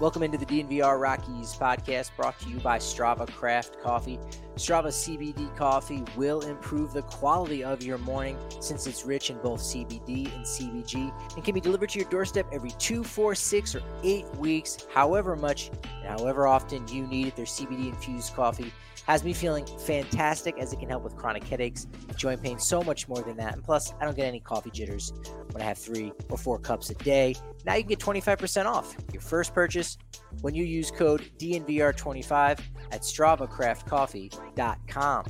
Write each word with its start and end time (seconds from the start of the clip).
Welcome 0.00 0.22
into 0.22 0.38
the 0.38 0.46
DNVR 0.46 1.00
Rockies 1.00 1.56
podcast 1.56 2.14
brought 2.16 2.38
to 2.38 2.48
you 2.48 2.60
by 2.60 2.78
Strava 2.78 3.26
Craft 3.26 3.82
Coffee. 3.82 4.16
Strava 4.54 4.92
CBD 4.92 5.56
coffee 5.56 6.04
will 6.16 6.42
improve 6.42 6.92
the 6.92 7.02
quality 7.02 7.64
of 7.64 7.82
your 7.82 7.98
morning 7.98 8.38
since 8.60 8.86
it's 8.86 9.04
rich 9.04 9.28
in 9.28 9.38
both 9.38 9.60
CBD 9.60 10.32
and 10.36 10.44
CBG 10.44 11.12
and 11.34 11.44
can 11.44 11.52
be 11.52 11.60
delivered 11.60 11.88
to 11.88 11.98
your 11.98 12.08
doorstep 12.10 12.46
every 12.52 12.70
two, 12.78 13.02
four, 13.02 13.34
six, 13.34 13.74
or 13.74 13.82
eight 14.04 14.24
weeks, 14.36 14.86
however 14.94 15.34
much 15.34 15.72
and 15.82 16.20
however 16.20 16.46
often 16.46 16.86
you 16.86 17.04
need 17.04 17.26
it. 17.26 17.34
Their 17.34 17.44
CBD 17.44 17.88
infused 17.88 18.34
coffee 18.34 18.72
has 19.08 19.24
me 19.24 19.32
feeling 19.32 19.66
fantastic 19.66 20.58
as 20.58 20.72
it 20.72 20.78
can 20.78 20.90
help 20.90 21.02
with 21.02 21.16
chronic 21.16 21.42
headaches, 21.42 21.88
joint 22.14 22.40
pain, 22.40 22.60
so 22.60 22.82
much 22.82 23.08
more 23.08 23.22
than 23.22 23.36
that. 23.38 23.54
And 23.54 23.64
plus, 23.64 23.94
I 24.00 24.04
don't 24.04 24.14
get 24.16 24.26
any 24.26 24.38
coffee 24.38 24.70
jitters 24.70 25.12
when 25.58 25.66
I 25.66 25.70
have 25.70 25.78
three 25.78 26.12
or 26.30 26.38
four 26.38 26.60
cups 26.60 26.90
a 26.90 26.94
day. 26.94 27.34
Now 27.64 27.74
you 27.74 27.82
can 27.82 27.88
get 27.88 27.98
25% 27.98 28.66
off 28.66 28.94
your 29.12 29.20
first 29.20 29.52
purchase 29.52 29.98
when 30.40 30.54
you 30.54 30.62
use 30.64 30.92
code 30.92 31.28
DNVR25 31.38 32.60
at 32.92 33.02
StravaCraftCoffee.com. 33.02 35.24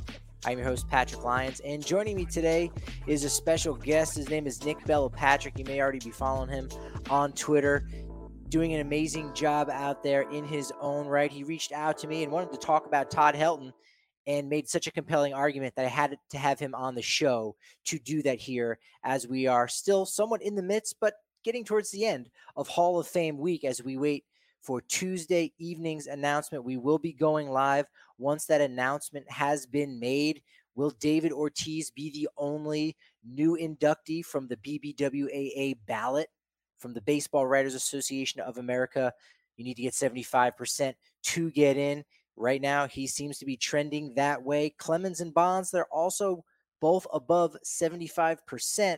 I'm 0.45 0.57
your 0.57 0.67
host, 0.67 0.87
Patrick 0.87 1.21
Lyons, 1.23 1.59
and 1.61 1.83
joining 1.85 2.15
me 2.15 2.25
today 2.25 2.71
is 3.07 3.25
a 3.25 3.29
special 3.29 3.73
guest. 3.73 4.15
His 4.15 4.29
name 4.29 4.47
is 4.47 4.63
Nick 4.63 4.85
Bello 4.85 5.09
Patrick. 5.09 5.57
You 5.57 5.65
may 5.65 5.81
already 5.81 5.99
be 5.99 6.11
following 6.11 6.49
him 6.49 6.69
on 7.09 7.33
Twitter 7.33 7.85
doing 8.49 8.73
an 8.73 8.81
amazing 8.81 9.33
job 9.33 9.69
out 9.69 10.03
there 10.03 10.29
in 10.31 10.45
his 10.45 10.71
own 10.79 11.07
right. 11.07 11.31
He 11.31 11.43
reached 11.43 11.71
out 11.71 11.97
to 11.99 12.07
me 12.07 12.23
and 12.23 12.31
wanted 12.31 12.51
to 12.51 12.57
talk 12.57 12.85
about 12.85 13.09
Todd 13.11 13.35
Helton 13.35 13.73
and 14.29 14.47
made 14.47 14.69
such 14.69 14.85
a 14.85 14.91
compelling 14.91 15.33
argument 15.33 15.73
that 15.75 15.85
I 15.85 15.89
had 15.89 16.15
to 16.29 16.37
have 16.37 16.59
him 16.59 16.75
on 16.75 16.93
the 16.93 17.01
show 17.01 17.55
to 17.85 17.97
do 17.97 18.21
that 18.21 18.37
here 18.37 18.77
as 19.03 19.27
we 19.27 19.47
are 19.47 19.67
still 19.67 20.05
somewhat 20.05 20.43
in 20.43 20.53
the 20.53 20.61
midst, 20.61 20.97
but 21.01 21.15
getting 21.43 21.65
towards 21.65 21.89
the 21.89 22.05
end 22.05 22.29
of 22.55 22.67
Hall 22.67 22.99
of 22.99 23.07
Fame 23.07 23.39
week 23.39 23.63
as 23.63 23.81
we 23.81 23.97
wait 23.97 24.25
for 24.61 24.81
Tuesday 24.81 25.51
evening's 25.57 26.05
announcement. 26.05 26.63
We 26.63 26.77
will 26.77 26.99
be 26.99 27.11
going 27.11 27.49
live 27.49 27.87
once 28.19 28.45
that 28.45 28.61
announcement 28.61 29.27
has 29.31 29.65
been 29.65 29.99
made. 29.99 30.43
Will 30.75 30.91
David 30.91 31.31
Ortiz 31.31 31.89
be 31.89 32.11
the 32.11 32.29
only 32.37 32.95
new 33.25 33.57
inductee 33.57 34.23
from 34.23 34.47
the 34.47 34.57
BBWAA 34.57 35.77
ballot? 35.87 36.29
from 36.79 36.93
the 36.93 37.01
Baseball 37.01 37.45
Writers 37.45 37.75
Association 37.75 38.41
of 38.41 38.57
America. 38.57 39.13
You 39.57 39.65
need 39.65 39.75
to 39.75 39.83
get 39.83 39.93
75% 39.93 40.93
to 41.23 41.51
get 41.51 41.77
in. 41.77 42.03
Right 42.39 42.61
now, 42.61 42.87
he 42.87 43.05
seems 43.05 43.37
to 43.39 43.45
be 43.45 43.57
trending 43.57 44.13
that 44.15 44.41
way. 44.41 44.69
Clemens 44.69 45.19
and 45.19 45.33
Bonds, 45.33 45.71
they're 45.71 45.93
also 45.93 46.45
both 46.79 47.05
above 47.11 47.57
75% 47.65 48.97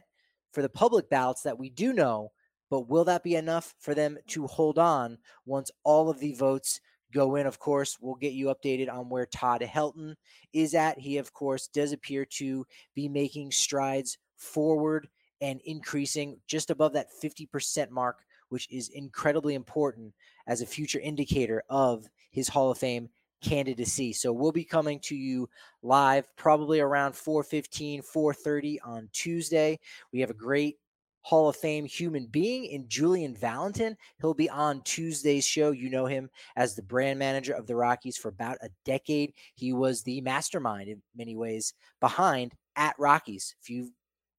for 0.51 0.61
the 0.61 0.69
public 0.69 1.09
ballots 1.09 1.41
that 1.41 1.57
we 1.57 1.71
do 1.71 1.91
know. 1.91 2.31
But 2.69 2.87
will 2.87 3.03
that 3.05 3.23
be 3.23 3.35
enough 3.35 3.73
for 3.79 3.95
them 3.95 4.19
to 4.27 4.45
hold 4.45 4.77
on 4.77 5.17
once 5.47 5.71
all 5.83 6.07
of 6.07 6.19
the 6.19 6.33
votes 6.33 6.81
go 7.11 7.35
in? 7.35 7.47
Of 7.47 7.57
course, 7.57 7.97
we'll 7.99 8.13
get 8.13 8.33
you 8.33 8.45
updated 8.45 8.93
on 8.93 9.09
where 9.09 9.25
Todd 9.25 9.61
Helton 9.61 10.13
is 10.53 10.75
at. 10.75 10.99
He, 10.99 11.17
of 11.17 11.33
course, 11.33 11.67
does 11.67 11.93
appear 11.93 12.25
to 12.25 12.63
be 12.93 13.09
making 13.09 13.51
strides 13.51 14.19
forward 14.37 15.09
and 15.41 15.59
increasing 15.65 16.37
just 16.45 16.69
above 16.69 16.93
that 16.93 17.07
50% 17.23 17.89
mark, 17.89 18.23
which 18.49 18.69
is 18.69 18.89
incredibly 18.89 19.55
important 19.55 20.13
as 20.45 20.61
a 20.61 20.67
future 20.67 20.99
indicator 20.99 21.63
of 21.69 22.07
his 22.29 22.47
Hall 22.47 22.69
of 22.69 22.77
Fame 22.77 23.09
candidacy. 23.41 24.13
So 24.13 24.31
we'll 24.31 24.51
be 24.51 24.63
coming 24.63 24.99
to 25.01 25.15
you 25.15 25.49
live 25.83 26.27
probably 26.35 26.79
around 26.79 27.13
4:15, 27.13 28.01
4:30 28.01 28.79
on 28.83 29.09
Tuesday. 29.11 29.79
We 30.11 30.19
have 30.21 30.29
a 30.29 30.35
great 30.35 30.77
Hall 31.23 31.49
of 31.49 31.55
Fame 31.55 31.85
human 31.85 32.25
being 32.25 32.65
in 32.65 32.87
Julian 32.87 33.35
Valentin. 33.35 33.95
He'll 34.19 34.33
be 34.33 34.49
on 34.49 34.81
Tuesday's 34.81 35.45
show. 35.45 35.71
You 35.71 35.89
know 35.89 36.07
him 36.07 36.29
as 36.55 36.75
the 36.75 36.81
brand 36.81 37.19
manager 37.19 37.53
of 37.53 37.67
the 37.67 37.75
Rockies 37.75 38.17
for 38.17 38.29
about 38.29 38.57
a 38.61 38.69
decade. 38.85 39.33
He 39.53 39.71
was 39.71 40.01
the 40.01 40.21
mastermind 40.21 40.89
in 40.89 41.01
many 41.15 41.35
ways 41.35 41.73
behind 41.99 42.53
at 42.75 42.95
Rockies. 42.97 43.55
If 43.61 43.69
you've 43.69 43.91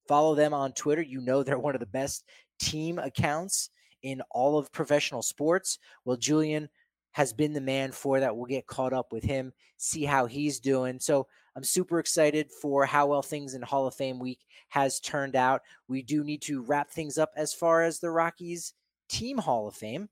follow 0.09 0.35
them 0.35 0.55
on 0.55 0.73
Twitter. 0.73 1.03
You 1.03 1.21
know 1.21 1.43
they're 1.43 1.59
one 1.59 1.75
of 1.75 1.81
the 1.81 1.87
best 1.87 2.25
team 2.59 2.99
accounts 2.99 3.71
in 4.03 4.21
all 4.31 4.59
of 4.59 4.73
professional 4.73 5.23
sports. 5.23 5.79
Well, 6.05 6.17
Julian 6.17 6.69
has 7.13 7.33
been 7.33 7.53
the 7.53 7.61
man 7.61 7.93
for 7.93 8.21
that. 8.21 8.37
We'll 8.37 8.47
get 8.47 8.67
caught 8.67 8.93
up 8.93 9.13
with 9.13 9.25
him, 9.25 9.53
see 9.77 10.05
how 10.05 10.27
he's 10.27 10.61
doing. 10.61 10.99
So 11.01 11.27
I'm 11.55 11.65
super 11.65 11.99
excited 11.99 12.51
for 12.51 12.87
how 12.87 13.07
well 13.07 13.23
things 13.23 13.55
in 13.55 13.63
Hall 13.63 13.87
of 13.87 13.95
Fame 13.95 14.19
week 14.19 14.41
has 14.69 15.01
turned 15.01 15.37
out. 15.37 15.63
We 15.89 16.03
do 16.03 16.25
need 16.25 16.43
to 16.43 16.63
wrap 16.63 16.91
things 16.91 17.19
up 17.19 17.31
as 17.37 17.53
far 17.53 17.83
as 17.83 17.99
the 17.99 18.11
Rockies 18.11 18.75
team 19.09 19.39
Hall 19.39 19.69
of 19.69 19.75
Fame. 19.75 20.09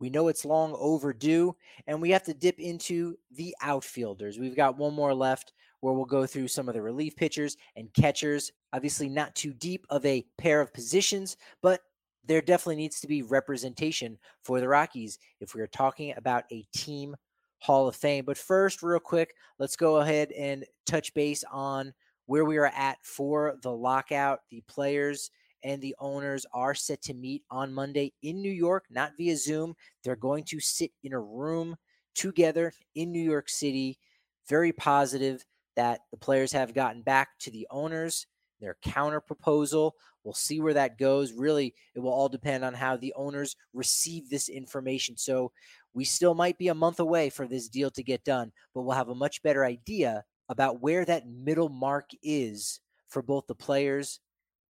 We 0.00 0.10
know 0.10 0.28
it's 0.28 0.44
long 0.44 0.76
overdue, 0.78 1.56
and 1.86 2.02
we 2.02 2.10
have 2.10 2.24
to 2.24 2.34
dip 2.34 2.58
into 2.58 3.16
the 3.30 3.54
outfielders. 3.62 4.38
We've 4.38 4.56
got 4.56 4.76
one 4.76 4.92
more 4.92 5.14
left 5.14 5.52
where 5.80 5.94
we'll 5.94 6.04
go 6.04 6.26
through 6.26 6.48
some 6.48 6.68
of 6.68 6.74
the 6.74 6.82
relief 6.82 7.16
pitchers 7.16 7.56
and 7.76 7.92
catchers. 7.94 8.52
Obviously, 8.72 9.08
not 9.08 9.34
too 9.34 9.54
deep 9.54 9.86
of 9.88 10.04
a 10.04 10.26
pair 10.36 10.60
of 10.60 10.74
positions, 10.74 11.36
but 11.62 11.80
there 12.26 12.40
definitely 12.40 12.76
needs 12.76 13.00
to 13.00 13.06
be 13.06 13.22
representation 13.22 14.18
for 14.42 14.60
the 14.60 14.68
Rockies 14.68 15.18
if 15.40 15.54
we 15.54 15.60
are 15.60 15.66
talking 15.66 16.14
about 16.16 16.44
a 16.50 16.64
team 16.74 17.16
Hall 17.58 17.88
of 17.88 17.96
Fame. 17.96 18.24
But 18.26 18.36
first, 18.36 18.82
real 18.82 19.00
quick, 19.00 19.34
let's 19.58 19.76
go 19.76 19.96
ahead 19.96 20.32
and 20.32 20.64
touch 20.86 21.14
base 21.14 21.44
on 21.50 21.94
where 22.26 22.44
we 22.44 22.58
are 22.58 22.66
at 22.66 22.98
for 23.02 23.56
the 23.62 23.72
lockout. 23.72 24.40
The 24.50 24.62
players 24.68 25.30
and 25.62 25.80
the 25.80 25.96
owners 25.98 26.44
are 26.52 26.74
set 26.74 27.00
to 27.02 27.14
meet 27.14 27.42
on 27.50 27.72
Monday 27.72 28.12
in 28.22 28.42
New 28.42 28.52
York, 28.52 28.84
not 28.90 29.12
via 29.16 29.36
Zoom. 29.36 29.74
They're 30.02 30.14
going 30.14 30.44
to 30.44 30.60
sit 30.60 30.90
in 31.02 31.14
a 31.14 31.20
room 31.20 31.76
together 32.14 32.72
in 32.94 33.12
New 33.12 33.22
York 33.22 33.48
City. 33.48 33.98
Very 34.46 34.72
positive 34.72 35.42
that 35.74 36.00
the 36.10 36.18
players 36.18 36.52
have 36.52 36.74
gotten 36.74 37.00
back 37.00 37.30
to 37.40 37.50
the 37.50 37.66
owners, 37.70 38.26
their 38.64 38.76
counter 38.82 39.20
proposal. 39.20 39.94
We'll 40.24 40.34
see 40.34 40.60
where 40.60 40.74
that 40.74 40.98
goes. 40.98 41.32
Really, 41.32 41.74
it 41.94 42.00
will 42.00 42.12
all 42.12 42.28
depend 42.28 42.64
on 42.64 42.74
how 42.74 42.96
the 42.96 43.12
owners 43.14 43.56
receive 43.72 44.28
this 44.28 44.48
information. 44.48 45.16
So 45.16 45.52
we 45.92 46.04
still 46.04 46.34
might 46.34 46.58
be 46.58 46.68
a 46.68 46.74
month 46.74 46.98
away 46.98 47.30
for 47.30 47.46
this 47.46 47.68
deal 47.68 47.90
to 47.90 48.02
get 48.02 48.24
done, 48.24 48.52
but 48.74 48.82
we'll 48.82 48.96
have 48.96 49.10
a 49.10 49.14
much 49.14 49.42
better 49.42 49.64
idea 49.64 50.24
about 50.48 50.80
where 50.80 51.04
that 51.04 51.28
middle 51.28 51.68
mark 51.68 52.10
is 52.22 52.80
for 53.08 53.22
both 53.22 53.46
the 53.46 53.54
players 53.54 54.20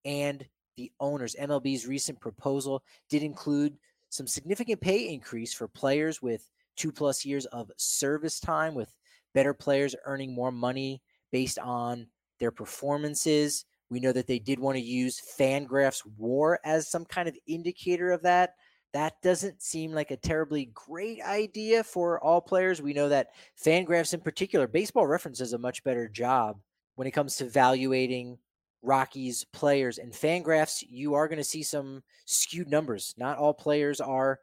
and 0.05 0.45
the 0.75 0.91
owners. 0.99 1.35
MLB's 1.39 1.87
recent 1.87 2.19
proposal 2.19 2.83
did 3.09 3.23
include 3.23 3.77
some 4.09 4.27
significant 4.27 4.81
pay 4.81 5.13
increase 5.13 5.53
for 5.53 5.67
players 5.67 6.21
with 6.21 6.49
two 6.75 6.91
plus 6.91 7.25
years 7.25 7.45
of 7.47 7.71
service 7.77 8.39
time, 8.39 8.75
with 8.75 8.93
better 9.33 9.53
players 9.53 9.95
earning 10.05 10.33
more 10.33 10.51
money 10.51 11.01
based 11.31 11.57
on 11.59 12.07
their 12.39 12.51
performances. 12.51 13.65
We 13.93 13.99
know 13.99 14.11
that 14.11 14.25
they 14.25 14.39
did 14.39 14.59
want 14.59 14.75
to 14.75 14.83
use 14.83 15.21
Fangraphs 15.39 16.01
WAR 16.17 16.59
as 16.65 16.89
some 16.89 17.05
kind 17.05 17.29
of 17.29 17.37
indicator 17.45 18.11
of 18.11 18.23
that. 18.23 18.55
That 18.91 19.21
doesn't 19.21 19.61
seem 19.61 19.91
like 19.91 20.09
a 20.09 20.17
terribly 20.17 20.71
great 20.73 21.21
idea 21.21 21.83
for 21.83 22.19
all 22.23 22.41
players. 22.41 22.81
We 22.81 22.93
know 22.93 23.09
that 23.09 23.29
Fangraphs, 23.63 24.15
in 24.15 24.21
particular, 24.21 24.67
Baseball 24.67 25.05
Reference 25.05 25.37
does 25.37 25.53
a 25.53 25.59
much 25.59 25.83
better 25.83 26.07
job 26.07 26.59
when 26.95 27.07
it 27.07 27.11
comes 27.11 27.35
to 27.35 27.45
evaluating 27.45 28.39
Rockies 28.81 29.45
players. 29.53 29.99
And 29.99 30.11
Fangraphs, 30.11 30.83
you 30.89 31.13
are 31.13 31.27
going 31.27 31.37
to 31.37 31.43
see 31.43 31.63
some 31.63 32.01
skewed 32.25 32.69
numbers. 32.69 33.13
Not 33.15 33.37
all 33.37 33.53
players 33.53 34.01
are 34.01 34.39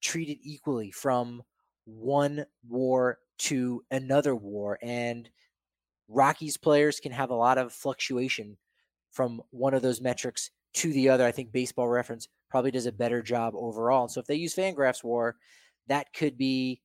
treated 0.00 0.38
equally 0.42 0.90
from 0.90 1.44
one 1.84 2.44
war 2.68 3.18
to 3.38 3.84
another 3.92 4.34
war. 4.34 4.80
And 4.82 5.30
Rockies 6.08 6.56
players 6.56 6.98
can 6.98 7.12
have 7.12 7.30
a 7.30 7.36
lot 7.36 7.56
of 7.56 7.72
fluctuation 7.72 8.56
from 9.10 9.42
one 9.50 9.74
of 9.74 9.82
those 9.82 10.00
metrics 10.00 10.50
to 10.74 10.92
the 10.92 11.08
other. 11.08 11.24
I 11.24 11.32
think 11.32 11.52
baseball 11.52 11.88
reference 11.88 12.28
probably 12.48 12.70
does 12.70 12.86
a 12.86 12.92
better 12.92 13.22
job 13.22 13.54
overall. 13.56 14.08
so 14.08 14.20
if 14.20 14.26
they 14.26 14.34
use 14.34 14.54
Fangraphs 14.54 15.04
war, 15.04 15.36
that 15.86 16.12
could 16.12 16.36
be 16.36 16.80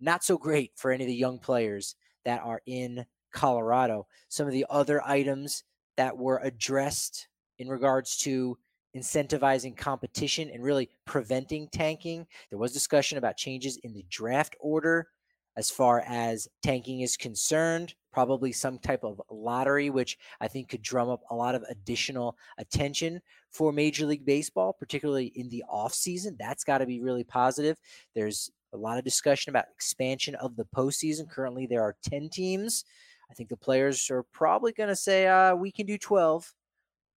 not 0.00 0.24
so 0.24 0.38
great 0.38 0.72
for 0.76 0.90
any 0.90 1.04
of 1.04 1.08
the 1.08 1.14
young 1.14 1.38
players 1.38 1.96
that 2.24 2.40
are 2.42 2.62
in 2.66 3.04
Colorado. 3.32 4.06
Some 4.28 4.46
of 4.46 4.52
the 4.52 4.66
other 4.70 5.02
items 5.04 5.64
that 5.96 6.16
were 6.16 6.40
addressed 6.42 7.28
in 7.58 7.68
regards 7.68 8.16
to 8.18 8.56
incentivizing 8.96 9.76
competition 9.76 10.50
and 10.52 10.62
really 10.62 10.88
preventing 11.04 11.68
tanking. 11.68 12.26
There 12.50 12.58
was 12.58 12.72
discussion 12.72 13.18
about 13.18 13.36
changes 13.36 13.78
in 13.82 13.92
the 13.92 14.04
draft 14.08 14.56
order 14.60 15.08
as 15.56 15.70
far 15.70 16.04
as 16.06 16.48
tanking 16.62 17.00
is 17.00 17.16
concerned, 17.16 17.94
probably 18.18 18.50
some 18.50 18.80
type 18.80 19.04
of 19.04 19.22
lottery, 19.30 19.90
which 19.90 20.18
I 20.40 20.48
think 20.48 20.68
could 20.68 20.82
drum 20.82 21.08
up 21.08 21.22
a 21.30 21.36
lot 21.36 21.54
of 21.54 21.62
additional 21.70 22.36
attention 22.58 23.20
for 23.52 23.72
Major 23.72 24.06
League 24.06 24.26
Baseball, 24.26 24.72
particularly 24.72 25.26
in 25.36 25.48
the 25.50 25.62
offseason. 25.72 26.36
That's 26.36 26.64
got 26.64 26.78
to 26.78 26.86
be 26.86 27.00
really 27.00 27.22
positive. 27.22 27.78
There's 28.16 28.50
a 28.72 28.76
lot 28.76 28.98
of 28.98 29.04
discussion 29.04 29.50
about 29.50 29.66
expansion 29.72 30.34
of 30.34 30.56
the 30.56 30.66
postseason. 30.74 31.30
Currently, 31.30 31.66
there 31.66 31.80
are 31.80 31.94
10 32.10 32.28
teams. 32.30 32.84
I 33.30 33.34
think 33.34 33.50
the 33.50 33.56
players 33.56 34.10
are 34.10 34.24
probably 34.32 34.72
going 34.72 34.88
to 34.88 34.96
say, 34.96 35.28
uh, 35.28 35.54
we 35.54 35.70
can 35.70 35.86
do 35.86 35.96
12, 35.96 36.52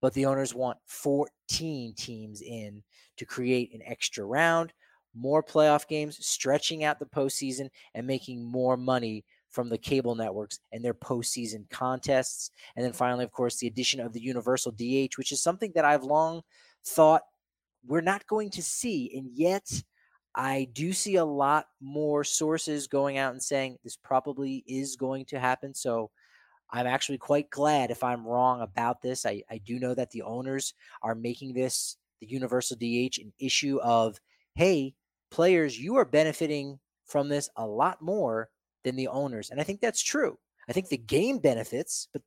but 0.04 0.14
the 0.14 0.28
owners 0.28 0.54
want 0.54 0.78
14 0.86 1.96
teams 1.98 2.44
in 2.44 2.84
to 3.18 3.26
create 3.26 3.74
an 3.74 3.82
extra 3.88 4.24
round. 4.24 4.72
more 5.16 5.42
playoff 5.42 5.88
games, 5.88 6.24
stretching 6.24 6.84
out 6.84 7.00
the 7.00 7.08
postseason, 7.08 7.70
and 7.96 8.06
making 8.06 8.44
more 8.44 8.78
money 8.78 9.26
from 9.52 9.70
the 9.70 9.78
cable 9.78 10.16
networks 10.16 10.60
and 10.72 10.84
their 10.84 10.94
postseason 10.94 11.70
contests. 11.70 12.52
And 12.76 12.86
then 12.86 12.94
finally, 12.94 13.24
of 13.24 13.32
course, 13.32 13.58
the 13.58 13.68
addition 13.68 14.00
of 14.00 14.14
the 14.14 14.22
universal 14.22 14.72
DH, 14.72 15.18
which 15.18 15.32
is 15.32 15.42
something 15.42 15.72
that 15.76 15.86
I've 15.86 16.04
long 16.04 16.42
thought 16.86 17.22
we're 17.86 18.02
not 18.02 18.28
going 18.28 18.50
to 18.52 18.64
see. 18.64 19.12
And 19.16 19.30
yet, 19.34 19.84
I 20.34 20.70
do 20.72 20.94
see 20.94 21.16
a 21.16 21.26
lot 21.26 21.66
more 21.82 22.24
sources 22.24 22.88
going 22.88 23.18
out 23.18 23.34
and 23.34 23.44
saying 23.44 23.78
this 23.84 23.98
probably 23.98 24.64
is 24.66 24.96
going 24.96 25.26
to 25.26 25.40
happen. 25.40 25.74
So 25.74 26.10
I'm 26.72 26.88
actually 26.88 27.18
quite 27.18 27.50
glad 27.50 27.92
if 27.92 28.04
I'm 28.04 28.26
wrong 28.26 28.62
about 28.62 29.02
this. 29.02 29.26
I, 29.26 29.44
I 29.50 29.58
do 29.58 29.78
know 29.78 29.94
that 29.94 30.12
the 30.12 30.22
owners 30.22 30.74
are 31.02 31.16
making 31.16 31.54
this, 31.54 31.98
the 32.22 32.28
universal 32.28 32.78
DH, 32.78 33.18
an 33.20 33.34
issue 33.40 33.80
of, 33.82 34.20
hey, 34.56 34.94
players, 35.32 35.78
you 35.78 35.98
are 35.98 36.06
benefiting 36.06 36.80
from 37.06 37.28
this 37.28 37.50
a 37.58 37.66
lot 37.68 38.02
more 38.02 38.50
than 38.84 38.96
the 38.96 39.08
owners. 39.08 39.50
And 39.50 39.60
I 39.60 39.64
think 39.64 39.82
that's 39.82 40.02
true. 40.02 40.38
I 40.70 40.74
think 40.74 40.90
the 40.90 40.98
game 40.98 41.40
benefits, 41.40 42.08
but 42.14 42.22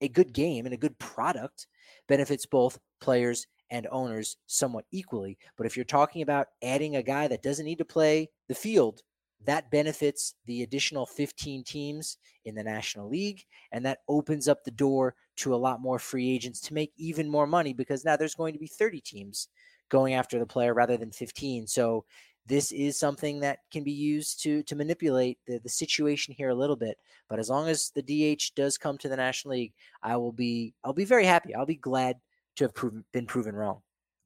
a 0.00 0.08
good 0.08 0.32
game 0.32 0.66
and 0.66 0.74
a 0.74 0.78
good 0.78 0.98
product 0.98 1.66
benefits 2.06 2.46
both 2.46 2.78
players 3.00 3.46
and 3.70 3.86
owners 3.90 4.36
somewhat 4.46 4.84
equally. 4.92 5.38
But 5.56 5.66
if 5.66 5.76
you're 5.76 5.84
talking 5.84 6.22
about 6.22 6.48
adding 6.62 6.96
a 6.96 7.02
guy 7.02 7.28
that 7.28 7.42
doesn't 7.42 7.64
need 7.64 7.78
to 7.78 7.84
play 7.84 8.30
the 8.48 8.54
field, 8.54 9.02
that 9.46 9.70
benefits 9.70 10.34
the 10.46 10.62
additional 10.62 11.06
15 11.06 11.62
teams 11.64 12.18
in 12.44 12.54
the 12.54 12.62
National 12.62 13.08
League. 13.08 13.44
And 13.72 13.84
that 13.86 14.00
opens 14.08 14.48
up 14.48 14.64
the 14.64 14.70
door 14.70 15.14
to 15.36 15.54
a 15.54 15.56
lot 15.56 15.80
more 15.80 15.98
free 15.98 16.28
agents 16.30 16.60
to 16.62 16.74
make 16.74 16.92
even 16.96 17.28
more 17.28 17.46
money 17.46 17.72
because 17.72 18.04
now 18.04 18.16
there's 18.16 18.34
going 18.34 18.52
to 18.54 18.58
be 18.58 18.66
30 18.66 19.00
teams 19.00 19.48
going 19.90 20.14
after 20.14 20.38
the 20.38 20.46
player 20.46 20.74
rather 20.74 20.96
than 20.96 21.12
15. 21.12 21.66
So 21.66 22.04
this 22.48 22.72
is 22.72 22.98
something 22.98 23.40
that 23.40 23.58
can 23.70 23.84
be 23.84 23.92
used 23.92 24.42
to 24.42 24.62
to 24.64 24.74
manipulate 24.74 25.38
the, 25.46 25.58
the 25.58 25.68
situation 25.68 26.34
here 26.36 26.48
a 26.48 26.54
little 26.54 26.76
bit. 26.76 26.96
But 27.28 27.38
as 27.38 27.50
long 27.50 27.68
as 27.68 27.92
the 27.94 28.02
DH 28.02 28.54
does 28.56 28.78
come 28.78 28.96
to 28.98 29.08
the 29.08 29.16
National 29.16 29.52
League, 29.52 29.74
I 30.02 30.16
will 30.16 30.32
be 30.32 30.74
I'll 30.82 30.94
be 30.94 31.04
very 31.04 31.26
happy. 31.26 31.54
I'll 31.54 31.66
be 31.66 31.76
glad 31.76 32.16
to 32.56 32.64
have 32.64 32.74
proven, 32.74 33.04
been 33.12 33.26
proven 33.26 33.54
wrong. 33.54 33.80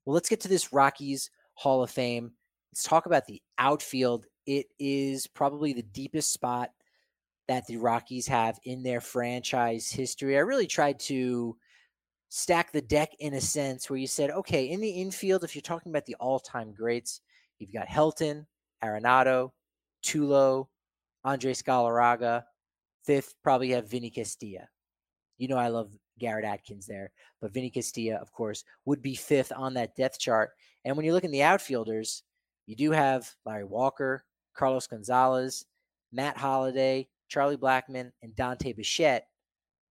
Well, 0.04 0.14
let's 0.14 0.28
get 0.28 0.40
to 0.40 0.48
this 0.48 0.72
Rockies 0.72 1.30
Hall 1.54 1.82
of 1.82 1.90
Fame. 1.90 2.32
Let's 2.70 2.84
talk 2.84 3.06
about 3.06 3.26
the 3.26 3.42
outfield. 3.58 4.26
It 4.46 4.66
is 4.78 5.26
probably 5.26 5.72
the 5.72 5.82
deepest 5.82 6.32
spot 6.32 6.70
that 7.48 7.66
the 7.66 7.76
Rockies 7.76 8.26
have 8.28 8.58
in 8.64 8.82
their 8.82 9.00
franchise 9.00 9.90
history. 9.90 10.36
I 10.36 10.40
really 10.40 10.66
tried 10.66 10.98
to 11.00 11.56
stack 12.30 12.72
the 12.72 12.80
deck 12.80 13.10
in 13.18 13.34
a 13.34 13.40
sense 13.40 13.90
where 13.90 13.98
you 13.98 14.06
said, 14.06 14.30
okay, 14.30 14.70
in 14.70 14.80
the 14.80 14.90
infield, 14.90 15.44
if 15.44 15.54
you're 15.54 15.60
talking 15.62 15.90
about 15.92 16.06
the 16.06 16.14
all 16.14 16.40
time 16.40 16.72
greats, 16.72 17.20
you've 17.58 17.72
got 17.72 17.88
Helton, 17.88 18.46
Arenado, 18.82 19.52
Tulo, 20.04 20.68
Andres 21.24 21.62
Galarraga. 21.62 22.44
Fifth, 23.04 23.34
probably 23.42 23.70
have 23.70 23.90
Vinny 23.90 24.10
Castilla. 24.10 24.68
You 25.38 25.48
know, 25.48 25.56
I 25.56 25.68
love 25.68 25.90
Garrett 26.18 26.44
Atkins 26.44 26.86
there. 26.86 27.10
But 27.40 27.52
Vinny 27.52 27.70
Castilla, 27.70 28.16
of 28.16 28.32
course, 28.32 28.64
would 28.84 29.02
be 29.02 29.14
fifth 29.14 29.52
on 29.54 29.74
that 29.74 29.96
depth 29.96 30.18
chart. 30.18 30.50
And 30.84 30.96
when 30.96 31.04
you 31.04 31.12
look 31.12 31.24
in 31.24 31.32
the 31.32 31.42
outfielders, 31.42 32.22
you 32.66 32.76
do 32.76 32.92
have 32.92 33.28
Larry 33.44 33.64
Walker, 33.64 34.24
Carlos 34.54 34.86
Gonzalez, 34.86 35.64
Matt 36.12 36.36
Holliday, 36.36 37.08
Charlie 37.28 37.56
Blackmon, 37.56 38.12
and 38.22 38.36
Dante 38.36 38.72
Bichette. 38.72 39.26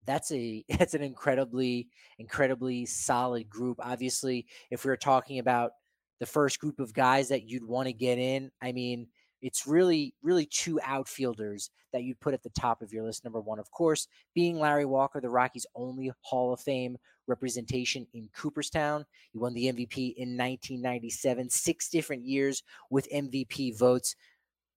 That's 0.06 0.31
a 0.31 0.63
that's 0.80 0.94
an 0.94 1.04
incredibly 1.04 1.90
incredibly 2.18 2.86
solid 2.86 3.50
group. 3.50 3.78
Obviously, 3.81 4.48
if 4.69 4.86
we 4.86 4.92
are 4.92 4.98
talking 4.98 5.40
about 5.40 5.72
the 6.21 6.25
first 6.27 6.59
group 6.59 6.79
of 6.79 6.94
guys 6.94 7.29
that 7.29 7.50
you'd 7.50 7.65
want 7.65 7.88
to 7.88 7.94
get 7.94 8.19
in, 8.19 8.51
I 8.62 8.71
mean, 8.71 9.07
it's 9.41 9.65
really, 9.65 10.13
really 10.21 10.45
two 10.45 10.79
outfielders 10.83 11.71
that 11.94 12.03
you'd 12.03 12.19
put 12.19 12.35
at 12.35 12.44
the 12.44 12.51
top 12.51 12.83
of 12.83 12.94
your 12.94 13.03
list. 13.03 13.23
Number 13.23 13.41
one, 13.41 13.57
of 13.57 13.71
course, 13.71 14.07
being 14.35 14.59
Larry 14.59 14.85
Walker, 14.85 15.19
the 15.19 15.31
Rockies' 15.31 15.65
only 15.73 16.12
Hall 16.21 16.53
of 16.53 16.59
Fame 16.59 16.95
representation 17.25 18.06
in 18.13 18.29
Cooperstown. 18.35 19.03
He 19.33 19.39
won 19.39 19.56
the 19.56 19.73
MVP 19.73 20.13
in 20.15 20.38
1997, 20.38 21.50
six 21.50 21.89
different 21.89 22.24
years 22.24 22.62
with 22.91 23.09
MVP 23.12 23.79
votes. 23.79 24.15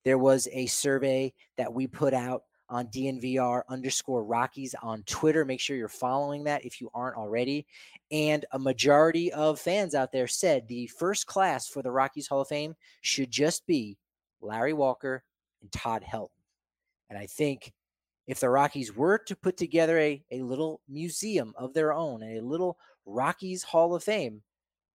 There 0.02 0.16
was 0.16 0.48
a 0.50 0.64
survey 0.64 1.34
that 1.58 1.74
we 1.74 1.86
put 1.86 2.14
out 2.14 2.44
on 2.68 2.86
DNVR 2.88 3.62
underscore 3.68 4.24
Rockies 4.24 4.74
on 4.82 5.02
Twitter. 5.04 5.44
Make 5.44 5.60
sure 5.60 5.76
you're 5.76 5.88
following 5.88 6.44
that 6.44 6.64
if 6.64 6.80
you 6.80 6.90
aren't 6.94 7.16
already. 7.16 7.66
And 8.10 8.44
a 8.52 8.58
majority 8.58 9.32
of 9.32 9.60
fans 9.60 9.94
out 9.94 10.12
there 10.12 10.26
said 10.26 10.66
the 10.66 10.86
first 10.86 11.26
class 11.26 11.68
for 11.68 11.82
the 11.82 11.90
Rockies 11.90 12.26
Hall 12.26 12.40
of 12.40 12.48
Fame 12.48 12.74
should 13.02 13.30
just 13.30 13.66
be 13.66 13.98
Larry 14.44 14.72
Walker, 14.72 15.24
and 15.62 15.72
Todd 15.72 16.04
Helton. 16.08 16.28
And 17.10 17.18
I 17.18 17.26
think 17.26 17.72
if 18.26 18.40
the 18.40 18.50
Rockies 18.50 18.94
were 18.94 19.18
to 19.18 19.36
put 19.36 19.56
together 19.56 19.98
a, 19.98 20.22
a 20.30 20.42
little 20.42 20.80
museum 20.88 21.52
of 21.56 21.74
their 21.74 21.92
own, 21.92 22.22
a 22.22 22.40
little 22.40 22.78
Rockies 23.06 23.62
Hall 23.62 23.94
of 23.94 24.04
Fame, 24.04 24.42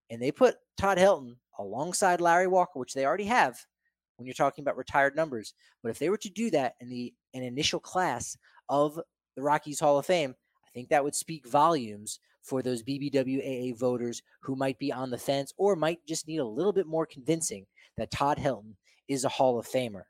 and 0.08 0.20
they 0.20 0.32
put 0.32 0.56
Todd 0.76 0.98
Helton 0.98 1.36
alongside 1.58 2.20
Larry 2.20 2.46
Walker, 2.46 2.78
which 2.78 2.94
they 2.94 3.04
already 3.04 3.24
have 3.24 3.58
when 4.20 4.26
you're 4.26 4.34
talking 4.34 4.62
about 4.62 4.76
retired 4.76 5.16
numbers. 5.16 5.54
But 5.82 5.88
if 5.88 5.98
they 5.98 6.10
were 6.10 6.18
to 6.18 6.28
do 6.28 6.50
that 6.50 6.74
in 6.80 6.90
the 6.90 7.14
an 7.32 7.42
initial 7.42 7.80
class 7.80 8.36
of 8.68 9.00
the 9.34 9.42
Rockies 9.42 9.80
Hall 9.80 9.98
of 9.98 10.04
Fame, 10.04 10.34
I 10.62 10.68
think 10.74 10.90
that 10.90 11.02
would 11.02 11.14
speak 11.14 11.48
volumes 11.48 12.20
for 12.42 12.62
those 12.62 12.82
BBWAA 12.82 13.78
voters 13.78 14.22
who 14.42 14.56
might 14.56 14.78
be 14.78 14.92
on 14.92 15.10
the 15.10 15.18
fence 15.18 15.54
or 15.56 15.74
might 15.74 16.06
just 16.06 16.28
need 16.28 16.38
a 16.38 16.44
little 16.44 16.72
bit 16.72 16.86
more 16.86 17.06
convincing 17.06 17.64
that 17.96 18.10
Todd 18.10 18.36
Helton 18.36 18.74
is 19.08 19.24
a 19.24 19.28
Hall 19.28 19.58
of 19.58 19.66
Famer. 19.66 20.02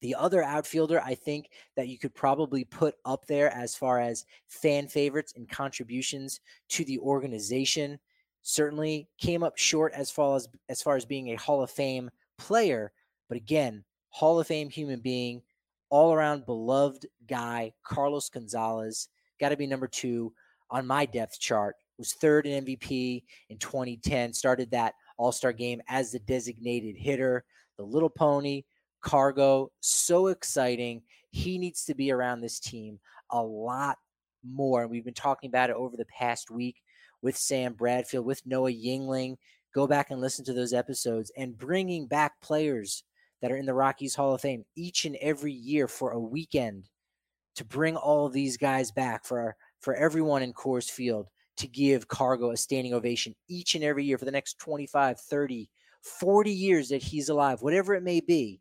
The 0.00 0.14
other 0.14 0.44
outfielder 0.44 1.00
I 1.00 1.16
think 1.16 1.50
that 1.76 1.88
you 1.88 1.98
could 1.98 2.14
probably 2.14 2.64
put 2.64 2.94
up 3.04 3.26
there 3.26 3.52
as 3.52 3.74
far 3.74 4.00
as 4.00 4.24
fan 4.46 4.86
favorites 4.86 5.32
and 5.36 5.48
contributions 5.48 6.40
to 6.68 6.84
the 6.84 7.00
organization 7.00 7.98
certainly 8.42 9.08
came 9.18 9.42
up 9.42 9.58
short 9.58 9.92
as 9.94 10.12
far 10.12 10.36
as 10.36 10.48
as 10.68 10.80
far 10.80 10.94
as 10.94 11.04
being 11.04 11.30
a 11.30 11.36
Hall 11.36 11.62
of 11.62 11.70
Fame 11.70 12.10
player, 12.38 12.92
but 13.28 13.36
again, 13.36 13.84
Hall 14.10 14.40
of 14.40 14.46
Fame 14.46 14.70
human 14.70 15.00
being, 15.00 15.42
all 15.90 16.12
around 16.12 16.46
beloved 16.46 17.06
guy, 17.28 17.72
Carlos 17.84 18.28
Gonzalez, 18.28 19.08
got 19.40 19.50
to 19.50 19.56
be 19.56 19.66
number 19.66 19.86
2 19.86 20.32
on 20.70 20.86
my 20.86 21.06
depth 21.06 21.38
chart. 21.38 21.76
Was 21.98 22.12
third 22.14 22.46
in 22.46 22.64
MVP 22.64 23.24
in 23.48 23.58
2010, 23.58 24.32
started 24.32 24.70
that 24.70 24.94
All-Star 25.16 25.52
game 25.52 25.82
as 25.88 26.12
the 26.12 26.20
designated 26.20 26.96
hitter 26.96 27.44
the 27.78 27.84
little 27.84 28.10
pony, 28.10 28.64
Cargo, 29.00 29.70
so 29.80 30.26
exciting. 30.26 31.02
He 31.30 31.58
needs 31.58 31.84
to 31.84 31.94
be 31.94 32.10
around 32.10 32.40
this 32.40 32.60
team 32.60 32.98
a 33.30 33.42
lot 33.42 33.96
more. 34.44 34.82
And 34.82 34.90
we've 34.90 35.04
been 35.04 35.14
talking 35.14 35.48
about 35.48 35.70
it 35.70 35.76
over 35.76 35.96
the 35.96 36.04
past 36.06 36.50
week 36.50 36.76
with 37.22 37.36
Sam 37.36 37.72
Bradfield, 37.72 38.26
with 38.26 38.44
Noah 38.44 38.72
Yingling. 38.72 39.36
Go 39.74 39.86
back 39.86 40.10
and 40.10 40.20
listen 40.20 40.44
to 40.46 40.52
those 40.52 40.72
episodes 40.72 41.30
and 41.36 41.56
bringing 41.56 42.06
back 42.06 42.40
players 42.40 43.04
that 43.40 43.52
are 43.52 43.56
in 43.56 43.66
the 43.66 43.74
Rockies 43.74 44.14
Hall 44.14 44.34
of 44.34 44.40
Fame 44.40 44.64
each 44.76 45.04
and 45.04 45.16
every 45.16 45.52
year 45.52 45.86
for 45.88 46.12
a 46.12 46.20
weekend 46.20 46.88
to 47.56 47.64
bring 47.64 47.96
all 47.96 48.28
these 48.28 48.56
guys 48.56 48.90
back 48.90 49.24
for 49.24 49.40
our, 49.40 49.56
for 49.80 49.94
everyone 49.94 50.42
in 50.42 50.52
Coors 50.52 50.90
Field 50.90 51.28
to 51.56 51.66
give 51.66 52.08
Cargo 52.08 52.50
a 52.52 52.56
standing 52.56 52.94
ovation 52.94 53.34
each 53.48 53.74
and 53.74 53.84
every 53.84 54.04
year 54.04 54.16
for 54.16 54.24
the 54.24 54.30
next 54.30 54.58
25, 54.58 55.20
30, 55.20 55.68
40 56.02 56.50
years 56.52 56.88
that 56.88 57.02
he's 57.02 57.28
alive, 57.28 57.60
whatever 57.60 57.94
it 57.94 58.02
may 58.02 58.20
be. 58.20 58.60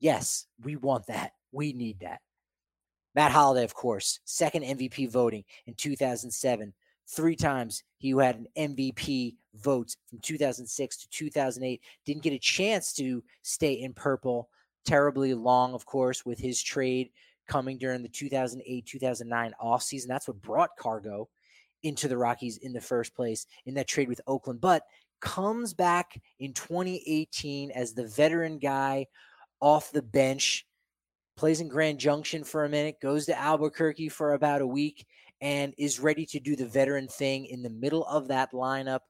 Yes, 0.00 0.46
we 0.62 0.76
want 0.76 1.06
that. 1.06 1.32
We 1.52 1.72
need 1.72 2.00
that. 2.00 2.20
Matt 3.14 3.32
Holliday, 3.32 3.64
of 3.64 3.74
course, 3.74 4.20
second 4.24 4.62
MVP 4.62 5.10
voting 5.10 5.44
in 5.66 5.74
2007. 5.74 6.72
Three 7.08 7.36
times 7.36 7.82
he 7.96 8.10
had 8.10 8.36
an 8.36 8.46
MVP 8.56 9.36
vote 9.54 9.96
from 10.08 10.18
2006 10.20 10.96
to 10.98 11.08
2008. 11.08 11.80
Didn't 12.04 12.22
get 12.22 12.32
a 12.34 12.38
chance 12.38 12.92
to 12.94 13.24
stay 13.42 13.72
in 13.72 13.94
purple 13.94 14.48
terribly 14.84 15.34
long, 15.34 15.74
of 15.74 15.86
course, 15.86 16.24
with 16.24 16.38
his 16.38 16.62
trade 16.62 17.10
coming 17.46 17.78
during 17.78 18.02
the 18.02 18.08
2008 18.08 18.84
2009 18.86 19.54
offseason. 19.62 20.06
That's 20.06 20.28
what 20.28 20.42
brought 20.42 20.76
Cargo 20.78 21.28
into 21.82 22.08
the 22.08 22.16
Rockies 22.16 22.58
in 22.58 22.72
the 22.72 22.80
first 22.80 23.14
place 23.14 23.46
in 23.66 23.74
that 23.74 23.88
trade 23.88 24.08
with 24.08 24.20
Oakland. 24.26 24.60
But 24.60 24.82
comes 25.20 25.72
back 25.72 26.20
in 26.38 26.52
2018 26.52 27.70
as 27.70 27.92
the 27.92 28.06
veteran 28.06 28.58
guy 28.58 29.06
off 29.60 29.90
the 29.90 30.02
bench, 30.02 30.66
plays 31.36 31.60
in 31.60 31.68
Grand 31.68 31.98
Junction 31.98 32.44
for 32.44 32.64
a 32.64 32.68
minute, 32.68 33.00
goes 33.00 33.26
to 33.26 33.38
Albuquerque 33.38 34.08
for 34.08 34.34
about 34.34 34.60
a 34.60 34.66
week, 34.66 35.06
and 35.40 35.74
is 35.78 36.00
ready 36.00 36.26
to 36.26 36.40
do 36.40 36.56
the 36.56 36.66
veteran 36.66 37.08
thing 37.08 37.46
in 37.46 37.62
the 37.62 37.70
middle 37.70 38.04
of 38.06 38.28
that 38.28 38.52
lineup. 38.52 39.00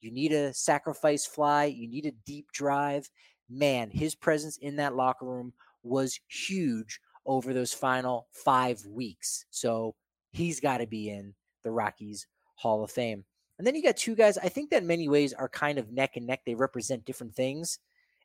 You 0.00 0.10
need 0.10 0.32
a 0.32 0.52
sacrifice 0.54 1.26
fly, 1.26 1.64
you 1.64 1.88
need 1.88 2.06
a 2.06 2.12
deep 2.26 2.52
drive. 2.52 3.08
Man, 3.50 3.90
his 3.90 4.14
presence 4.14 4.58
in 4.58 4.76
that 4.76 4.94
locker 4.94 5.26
room 5.26 5.52
was 5.82 6.20
huge 6.28 7.00
over 7.24 7.52
those 7.52 7.72
final 7.72 8.28
five 8.32 8.84
weeks. 8.86 9.44
So 9.50 9.94
he's 10.32 10.60
got 10.60 10.78
to 10.78 10.86
be 10.86 11.10
in 11.10 11.34
the 11.64 11.70
Rockies 11.70 12.26
Hall 12.54 12.84
of 12.84 12.90
Fame. 12.90 13.24
And 13.58 13.66
then 13.66 13.74
you 13.74 13.82
got 13.82 13.96
two 13.96 14.14
guys 14.14 14.38
I 14.38 14.48
think 14.48 14.70
that 14.70 14.84
many 14.84 15.08
ways 15.08 15.32
are 15.32 15.48
kind 15.48 15.78
of 15.78 15.90
neck 15.90 16.16
and 16.16 16.26
neck. 16.26 16.40
They 16.46 16.54
represent 16.54 17.04
different 17.04 17.34
things. 17.34 17.78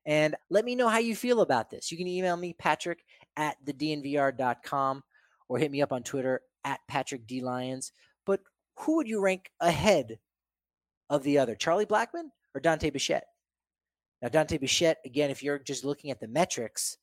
And 0.05 0.35
let 0.49 0.65
me 0.65 0.75
know 0.75 0.89
how 0.89 0.99
you 0.99 1.15
feel 1.15 1.41
about 1.41 1.69
this. 1.69 1.91
You 1.91 1.97
can 1.97 2.07
email 2.07 2.35
me, 2.35 2.53
patrick 2.53 3.03
at 3.37 3.55
thednvr.com, 3.65 5.03
or 5.47 5.57
hit 5.57 5.71
me 5.71 5.81
up 5.81 5.93
on 5.93 6.03
Twitter 6.03 6.41
at 6.63 6.79
Patrick 6.87 7.27
D. 7.27 7.41
Lyons. 7.41 7.91
But 8.25 8.41
who 8.79 8.97
would 8.97 9.07
you 9.07 9.21
rank 9.21 9.49
ahead 9.59 10.19
of 11.09 11.23
the 11.23 11.37
other, 11.37 11.55
Charlie 11.55 11.85
Blackmon 11.85 12.29
or 12.55 12.61
Dante 12.61 12.89
Bichette? 12.89 13.27
Now, 14.21 14.29
Dante 14.29 14.57
Bichette, 14.57 14.99
again, 15.05 15.29
if 15.29 15.43
you're 15.43 15.59
just 15.59 15.83
looking 15.83 16.09
at 16.09 16.19
the 16.19 16.27
metrics, 16.27 16.97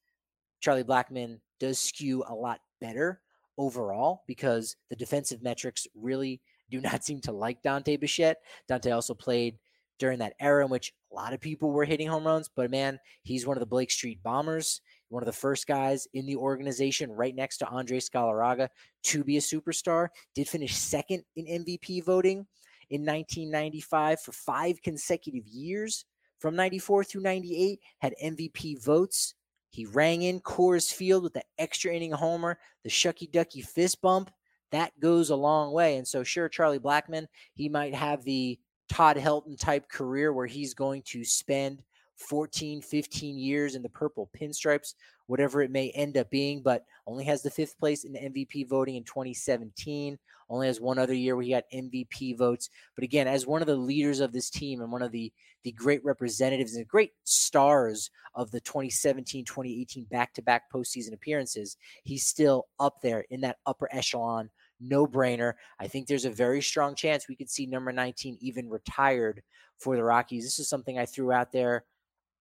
Charlie 0.61 0.85
Blackmon 0.85 1.41
does 1.59 1.79
skew 1.79 2.25
a 2.27 2.35
lot 2.35 2.61
better 2.81 3.21
overall 3.59 4.23
because 4.27 4.77
the 4.89 4.97
defensive 4.97 5.43
metrics 5.43 5.87
really 5.95 6.41
do 6.71 6.81
not 6.81 7.05
seem 7.05 7.21
to 7.21 7.33
like 7.33 7.63
Dante 7.63 7.97
Bichette. 7.97 8.39
Dante 8.69 8.93
also 8.93 9.13
played 9.13 9.59
during 9.99 10.21
that 10.21 10.35
era 10.41 10.65
in 10.65 10.71
which 10.71 10.95
a 11.13 11.15
lot 11.15 11.35
of 11.35 11.41
people 11.41 11.73
were 11.73 11.85
hitting 11.85 12.07
home 12.07 12.25
runs, 12.25 12.49
but 12.49 12.71
man, 12.71 12.99
he's 13.23 13.47
one 13.47 13.57
of 13.57 13.61
the 13.61 13.67
Blake 13.67 13.91
Street 13.91 14.23
Bombers, 14.23 14.81
one 15.11 15.23
of 15.23 15.27
the 15.27 15.33
first 15.33 15.67
guys 15.67 16.07
in 16.15 16.25
the 16.25 16.37
organization 16.37 17.11
right 17.13 17.35
next 17.35 17.59
to 17.59 17.69
Andres 17.69 18.09
Galarraga 18.09 18.69
to 19.05 19.23
be 19.23 19.37
a 19.37 19.41
superstar. 19.41 20.09
Did 20.35 20.49
finish 20.49 20.75
second 20.75 21.25
in 21.37 21.65
MVP 21.65 22.03
voting 22.05 22.47
in 22.89 23.05
1995 23.05 24.21
for 24.21 24.33
five 24.33 24.81
consecutive 24.83 25.47
years. 25.47 26.07
From 26.39 26.57
94 26.57 27.05
through 27.05 27.23
98, 27.23 27.81
had 27.99 28.15
MVP 28.23 28.83
votes. 28.83 29.35
He 29.69 29.85
rang 29.85 30.23
in 30.23 30.41
Coors 30.41 30.93
Field 30.93 31.23
with 31.23 31.35
the 31.35 31.45
extra 31.59 31.93
inning 31.93 32.13
homer, 32.13 32.59
the 32.83 32.89
shucky 32.89 33.31
ducky 33.31 33.61
fist 33.61 34.01
bump. 34.01 34.31
That 34.73 34.99
goes 35.01 35.31
a 35.31 35.37
long 35.37 35.73
way. 35.73 35.97
And 35.97 36.07
so, 36.07 36.23
sure, 36.23 36.49
Charlie 36.49 36.79
Blackmon, 36.79 37.27
he 37.55 37.69
might 37.69 37.95
have 37.95 38.25
the 38.25 38.59
Todd 38.89 39.17
Helton 39.17 39.59
type 39.59 39.89
career 39.89 40.33
where 40.33 40.47
he's 40.47 40.75
going 40.75 41.03
to 41.07 41.25
spend 41.25 41.83
14, 42.21 42.83
15 42.83 43.39
years 43.39 43.75
in 43.75 43.83
the 43.83 43.89
purple 43.89 44.31
pinstripes, 44.39 44.95
whatever 45.27 45.63
it 45.63 45.71
may 45.71 45.91
end 45.91 46.17
up 46.17 46.31
being, 46.31 46.63
but 46.63 46.85
only 47.07 47.25
has 47.25 47.43
the 47.43 47.51
fifth 47.51 47.79
place 47.79 48.05
in 48.05 48.13
MVP 48.13 48.69
voting 48.69 48.97
in 48.97 49.05
2017. 49.05 50.19
Only 50.49 50.67
has 50.67 50.81
one 50.81 50.99
other 50.99 51.15
year 51.15 51.37
where 51.37 51.45
he 51.45 51.53
got 51.53 51.65
MVP 51.73 52.37
votes. 52.37 52.69
But 52.95 53.05
again, 53.05 53.27
as 53.27 53.47
one 53.47 53.63
of 53.63 53.69
the 53.69 53.77
leaders 53.77 54.21
of 54.21 54.33
this 54.33 54.51
team 54.51 54.81
and 54.81 54.91
one 54.93 55.03
of 55.03 55.13
the, 55.13 55.33
the 55.63 55.73
great 55.73 56.05
representatives 56.05 56.75
and 56.75 56.87
great 56.87 57.13
stars 57.25 58.11
of 58.35 58.51
the 58.51 58.61
2017 58.61 59.45
2018 59.45 60.05
back 60.05 60.35
to 60.35 60.43
back 60.43 60.65
postseason 60.73 61.15
appearances, 61.15 61.77
he's 62.05 62.27
still 62.27 62.67
up 62.79 63.01
there 63.01 63.25
in 63.31 63.41
that 63.43 63.59
upper 63.67 63.89
echelon 63.93 64.51
no 64.81 65.07
brainer. 65.07 65.53
I 65.79 65.89
think 65.89 66.07
there's 66.07 66.25
a 66.25 66.31
very 66.31 66.63
strong 66.63 66.95
chance 66.95 67.29
we 67.29 67.37
could 67.37 67.51
see 67.51 67.67
number 67.67 67.93
19 67.93 68.39
even 68.41 68.69
retired 68.71 69.43
for 69.79 69.95
the 69.95 70.03
Rockies. 70.03 70.45
This 70.45 70.59
is 70.59 70.71
something 70.71 70.99
I 70.99 71.05
threw 71.05 71.33
out 71.33 71.53
there 71.53 71.85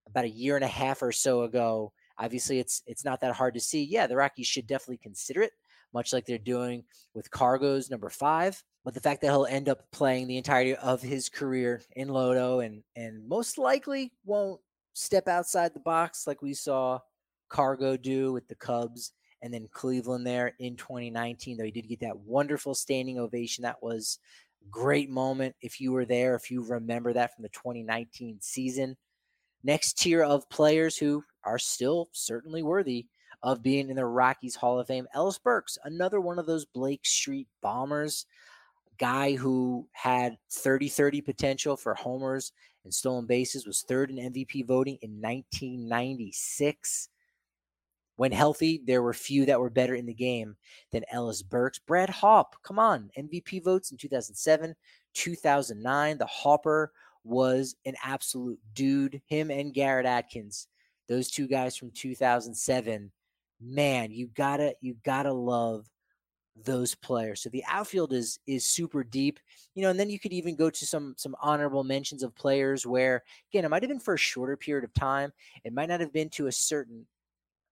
about 0.09 0.25
a 0.25 0.29
year 0.29 0.55
and 0.55 0.65
a 0.65 0.69
half 0.69 1.01
or 1.01 1.11
so 1.11 1.43
ago. 1.43 1.93
Obviously, 2.17 2.59
it's 2.59 2.81
it's 2.85 3.05
not 3.05 3.21
that 3.21 3.35
hard 3.35 3.53
to 3.53 3.59
see. 3.59 3.83
Yeah, 3.83 4.07
the 4.07 4.15
Rockies 4.15 4.47
should 4.47 4.67
definitely 4.67 4.97
consider 4.97 5.41
it, 5.41 5.53
much 5.93 6.11
like 6.11 6.25
they're 6.25 6.37
doing 6.37 6.83
with 7.13 7.31
Cargo's 7.31 7.89
number 7.89 8.09
five. 8.09 8.61
But 8.83 8.93
the 8.93 9.01
fact 9.01 9.21
that 9.21 9.27
he'll 9.27 9.45
end 9.45 9.69
up 9.69 9.91
playing 9.91 10.27
the 10.27 10.37
entirety 10.37 10.75
of 10.75 11.01
his 11.01 11.29
career 11.29 11.81
in 11.95 12.09
Lodo 12.09 12.65
and 12.65 12.83
and 12.95 13.27
most 13.27 13.57
likely 13.57 14.11
won't 14.25 14.59
step 14.93 15.27
outside 15.27 15.73
the 15.73 15.79
box 15.79 16.27
like 16.27 16.41
we 16.41 16.53
saw 16.53 16.99
Cargo 17.47 17.97
do 17.97 18.33
with 18.33 18.47
the 18.47 18.55
Cubs 18.55 19.13
and 19.41 19.53
then 19.53 19.69
Cleveland 19.71 20.27
there 20.27 20.53
in 20.59 20.75
2019, 20.75 21.57
though 21.57 21.63
he 21.63 21.71
did 21.71 21.87
get 21.87 22.01
that 22.01 22.17
wonderful 22.19 22.75
standing 22.75 23.19
ovation. 23.19 23.61
That 23.61 23.81
was 23.81 24.19
great 24.69 25.09
moment 25.09 25.55
if 25.61 25.79
you 25.79 25.91
were 25.91 26.05
there, 26.05 26.35
if 26.35 26.51
you 26.51 26.61
remember 26.63 27.13
that 27.13 27.33
from 27.33 27.43
the 27.43 27.49
2019 27.49 28.39
season. 28.41 28.97
Next 29.63 29.97
tier 29.97 30.23
of 30.23 30.49
players 30.49 30.97
who 30.97 31.23
are 31.43 31.59
still 31.59 32.09
certainly 32.11 32.63
worthy 32.63 33.07
of 33.43 33.63
being 33.63 33.89
in 33.89 33.95
the 33.95 34.05
Rockies 34.05 34.55
Hall 34.55 34.79
of 34.79 34.87
Fame. 34.87 35.07
Ellis 35.13 35.37
Burks, 35.37 35.77
another 35.83 36.21
one 36.21 36.39
of 36.39 36.45
those 36.45 36.65
Blake 36.65 37.05
Street 37.05 37.47
bombers, 37.61 38.25
guy 38.97 39.35
who 39.35 39.87
had 39.91 40.37
30 40.51 40.89
30 40.89 41.21
potential 41.21 41.77
for 41.77 41.93
homers 41.93 42.51
and 42.83 42.93
stolen 42.93 43.25
bases, 43.25 43.65
was 43.65 43.81
third 43.81 44.11
in 44.11 44.33
MVP 44.33 44.65
voting 44.65 44.97
in 45.01 45.21
1996. 45.21 47.09
When 48.17 48.33
healthy, 48.33 48.81
there 48.85 49.01
were 49.01 49.13
few 49.13 49.45
that 49.45 49.61
were 49.61 49.69
better 49.69 49.95
in 49.95 50.05
the 50.05 50.13
game 50.13 50.57
than 50.91 51.05
Ellis 51.09 51.41
Burks. 51.41 51.79
Brad 51.79 52.09
Hawpe, 52.09 52.53
come 52.63 52.77
on, 52.77 53.09
MVP 53.17 53.63
votes 53.63 53.91
in 53.91 53.97
2007, 53.97 54.75
2009. 55.13 56.17
The 56.17 56.25
Hopper 56.25 56.91
was 57.23 57.75
an 57.85 57.95
absolute 58.03 58.59
dude. 58.73 59.21
Him 59.27 59.51
and 59.51 59.73
Garrett 59.73 60.05
Atkins, 60.05 60.67
those 61.07 61.29
two 61.29 61.47
guys 61.47 61.75
from 61.75 61.91
2007. 61.91 63.11
Man, 63.61 64.11
you 64.11 64.27
gotta 64.35 64.73
you 64.81 64.95
gotta 65.03 65.33
love 65.33 65.89
those 66.65 66.95
players. 66.95 67.41
So 67.41 67.49
the 67.49 67.63
outfield 67.67 68.13
is 68.13 68.39
is 68.47 68.65
super 68.65 69.03
deep, 69.03 69.39
you 69.75 69.83
know, 69.83 69.89
and 69.89 69.99
then 69.99 70.09
you 70.09 70.19
could 70.19 70.33
even 70.33 70.55
go 70.55 70.69
to 70.69 70.85
some 70.85 71.13
some 71.17 71.35
honorable 71.41 71.83
mentions 71.83 72.23
of 72.23 72.35
players 72.35 72.85
where 72.85 73.23
again 73.51 73.65
it 73.65 73.69
might 73.69 73.83
have 73.83 73.89
been 73.89 73.99
for 73.99 74.13
a 74.13 74.17
shorter 74.17 74.57
period 74.57 74.83
of 74.83 74.93
time. 74.93 75.31
It 75.63 75.73
might 75.73 75.89
not 75.89 75.99
have 75.99 76.13
been 76.13 76.29
to 76.31 76.47
a 76.47 76.51
certain 76.51 77.05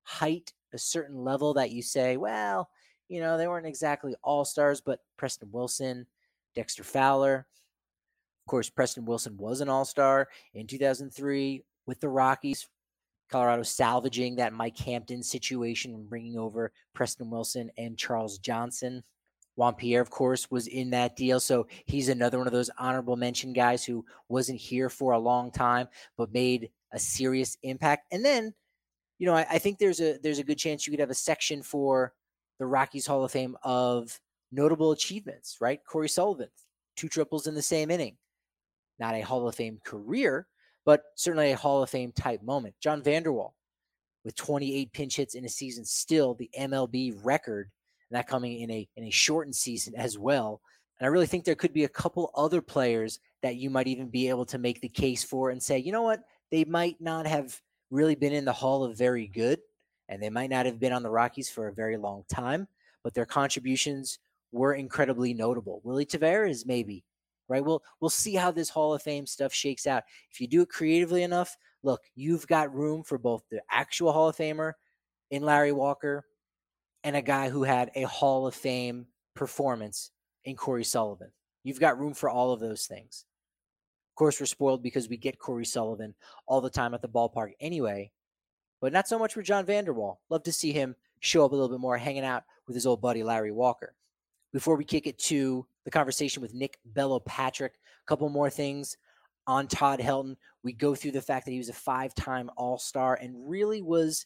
height, 0.04 0.54
a 0.74 0.77
certain 0.77 1.24
level 1.24 1.54
that 1.56 1.72
you 1.72 1.82
say, 1.82 2.18
well, 2.18 2.70
you 3.10 3.22
know, 3.22 3.38
they 3.38 3.48
weren't 3.48 3.66
exactly 3.66 4.16
all 4.24 4.46
stars, 4.46 4.82
but 4.82 5.00
Preston 5.18 5.50
Wilson, 5.51 6.06
Dexter 6.56 6.84
Fowler. 6.84 7.46
Of 8.48 8.50
course, 8.50 8.70
Preston 8.70 9.04
Wilson 9.04 9.36
was 9.36 9.60
an 9.60 9.68
all 9.68 9.84
star 9.84 10.30
in 10.54 10.68
2003 10.68 11.66
with 11.86 12.00
the 12.00 12.08
Rockies. 12.08 12.66
Colorado 13.30 13.62
salvaging 13.62 14.38
that 14.38 14.54
Mike 14.54 14.77
Hampton 14.77 15.22
situation 15.22 15.94
and 15.94 16.10
bringing 16.10 16.38
over 16.38 16.72
Preston 16.94 17.30
Wilson 17.30 17.70
and 17.77 17.98
Charles 17.98 18.38
Johnson. 18.38 19.04
Juan 19.58 19.75
Pierre, 19.75 20.00
of 20.00 20.10
course, 20.10 20.50
was 20.50 20.68
in 20.68 20.92
that 20.92 21.18
deal. 21.18 21.42
So 21.42 21.68
he's 21.88 22.08
another 22.08 22.38
one 22.38 22.48
of 22.48 22.54
those 22.54 22.70
honorable 22.77 23.18
mention 23.18 23.51
guys 23.51 23.84
who 23.84 24.06
wasn't 24.30 24.62
here 24.62 24.89
for 24.89 25.12
a 25.12 25.20
long 25.20 25.51
time, 25.51 25.89
but 26.16 26.32
made 26.32 26.70
a 26.94 27.00
serious 27.00 27.58
impact. 27.63 28.06
And 28.13 28.24
then 28.24 28.54
you 29.20 29.27
know, 29.27 29.34
I, 29.34 29.46
I, 29.50 29.58
think 29.58 29.77
there's 29.77 30.00
a 30.00 30.20
there's 30.24 30.39
a 30.39 30.44
good 30.46 30.58
chance 30.58 30.88
you 30.88 30.92
could 30.92 31.01
have 31.01 31.10
a 31.10 31.16
section 31.16 31.63
for 31.63 32.13
the 32.60 32.66
Rockies 32.66 33.08
Hall 33.08 33.25
of 33.25 33.32
Fame 33.34 33.58
of 33.62 34.18
notable 34.54 34.94
achievements, 34.94 35.58
right? 35.60 35.82
Cory 35.86 36.08
Sullivan, 36.08 36.48
two 36.96 37.10
triples 37.10 37.46
in 37.46 37.56
the 37.56 37.62
same 37.62 37.92
inning. 37.92 38.16
Not 39.00 39.16
a 39.16 39.22
Hall 39.22 39.48
of 39.48 39.56
Fame 39.56 39.80
career, 39.84 40.48
but 40.86 41.04
certainly 41.16 41.51
a 41.51 41.58
Hall 41.58 41.84
of 41.84 41.89
Fame 41.89 42.12
type 42.12 42.42
moment. 42.42 42.75
John 42.82 43.04
Vander 43.04 43.32
Wal 43.32 43.56
with 44.24 44.36
28 44.36 44.92
pinch 44.92 45.16
hits 45.16 45.36
in 45.36 45.46
a 45.46 45.50
season, 45.50 45.86
still 45.86 46.34
the 46.34 46.50
MLB 46.58 47.18
record, 47.24 47.70
and 48.10 48.18
that 48.18 48.27
coming 48.27 48.60
in 48.60 48.72
a 48.72 48.88
in 48.96 49.06
a 49.06 49.10
shortened 49.10 49.56
season 49.56 49.94
as 49.96 50.18
well. 50.18 50.62
And 51.00 51.06
I 51.06 51.10
really 51.10 51.27
think 51.27 51.46
there 51.46 51.56
could 51.56 51.74
be 51.74 51.84
a 51.84 51.89
couple 51.89 52.32
other 52.36 52.62
players 52.62 53.20
that 53.44 53.56
you 53.56 53.70
might 53.70 53.88
even 53.88 54.10
be 54.10 54.30
able 54.30 54.46
to 54.46 54.58
make 54.58 54.82
the 54.82 54.89
case 54.89 55.24
for 55.24 55.50
and 55.51 55.62
say, 55.62 55.77
you 55.77 55.92
know 55.92 56.01
what, 56.01 56.22
they 56.51 56.66
might 56.66 57.00
not 57.00 57.27
have 57.27 57.60
really 57.92 58.16
been 58.16 58.34
in 58.34 58.46
the 58.46 58.54
Hall 58.54 58.84
of 58.84 58.98
Very 58.98 59.27
Good, 59.27 59.60
and 60.10 60.22
they 60.22 60.30
might 60.30 60.50
not 60.50 60.66
have 60.66 60.80
been 60.80 60.94
on 60.94 61.04
the 61.04 61.10
Rockies 61.10 61.50
for 61.50 61.68
a 61.68 61.74
very 61.74 61.98
long 61.98 62.24
time, 62.30 62.68
but 63.04 63.13
their 63.13 63.25
contributions 63.25 64.20
were 64.51 64.74
incredibly 64.74 65.34
notable. 65.34 65.82
Willie 65.84 66.06
Taveras, 66.06 66.66
maybe, 66.66 67.04
right? 67.50 67.63
We'll 67.63 67.84
we'll 68.00 68.10
see 68.10 68.36
how 68.36 68.51
this 68.51 68.70
Hall 68.70 68.94
of 68.94 69.01
Fame 69.01 69.25
stuff 69.25 69.54
shakes 69.54 69.88
out. 69.88 70.04
If 70.32 70.42
you 70.42 70.48
do 70.48 70.62
it 70.63 70.70
creatively 70.70 71.24
enough, 71.24 71.56
look, 71.84 72.01
you've 72.16 72.48
got 72.48 72.74
room 72.74 73.04
for 73.04 73.18
both 73.18 73.44
the 73.50 73.62
actual 73.72 74.12
Hall 74.13 74.30
of 74.30 74.38
Famer 74.38 74.74
in 75.32 75.44
Larry 75.44 75.72
Walker 75.72 76.25
and 77.04 77.16
a 77.16 77.22
guy 77.22 77.50
who 77.50 77.63
had 77.63 77.92
a 77.96 78.04
Hall 78.04 78.48
of 78.48 78.56
Fame 78.56 79.08
performance 79.36 80.12
in 80.46 80.56
Cory 80.56 80.84
Sullivan. 80.84 81.32
You've 81.63 81.80
got 81.80 82.00
room 82.00 82.13
for 82.13 82.30
all 82.30 82.51
of 82.54 82.60
those 82.60 82.86
things 82.86 83.25
Of 84.12 84.16
course, 84.16 84.39
we're 84.39 84.46
spoiled 84.48 84.84
because 84.84 85.10
we 85.10 85.18
get 85.18 85.39
Cory 85.39 85.66
Sullivan 85.66 86.16
all 86.48 86.62
the 86.62 86.70
time 86.70 86.94
at 86.94 87.01
the 87.01 87.10
ballpark 87.10 87.51
anyway, 87.60 88.12
but 88.82 88.94
not 88.94 89.08
so 89.08 89.20
much 89.20 89.34
for 89.34 89.42
John 89.44 89.66
Vander 89.66 89.94
Wal. 89.94 90.22
Love 90.30 90.44
to 90.44 90.51
see 90.51 90.72
him 90.72 90.96
show 91.20 91.46
up 91.46 91.51
a 91.51 91.56
little 91.56 91.70
bit 91.70 91.80
more, 91.80 91.98
hanging 91.98 92.24
out 92.25 92.44
with 92.68 92.75
his 92.75 92.86
old 92.86 93.01
buddy 93.01 93.24
Larry 93.24 93.51
Walker. 93.51 93.96
Before 94.54 94.75
we 94.75 94.86
kick 94.86 95.08
it 95.08 95.20
to 95.20 95.68
the 95.88 95.91
conversation 95.91 96.41
with 96.41 96.53
Nick 96.53 96.77
Bello 96.84 97.22
Patrick, 97.22 97.75
a 97.75 98.06
couple 98.10 98.27
more 98.27 98.50
things 98.50 98.98
on 99.48 99.67
Todd 99.67 100.01
Helton. 100.01 100.36
We 100.62 100.74
go 100.74 100.94
through 100.94 101.12
the 101.12 101.22
fact 101.22 101.46
that 101.46 101.53
he 101.53 101.60
was 101.60 101.70
a 101.70 101.74
five 101.74 102.13
time 102.13 102.51
All 102.58 102.77
Star 102.77 103.17
and 103.22 103.50
really 103.50 103.82
was 103.82 104.25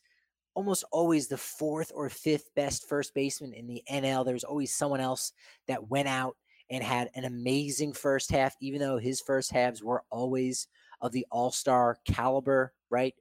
almost 0.56 0.84
always 0.92 1.28
the 1.28 1.38
fourth 1.38 1.92
or 1.94 2.10
fifth 2.10 2.50
best 2.56 2.90
first 2.90 3.14
baseman 3.14 3.54
in 3.54 3.68
the 3.68 3.84
NL. 3.92 4.26
There 4.26 4.34
was 4.34 4.44
always 4.44 4.74
someone 4.74 5.02
else 5.02 5.34
that 5.68 5.88
went 5.88 6.08
out 6.08 6.36
and 6.72 6.84
had 6.84 7.12
an 7.14 7.26
amazing 7.26 7.94
first 7.94 8.32
half, 8.32 8.56
even 8.60 8.80
though 8.80 8.98
his 8.98 9.22
first 9.22 9.52
halves 9.52 9.84
were 9.84 10.04
always 10.10 10.68
of 11.00 11.12
the 11.12 11.28
all 11.30 11.52
star 11.52 12.00
caliber, 12.06 12.74
right? 12.90 13.14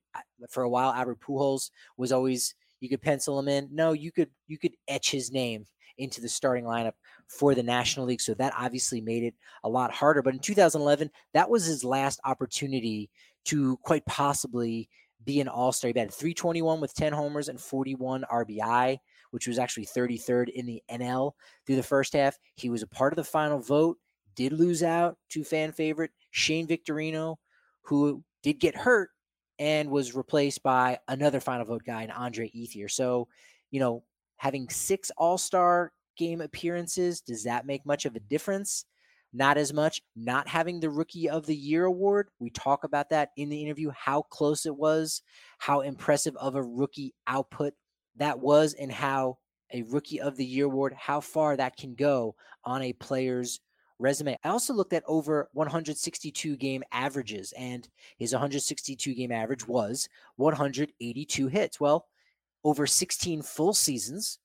For 0.48 0.62
a 0.62 0.70
while, 0.70 0.94
Albert 0.94 1.20
Pujols 1.20 1.68
was 1.98 2.10
always, 2.10 2.54
you 2.80 2.88
could 2.88 3.02
pencil 3.02 3.38
him 3.38 3.48
in. 3.48 3.68
No, 3.70 3.92
you 3.92 4.10
could, 4.10 4.30
you 4.46 4.56
could 4.56 4.76
etch 4.88 5.10
his 5.10 5.30
name 5.30 5.66
into 6.00 6.20
the 6.20 6.28
starting 6.28 6.64
lineup 6.64 6.92
for 7.28 7.54
the 7.54 7.62
National 7.62 8.06
League. 8.06 8.20
So 8.20 8.34
that 8.34 8.54
obviously 8.56 9.00
made 9.00 9.22
it 9.22 9.34
a 9.64 9.68
lot 9.68 9.92
harder. 9.92 10.22
But 10.22 10.34
in 10.34 10.40
2011, 10.40 11.10
that 11.34 11.48
was 11.48 11.64
his 11.64 11.84
last 11.84 12.20
opportunity 12.24 13.10
to 13.46 13.76
quite 13.78 14.04
possibly 14.06 14.88
be 15.24 15.40
an 15.40 15.48
all 15.48 15.72
star. 15.72 15.88
He 15.88 15.92
batted 15.92 16.12
321 16.12 16.80
with 16.80 16.94
10 16.94 17.12
homers 17.12 17.48
and 17.48 17.60
41 17.60 18.24
RBI, 18.30 18.98
which 19.30 19.46
was 19.46 19.58
actually 19.58 19.86
33rd 19.86 20.48
in 20.48 20.66
the 20.66 20.82
NL 20.90 21.32
through 21.66 21.76
the 21.76 21.82
first 21.82 22.14
half. 22.14 22.38
He 22.56 22.70
was 22.70 22.82
a 22.82 22.88
part 22.88 23.12
of 23.12 23.16
the 23.16 23.24
final 23.24 23.58
vote, 23.58 23.98
did 24.34 24.52
lose 24.52 24.82
out 24.82 25.16
to 25.30 25.44
fan 25.44 25.72
favorite 25.72 26.10
Shane 26.30 26.66
Victorino, 26.66 27.36
who 27.82 28.22
did 28.42 28.58
get 28.60 28.76
hurt 28.76 29.10
and 29.58 29.90
was 29.90 30.14
replaced 30.14 30.62
by 30.62 30.98
another 31.08 31.38
final 31.38 31.66
vote 31.66 31.82
guy, 31.84 32.02
and 32.02 32.12
Andre 32.12 32.50
Ethier. 32.50 32.90
So, 32.90 33.28
you 33.70 33.78
know, 33.78 34.02
having 34.40 34.68
six 34.68 35.12
all 35.16 35.38
star 35.38 35.92
game 36.16 36.40
appearances, 36.40 37.20
does 37.20 37.44
that 37.44 37.66
make 37.66 37.86
much 37.86 38.06
of 38.06 38.16
a 38.16 38.20
difference? 38.20 38.84
not 39.32 39.56
as 39.56 39.72
much. 39.72 40.00
Not 40.16 40.48
having 40.48 40.80
the 40.80 40.90
Rookie 40.90 41.28
of 41.28 41.46
the 41.46 41.54
Year 41.54 41.84
award, 41.84 42.28
we 42.38 42.50
talk 42.50 42.84
about 42.84 43.10
that 43.10 43.30
in 43.36 43.48
the 43.48 43.62
interview, 43.62 43.90
how 43.90 44.22
close 44.22 44.66
it 44.66 44.76
was, 44.76 45.22
how 45.58 45.80
impressive 45.80 46.36
of 46.36 46.54
a 46.54 46.62
rookie 46.62 47.14
output 47.26 47.74
that 48.16 48.40
was, 48.40 48.74
and 48.74 48.90
how 48.90 49.38
a 49.72 49.82
Rookie 49.82 50.20
of 50.20 50.36
the 50.36 50.44
Year 50.44 50.66
award, 50.66 50.94
how 50.94 51.20
far 51.20 51.56
that 51.56 51.76
can 51.76 51.94
go 51.94 52.34
on 52.64 52.82
a 52.82 52.92
player's 52.94 53.60
resume. 53.98 54.36
I 54.42 54.48
also 54.48 54.74
looked 54.74 54.94
at 54.94 55.04
over 55.06 55.48
162 55.52 56.56
game 56.56 56.82
averages, 56.90 57.52
and 57.56 57.88
his 58.18 58.32
162 58.32 59.14
game 59.14 59.30
average 59.30 59.68
was 59.68 60.08
182 60.36 61.46
hits. 61.48 61.78
Well, 61.78 62.06
over 62.64 62.86
16 62.86 63.42
full 63.42 63.74
seasons, 63.74 64.38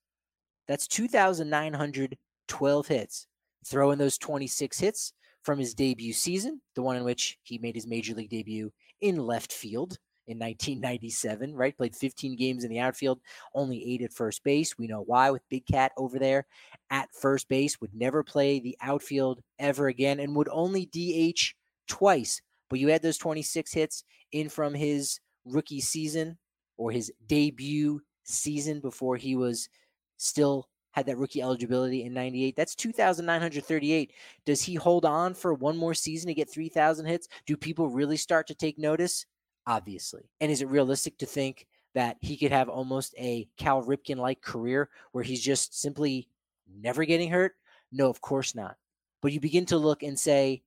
that's 0.66 0.88
2,912 0.88 2.86
hits 2.86 3.26
throw 3.66 3.90
in 3.90 3.98
those 3.98 4.18
26 4.18 4.78
hits 4.78 5.12
from 5.42 5.58
his 5.58 5.74
debut 5.74 6.12
season, 6.12 6.60
the 6.74 6.82
one 6.82 6.96
in 6.96 7.04
which 7.04 7.38
he 7.42 7.58
made 7.58 7.74
his 7.74 7.86
major 7.86 8.14
league 8.14 8.30
debut 8.30 8.72
in 9.00 9.18
left 9.18 9.52
field 9.52 9.98
in 10.26 10.38
1997, 10.38 11.54
right? 11.54 11.76
Played 11.76 11.94
15 11.94 12.36
games 12.36 12.64
in 12.64 12.70
the 12.70 12.80
outfield, 12.80 13.20
only 13.54 13.84
eight 13.84 14.02
at 14.02 14.12
first 14.12 14.42
base. 14.42 14.76
We 14.76 14.88
know 14.88 15.02
why 15.02 15.30
with 15.30 15.48
Big 15.48 15.66
Cat 15.66 15.92
over 15.96 16.18
there 16.18 16.46
at 16.90 17.08
first 17.12 17.48
base, 17.48 17.80
would 17.80 17.94
never 17.94 18.22
play 18.22 18.58
the 18.58 18.76
outfield 18.80 19.40
ever 19.58 19.86
again 19.88 20.18
and 20.20 20.34
would 20.34 20.48
only 20.50 20.86
DH 20.86 21.54
twice. 21.88 22.40
But 22.68 22.80
you 22.80 22.88
had 22.88 23.02
those 23.02 23.18
26 23.18 23.72
hits 23.72 24.04
in 24.32 24.48
from 24.48 24.74
his 24.74 25.20
rookie 25.44 25.80
season 25.80 26.38
or 26.76 26.90
his 26.90 27.12
debut 27.26 28.00
season 28.24 28.80
before 28.80 29.16
he 29.16 29.36
was 29.36 29.68
still 30.16 30.68
had 30.92 31.06
that 31.06 31.18
rookie 31.18 31.42
eligibility 31.42 32.04
in 32.04 32.14
98. 32.14 32.56
That's 32.56 32.74
2,938. 32.74 34.12
Does 34.46 34.62
he 34.62 34.74
hold 34.74 35.04
on 35.04 35.34
for 35.34 35.52
one 35.52 35.76
more 35.76 35.92
season 35.92 36.28
to 36.28 36.34
get 36.34 36.50
3,000 36.50 37.04
hits? 37.04 37.28
Do 37.44 37.56
people 37.56 37.88
really 37.88 38.16
start 38.16 38.46
to 38.46 38.54
take 38.54 38.78
notice? 38.78 39.26
Obviously. 39.66 40.30
And 40.40 40.50
is 40.50 40.62
it 40.62 40.68
realistic 40.68 41.18
to 41.18 41.26
think 41.26 41.66
that 41.94 42.16
he 42.20 42.36
could 42.36 42.52
have 42.52 42.70
almost 42.70 43.14
a 43.18 43.46
Cal 43.58 43.82
Ripken 43.82 44.16
like 44.16 44.40
career 44.40 44.88
where 45.12 45.24
he's 45.24 45.42
just 45.42 45.78
simply 45.78 46.28
never 46.66 47.04
getting 47.04 47.30
hurt? 47.30 47.52
No, 47.92 48.08
of 48.08 48.20
course 48.20 48.54
not. 48.54 48.76
But 49.20 49.32
you 49.32 49.40
begin 49.40 49.66
to 49.66 49.78
look 49.78 50.02
and 50.02 50.18
say, 50.18 50.62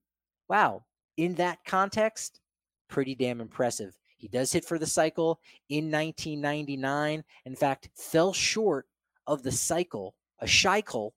wow, 0.48 0.86
in 1.18 1.36
that 1.36 1.66
context, 1.66 2.40
pretty 2.88 3.16
damn 3.16 3.42
impressive. 3.42 3.99
He 4.20 4.28
does 4.28 4.52
hit 4.52 4.66
for 4.66 4.78
the 4.78 4.86
cycle 4.86 5.40
in 5.70 5.86
1999. 5.90 7.24
In 7.46 7.56
fact, 7.56 7.90
fell 7.96 8.34
short 8.34 8.86
of 9.26 9.44
the 9.44 9.52
cycle 9.52 10.14
a 10.40 10.46
Scheichel, 10.46 11.12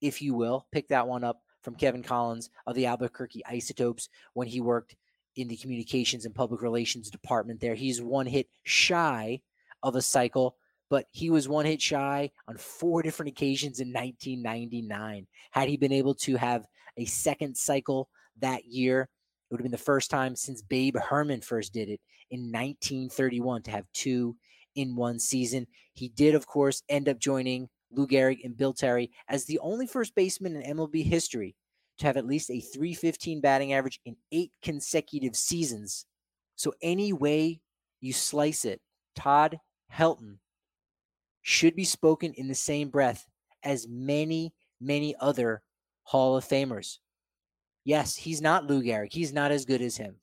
if 0.00 0.20
you 0.20 0.34
will. 0.34 0.66
Pick 0.70 0.88
that 0.88 1.08
one 1.08 1.24
up 1.24 1.40
from 1.62 1.74
Kevin 1.74 2.02
Collins 2.02 2.50
of 2.66 2.74
the 2.74 2.86
Albuquerque 2.86 3.44
Isotopes 3.46 4.10
when 4.34 4.46
he 4.46 4.60
worked 4.60 4.94
in 5.36 5.48
the 5.48 5.56
communications 5.56 6.26
and 6.26 6.34
public 6.34 6.60
relations 6.62 7.10
department 7.10 7.60
there. 7.60 7.74
He's 7.74 8.00
one 8.00 8.26
hit 8.26 8.48
shy 8.62 9.40
of 9.82 9.96
a 9.96 10.02
cycle, 10.02 10.56
but 10.90 11.06
he 11.10 11.30
was 11.30 11.48
one 11.48 11.64
hit 11.64 11.80
shy 11.80 12.30
on 12.46 12.58
four 12.58 13.02
different 13.02 13.30
occasions 13.30 13.80
in 13.80 13.88
1999. 13.88 15.26
Had 15.50 15.68
he 15.68 15.76
been 15.76 15.92
able 15.92 16.14
to 16.16 16.36
have 16.36 16.66
a 16.96 17.06
second 17.06 17.56
cycle 17.56 18.08
that 18.40 18.66
year, 18.66 19.08
it 19.50 19.54
would 19.54 19.60
have 19.60 19.64
been 19.64 19.72
the 19.72 19.78
first 19.78 20.10
time 20.10 20.36
since 20.36 20.62
Babe 20.62 20.96
Herman 20.96 21.40
first 21.40 21.72
did 21.72 21.88
it 21.88 22.00
in 22.30 22.40
1931 22.52 23.62
to 23.62 23.70
have 23.70 23.86
two 23.92 24.36
in 24.74 24.96
one 24.96 25.18
season. 25.18 25.66
He 25.92 26.08
did, 26.08 26.34
of 26.34 26.46
course, 26.46 26.82
end 26.88 27.08
up 27.08 27.18
joining 27.18 27.68
Lou 27.96 28.06
Gehrig, 28.06 28.44
and 28.44 28.56
Bill 28.56 28.72
Terry 28.72 29.10
as 29.28 29.44
the 29.44 29.58
only 29.60 29.86
first 29.86 30.14
baseman 30.14 30.56
in 30.56 30.76
MLB 30.76 31.04
history 31.04 31.54
to 31.98 32.06
have 32.06 32.16
at 32.16 32.26
least 32.26 32.50
a 32.50 32.60
315 32.60 33.40
batting 33.40 33.72
average 33.72 34.00
in 34.04 34.16
eight 34.32 34.52
consecutive 34.62 35.36
seasons. 35.36 36.06
So, 36.56 36.74
any 36.82 37.12
way 37.12 37.60
you 38.00 38.12
slice 38.12 38.64
it, 38.64 38.80
Todd 39.14 39.58
Helton 39.92 40.38
should 41.42 41.76
be 41.76 41.84
spoken 41.84 42.32
in 42.34 42.48
the 42.48 42.54
same 42.54 42.88
breath 42.88 43.26
as 43.62 43.86
many, 43.88 44.52
many 44.80 45.14
other 45.20 45.62
Hall 46.02 46.36
of 46.36 46.44
Famers. 46.44 46.98
Yes, 47.84 48.16
he's 48.16 48.40
not 48.40 48.66
Lou 48.66 48.82
Gehrig. 48.82 49.12
He's 49.12 49.32
not 49.32 49.52
as 49.52 49.64
good 49.64 49.82
as 49.82 49.96
him. 49.96 50.16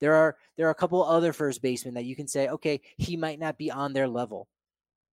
There 0.00 0.14
are 0.14 0.36
there 0.56 0.68
are 0.68 0.70
a 0.70 0.74
couple 0.74 1.02
other 1.04 1.32
first 1.32 1.60
basemen 1.60 1.94
that 1.94 2.04
you 2.04 2.14
can 2.14 2.28
say, 2.28 2.48
okay, 2.48 2.80
he 2.96 3.16
might 3.16 3.40
not 3.40 3.58
be 3.58 3.70
on 3.70 3.92
their 3.92 4.08
level. 4.08 4.48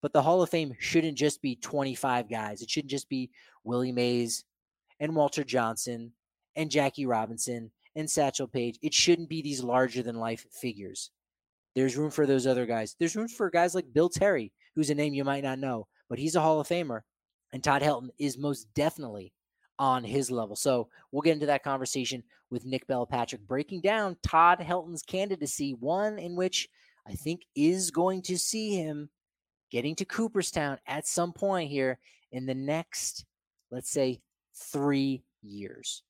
But 0.02 0.12
the 0.12 0.20
Hall 0.20 0.42
of 0.42 0.50
Fame 0.50 0.74
shouldn't 0.78 1.16
just 1.16 1.40
be 1.40 1.56
25 1.56 2.28
guys. 2.28 2.60
It 2.60 2.68
shouldn't 2.68 2.90
just 2.90 3.08
be 3.08 3.30
Willie 3.64 3.92
Mays 3.92 4.44
and 5.00 5.16
Walter 5.16 5.44
Johnson 5.44 6.12
and 6.56 6.70
Jackie 6.70 7.06
Robinson 7.06 7.70
and 7.96 8.10
Satchel 8.10 8.46
Paige. 8.46 8.78
It 8.82 8.92
shouldn't 8.92 9.30
be 9.30 9.40
these 9.40 9.62
larger 9.62 10.02
than 10.02 10.16
life 10.16 10.44
figures. 10.52 11.10
There's 11.74 11.96
room 11.96 12.10
for 12.10 12.26
those 12.26 12.46
other 12.46 12.66
guys. 12.66 12.94
There's 12.98 13.16
room 13.16 13.28
for 13.28 13.48
guys 13.50 13.74
like 13.74 13.92
Bill 13.94 14.10
Terry, 14.10 14.52
who's 14.74 14.90
a 14.90 14.94
name 14.94 15.14
you 15.14 15.24
might 15.24 15.42
not 15.42 15.58
know, 15.58 15.86
but 16.10 16.18
he's 16.18 16.36
a 16.36 16.40
Hall 16.40 16.60
of 16.60 16.68
Famer. 16.68 17.00
And 17.52 17.64
Todd 17.64 17.82
Helton 17.82 18.10
is 18.18 18.36
most 18.36 18.66
definitely 18.74 19.32
on 19.78 20.04
his 20.04 20.30
level. 20.30 20.56
So 20.56 20.88
we'll 21.10 21.22
get 21.22 21.34
into 21.34 21.46
that 21.46 21.64
conversation 21.64 22.22
with 22.50 22.64
Nick 22.64 22.86
Patrick, 22.88 23.46
breaking 23.46 23.80
down 23.80 24.16
Todd 24.22 24.60
Helton's 24.60 25.02
candidacy, 25.02 25.74
one 25.78 26.18
in 26.18 26.36
which 26.36 26.68
I 27.06 27.12
think 27.12 27.42
is 27.54 27.90
going 27.90 28.22
to 28.22 28.38
see 28.38 28.76
him 28.76 29.10
getting 29.70 29.94
to 29.96 30.04
Cooperstown 30.04 30.78
at 30.86 31.06
some 31.06 31.32
point 31.32 31.70
here 31.70 31.98
in 32.32 32.46
the 32.46 32.54
next, 32.54 33.24
let's 33.70 33.90
say, 33.90 34.20
three 34.54 35.24
years, 35.42 36.02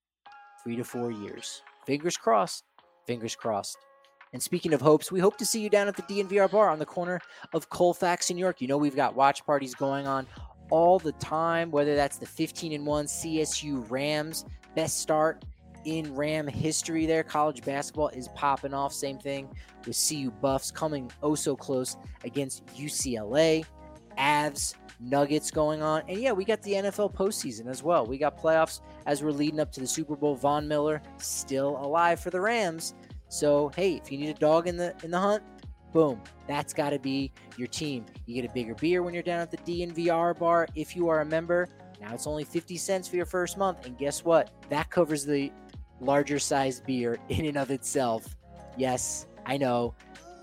three 0.63 0.77
to 0.77 0.85
four 0.85 1.11
years. 1.11 1.63
Fingers 1.87 2.17
crossed. 2.17 2.65
Fingers 3.07 3.35
crossed. 3.35 3.79
And 4.33 4.43
speaking 4.43 4.75
of 4.75 4.81
hopes, 4.81 5.13
we 5.13 5.21
hope 5.21 5.37
to 5.39 5.47
see 5.47 5.61
you 5.61 5.71
down 5.71 5.87
at 5.87 5.95
the 5.95 6.03
DNVR 6.03 6.51
bar 6.51 6.69
on 6.69 6.81
the 6.81 6.87
corner 6.87 7.21
of 7.53 7.71
Colfax 7.71 8.31
and 8.31 8.39
York. 8.39 8.61
You 8.61 8.67
know, 8.67 8.77
we've 8.77 8.97
got 8.97 9.15
watch 9.15 9.47
parties 9.47 9.75
going 9.75 10.09
on 10.09 10.27
all 10.75 10.99
the 10.99 11.13
time, 11.13 11.71
whether 11.71 11.95
that's 11.95 12.17
the 12.17 12.27
15 12.27 12.73
and 12.73 12.85
1 12.85 13.05
CSU 13.05 13.89
Rams 13.89 14.45
best 14.75 14.99
start 14.99 15.45
in 15.85 16.13
Ram 16.17 16.49
history 16.49 17.07
there. 17.07 17.23
College 17.23 17.63
basketball 17.63 18.09
is 18.09 18.27
popping 18.35 18.75
off. 18.75 18.93
Same 18.93 19.17
thing 19.17 19.49
with 19.87 19.97
CU 20.09 20.33
Buffs 20.33 20.73
coming 20.73 21.13
oh 21.23 21.37
so 21.37 21.55
close 21.55 21.97
against 22.25 22.67
UCLA. 22.75 23.65
Avs, 24.19 24.75
Nuggets 24.99 25.53
going 25.53 25.81
on. 25.81 26.03
And 26.09 26.19
yeah, 26.19 26.33
we 26.33 26.45
got 26.45 26.61
the 26.63 26.73
NFL 26.73 27.15
postseason 27.15 27.69
as 27.69 27.85
well. 27.85 28.05
We 28.05 28.19
got 28.19 28.37
playoffs 28.37 28.81
as 29.07 29.23
we're 29.23 29.31
leading 29.31 29.61
up 29.61 29.71
to 29.73 29.81
the 29.81 29.87
Super 29.87 30.17
Bowl. 30.17 30.35
Von 30.35 30.67
Miller 30.67 31.01
still 31.19 31.79
alive 31.85 32.19
for 32.19 32.31
the 32.31 32.41
Rams. 32.41 32.95
So 33.29 33.71
hey, 33.77 33.95
if 33.95 34.11
you 34.11 34.19
need 34.19 34.31
a 34.31 34.41
dog 34.41 34.67
in 34.67 34.77
the 34.77 34.93
in 35.05 35.13
the 35.13 35.21
hunt, 35.21 35.45
boom, 35.95 36.21
that's 36.49 36.75
got 36.75 36.91
to 36.91 36.99
be 36.99 37.33
your 37.57 37.69
team. 37.69 38.05
You 38.27 38.35
get 38.35 38.51
a 38.51 38.53
bigger 38.53 38.75
beer 38.75 39.03
when 39.03 39.15
you're 39.15 39.23
down 39.23 39.41
at 39.41 39.51
the 39.51 39.57
DNVR 39.59 40.37
bar 40.37 40.69
if 40.75 40.95
you 40.95 41.09
are 41.09 41.21
a 41.21 41.25
member. 41.25 41.69
Now 42.01 42.13
it's 42.13 42.27
only 42.27 42.45
50 42.45 42.77
cents 42.77 43.09
for 43.09 43.17
your 43.17 43.25
first 43.25 43.57
month. 43.57 43.87
And 43.87 43.97
guess 43.97 44.25
what? 44.25 44.51
That 44.69 44.91
covers 44.91 45.25
the 45.25 45.53
larger 46.01 46.41
sized 46.41 46.85
beer 46.85 47.19
in 47.31 47.47
and 47.47 47.57
of 47.57 47.71
itself. 47.71 48.37
Yes, 48.77 49.27
I 49.47 49.57
know. 49.57 49.95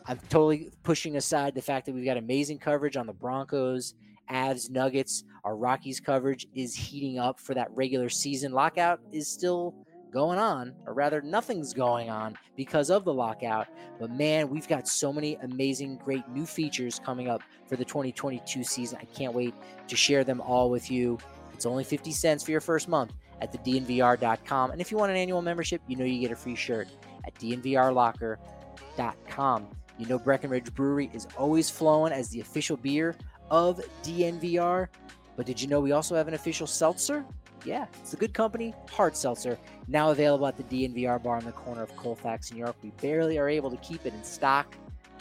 I'm 0.08 0.20
totally 0.30 0.72
pushing 0.84 1.18
aside 1.18 1.54
the 1.54 1.62
fact 1.62 1.86
that 1.86 1.94
we've 1.94 2.06
got 2.06 2.18
amazing 2.18 2.58
coverage 2.58 2.96
on 2.96 3.06
the 3.06 3.14
Broncos, 3.14 3.94
Avs, 4.32 4.70
Nuggets. 4.72 5.26
Our 5.44 5.58
Rockies 5.58 6.00
coverage 6.00 6.48
is 6.56 6.74
heating 6.74 7.20
up 7.20 7.40
for 7.40 7.54
that 7.56 7.68
regular 7.76 8.10
season. 8.10 8.54
Lockout 8.54 9.02
is 9.12 9.28
still 9.28 9.76
going 10.12 10.38
on, 10.38 10.74
or 10.86 10.94
rather, 10.94 11.22
nothing's 11.22 11.74
going 11.74 12.10
on 12.10 12.38
because 12.56 12.90
of 12.90 13.06
the 13.06 13.14
lockout. 13.14 13.68
But 14.00 14.12
man, 14.12 14.50
we've 14.50 14.68
got 14.68 14.88
so 14.88 15.14
many 15.14 15.36
amazing, 15.36 16.00
great 16.04 16.28
new 16.30 16.46
features 16.46 17.00
coming 17.04 17.30
up 17.30 17.42
for 17.68 17.76
the 17.76 17.86
2022 17.86 18.64
season. 18.64 19.00
I 19.02 19.06
can't 19.06 19.34
wait 19.34 19.54
to 19.88 19.96
share 19.96 20.24
them 20.24 20.42
all 20.42 20.70
with 20.70 20.92
you. 20.92 21.18
It's 21.54 21.66
only 21.66 21.84
50 21.84 22.12
cents 22.12 22.44
for 22.44 22.52
your 22.52 22.62
first 22.62 22.88
month 22.88 23.14
at 23.42 23.52
the 23.52 23.58
dnvr.com. 23.60 24.72
And 24.72 24.82
if 24.82 24.92
you 24.92 24.98
want 24.98 25.12
an 25.12 25.18
annual 25.18 25.42
membership, 25.42 25.82
you 25.88 25.96
know 25.96 26.06
you 26.06 26.20
get 26.20 26.32
a 26.32 26.36
free 26.36 26.56
shirt 26.56 26.88
at 27.26 27.34
dnvrlocker.com. 27.36 29.68
You 29.98 30.06
know 30.08 30.20
Breckenridge 30.20 30.74
Brewery 30.74 31.10
is 31.14 31.28
always 31.38 31.70
flowing 31.70 32.14
as 32.14 32.30
the 32.30 32.42
official 32.42 32.78
beer 32.78 33.16
of 33.50 33.82
DNVR. 34.04 34.88
But 35.36 35.46
did 35.46 35.62
you 35.62 35.68
know 35.68 35.80
we 35.80 35.92
also 35.92 36.16
have 36.16 36.28
an 36.28 36.34
official 36.34 36.68
seltzer? 36.68 37.26
Yeah, 37.64 37.86
it's 38.00 38.14
a 38.14 38.18
good 38.18 38.34
company, 38.34 38.74
Hard 38.90 39.16
Seltzer, 39.16 39.58
now 39.88 40.10
available 40.10 40.48
at 40.48 40.58
the 40.58 40.64
DNVR 40.64 41.22
bar 41.22 41.38
on 41.38 41.46
the 41.46 41.52
corner 41.52 41.84
of 41.84 41.96
Colfax, 41.96 42.52
New 42.52 42.60
York. 42.60 42.76
We 42.82 42.90
barely 43.02 43.38
are 43.38 43.48
able 43.48 43.70
to 43.70 43.78
keep 43.78 44.06
it 44.06 44.14
in 44.14 44.24
stock, 44.24 44.76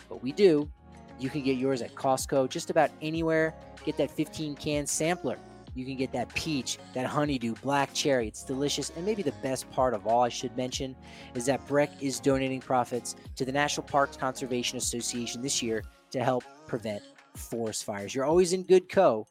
but 0.09 0.23
we 0.23 0.33
do. 0.33 0.71
You 1.19 1.29
can 1.29 1.43
get 1.43 1.59
yours 1.59 1.83
at 1.83 1.95
Costco, 1.95 2.49
just 2.49 2.71
about 2.71 2.91
anywhere. 3.03 3.55
Get 3.85 3.99
that 3.99 4.11
15 4.11 4.57
can 4.57 4.87
sampler. 4.87 5.39
You 5.75 5.85
can 5.85 5.97
get 5.97 6.13
that 6.13 6.35
peach, 6.35 6.79
that 6.95 7.07
honeydew, 7.07 7.55
black 7.63 7.93
cherry. 7.93 8.27
It's 8.27 8.43
delicious. 8.43 8.91
And 8.97 9.05
maybe 9.05 9.23
the 9.23 9.33
best 9.43 9.71
part 9.71 9.93
of 9.93 10.07
all 10.07 10.23
I 10.23 10.31
should 10.31 10.57
mention 10.57 10.97
is 11.35 11.45
that 11.47 11.67
Breck 11.69 11.91
is 12.01 12.21
donating 12.21 12.61
profits 12.61 13.17
to 13.37 13.45
the 13.45 13.53
National 13.53 13.87
Parks 13.87 14.17
Conservation 14.17 14.79
Association 14.79 15.43
this 15.43 15.63
year 15.63 15.85
to 16.11 16.25
help 16.25 16.43
prevent 16.67 17.03
forest 17.37 17.85
fires. 17.85 18.15
You're 18.15 18.25
always 18.25 18.53
in 18.53 18.63
good 18.65 18.89
co 18.89 19.27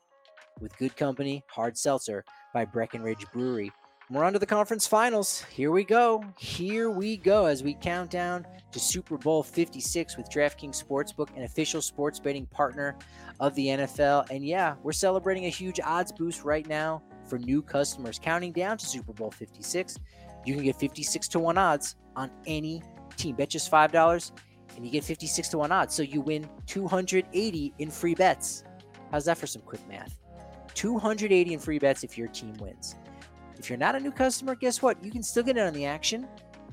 with 0.62 0.78
good 0.78 0.96
company, 0.96 1.44
hard 1.48 1.78
seltzer 1.78 2.24
by 2.54 2.66
Breckenridge 2.66 3.26
Brewery. 3.32 3.72
We're 4.12 4.24
on 4.24 4.34
to 4.34 4.40
the 4.40 4.46
conference 4.46 4.88
finals. 4.88 5.46
Here 5.52 5.70
we 5.70 5.84
go. 5.84 6.24
Here 6.40 6.90
we 6.90 7.16
go 7.16 7.46
as 7.46 7.62
we 7.62 7.76
count 7.76 8.10
down 8.10 8.48
to 8.72 8.80
Super 8.80 9.18
Bowl 9.18 9.44
56 9.44 10.18
with 10.18 10.30
DraftKings 10.32 10.84
Sportsbook, 10.84 11.36
an 11.38 11.44
official 11.44 11.80
sports 11.80 12.20
betting 12.20 12.48
partner 12.48 12.98
of 13.40 13.54
the 13.54 13.68
NFL. 13.68 14.28
And 14.32 14.44
yeah, 14.44 14.76
we're 14.82 14.94
celebrating 14.94 15.46
a 15.46 15.50
huge 15.50 15.80
odds 15.80 16.12
boost 16.12 16.44
right 16.44 16.68
now 16.68 17.04
for 17.28 17.38
new 17.38 17.62
customers. 17.62 18.20
Counting 18.20 18.52
down 18.52 18.80
to 18.80 18.86
Super 18.88 19.14
Bowl 19.14 19.30
56, 19.30 19.98
you 20.44 20.56
can 20.56 20.64
get 20.64 20.76
56 20.76 21.28
to 21.28 21.40
1 21.40 21.58
odds 21.60 21.96
on 22.16 22.32
any 22.48 22.82
team. 23.16 23.36
Bet 23.36 23.50
just 23.50 23.72
$5 23.72 24.32
and 24.76 24.86
you 24.86 24.92
get 24.92 25.04
56 25.04 25.50
to 25.50 25.58
1 25.60 25.72
odds. 25.72 25.94
So 25.94 26.02
you 26.02 26.22
win 26.22 26.50
280 26.66 27.74
in 27.78 27.92
free 27.92 28.16
bets. 28.16 28.64
How's 29.12 29.26
that 29.26 29.38
for 29.38 29.46
some 29.46 29.62
quick 29.62 29.88
math? 29.88 30.19
280 30.80 31.54
in 31.54 31.60
free 31.60 31.78
bets 31.78 32.06
if 32.06 32.18
your 32.18 32.30
team 32.30 32.54
wins. 32.54 32.96
If 33.58 33.70
you're 33.70 33.78
not 33.78 33.96
a 33.96 34.00
new 34.00 34.14
customer, 34.14 34.56
guess 34.56 34.82
what? 34.82 35.04
You 35.04 35.12
can 35.12 35.22
still 35.22 35.44
get 35.44 35.58
in 35.58 35.68
on 35.68 35.74
the 35.74 35.86
action 35.86 36.26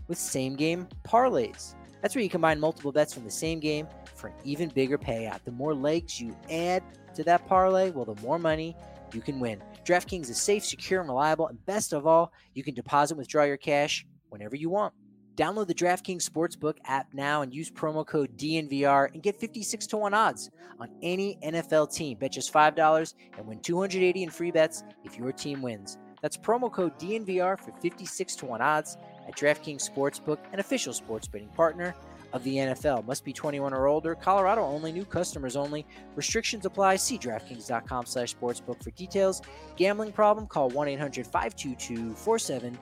with 0.07 0.17
same 0.17 0.55
game 0.55 0.87
parlays. 1.03 1.75
That's 2.03 2.15
where 2.15 2.23
you 2.23 2.31
combine 2.31 2.61
multiple 2.61 2.93
bets 2.93 3.13
from 3.13 3.25
the 3.25 3.33
same 3.33 3.59
game 3.59 3.89
for 4.15 4.29
an 4.29 4.35
even 4.45 4.69
bigger 4.69 4.97
payout. 4.97 5.43
The 5.43 5.51
more 5.51 5.75
legs 5.75 6.21
you 6.21 6.37
add 6.49 6.85
to 7.17 7.25
that 7.25 7.49
parlay, 7.49 7.91
well, 7.91 8.05
the 8.05 8.23
more 8.23 8.39
money 8.39 8.77
you 9.13 9.21
can 9.21 9.41
win. 9.41 9.61
DraftKings 9.85 10.31
is 10.31 10.41
safe, 10.41 10.65
secure, 10.65 11.01
and 11.01 11.09
reliable. 11.09 11.49
And 11.49 11.67
best 11.67 11.93
of 11.93 12.07
all, 12.07 12.33
you 12.55 12.63
can 12.63 12.75
deposit 12.75 13.15
and 13.15 13.19
withdraw 13.19 13.43
your 13.43 13.57
cash 13.57 14.07
whenever 14.29 14.55
you 14.55 14.71
want. 14.71 14.95
Download 15.37 15.67
the 15.67 15.75
DraftKings 15.75 16.27
Sportsbook 16.29 16.77
app 16.87 17.13
now 17.13 17.43
and 17.43 17.55
use 17.55 17.71
promo 17.71 18.07
code 18.07 18.37
DNVR 18.39 19.13
and 19.13 19.23
get 19.23 19.39
56 19.39 19.87
to 19.89 19.99
1 19.99 20.15
odds 20.15 20.51
on 20.81 20.89
any 21.03 21.39
NFL 21.45 21.95
team. 21.95 22.17
Bet 22.19 22.33
just 22.33 22.51
$5 22.53 23.15
and 23.37 23.47
win 23.47 23.61
280 23.61 24.23
in 24.23 24.31
free 24.31 24.51
bets 24.51 24.83
if 25.05 25.19
your 25.19 25.33
team 25.33 25.61
wins. 25.61 25.99
That's 26.23 26.39
promo 26.39 26.73
code 26.73 26.99
DNVR 26.99 27.61
for 27.61 27.73
56 27.83 28.37
to 28.37 28.47
1 28.47 28.63
odds 28.63 28.97
at 29.29 29.37
DraftKings 29.37 29.91
Sportsbook, 29.91 30.39
an 30.55 30.61
official 30.61 30.95
sports 30.95 31.29
betting 31.29 31.49
partner 31.49 31.95
of 32.33 32.43
the 32.43 32.57
NFL. 32.57 33.07
Must 33.07 33.23
be 33.23 33.35
21 33.35 33.75
or 33.75 33.89
older. 33.89 34.15
Colorado 34.15 34.63
only. 34.63 34.91
New 34.91 35.05
customers 35.05 35.55
only. 35.55 35.85
Restrictions 36.15 36.65
apply. 36.65 36.97
See 36.97 37.19
DraftKings.com 37.19 38.07
slash 38.07 38.35
sportsbook 38.35 38.83
for 38.83 38.91
details. 38.93 39.43
Gambling 39.77 40.13
problem? 40.13 40.47
Call 40.47 40.71
1-800-522-4700. 40.71 42.79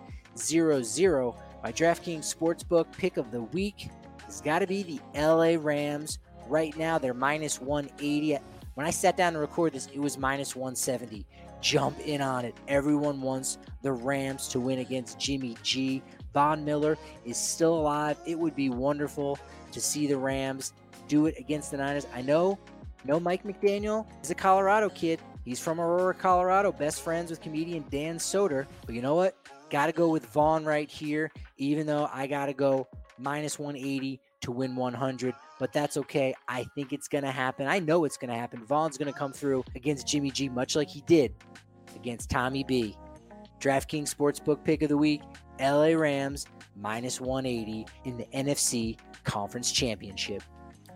My 1.64 1.72
DraftKings 1.72 2.36
Sportsbook 2.36 2.92
pick 2.92 3.16
of 3.16 3.30
the 3.30 3.40
week 3.40 3.88
has 4.26 4.42
got 4.42 4.58
to 4.58 4.66
be 4.66 4.82
the 4.82 5.00
LA 5.18 5.56
Rams. 5.58 6.18
Right 6.46 6.76
now, 6.76 6.98
they're 6.98 7.14
minus 7.14 7.58
180. 7.58 8.36
When 8.74 8.86
I 8.86 8.90
sat 8.90 9.16
down 9.16 9.32
to 9.32 9.38
record 9.38 9.72
this, 9.72 9.86
it 9.86 9.98
was 9.98 10.18
minus 10.18 10.54
170 10.54 11.24
jump 11.62 11.98
in 12.00 12.20
on 12.20 12.44
it. 12.44 12.54
Everyone 12.68 13.22
wants 13.22 13.56
the 13.80 13.90
Rams 13.90 14.46
to 14.48 14.60
win 14.60 14.80
against 14.80 15.18
Jimmy 15.18 15.56
G. 15.62 16.02
Von 16.34 16.66
Miller 16.66 16.98
is 17.24 17.38
still 17.38 17.72
alive. 17.78 18.18
It 18.26 18.38
would 18.38 18.54
be 18.54 18.68
wonderful 18.68 19.38
to 19.72 19.80
see 19.80 20.06
the 20.06 20.18
Rams 20.18 20.74
do 21.08 21.24
it 21.24 21.34
against 21.38 21.70
the 21.70 21.78
Niners. 21.78 22.06
I 22.14 22.20
know, 22.20 22.58
no 23.06 23.18
Mike 23.18 23.44
McDaniel 23.44 24.04
is 24.22 24.30
a 24.30 24.34
Colorado 24.34 24.90
kid. 24.90 25.18
He's 25.46 25.60
from 25.60 25.80
Aurora, 25.80 26.12
Colorado, 26.12 26.72
best 26.72 27.00
friends 27.00 27.30
with 27.30 27.40
comedian 27.40 27.86
Dan 27.90 28.16
Soder. 28.16 28.66
But 28.84 28.94
you 28.94 29.00
know 29.00 29.14
what? 29.14 29.34
Got 29.74 29.86
to 29.86 29.92
go 29.92 30.08
with 30.08 30.24
Von 30.26 30.64
right 30.64 30.88
here, 30.88 31.32
even 31.58 31.84
though 31.84 32.08
I 32.12 32.28
got 32.28 32.46
to 32.46 32.52
go 32.52 32.86
minus 33.18 33.58
180 33.58 34.20
to 34.42 34.52
win 34.52 34.76
100 34.76 35.34
but 35.58 35.72
that's 35.72 35.96
okay. 35.96 36.32
I 36.46 36.62
think 36.76 36.92
it's 36.92 37.08
going 37.08 37.24
to 37.24 37.32
happen. 37.32 37.66
I 37.66 37.80
know 37.80 38.04
it's 38.04 38.16
going 38.16 38.30
to 38.30 38.36
happen. 38.36 38.64
Von's 38.64 38.96
going 38.96 39.12
to 39.12 39.18
come 39.18 39.32
through 39.32 39.64
against 39.74 40.06
Jimmy 40.06 40.30
G, 40.30 40.48
much 40.48 40.76
like 40.76 40.88
he 40.88 41.00
did 41.08 41.34
against 41.96 42.30
Tommy 42.30 42.62
B. 42.62 42.96
DraftKings 43.58 44.14
Sportsbook 44.14 44.62
pick 44.62 44.82
of 44.82 44.90
the 44.90 44.96
week 44.96 45.22
LA 45.58 45.96
Rams 45.96 46.46
minus 46.76 47.20
180 47.20 47.84
in 48.04 48.16
the 48.16 48.26
NFC 48.26 48.96
Conference 49.24 49.72
Championship. 49.72 50.44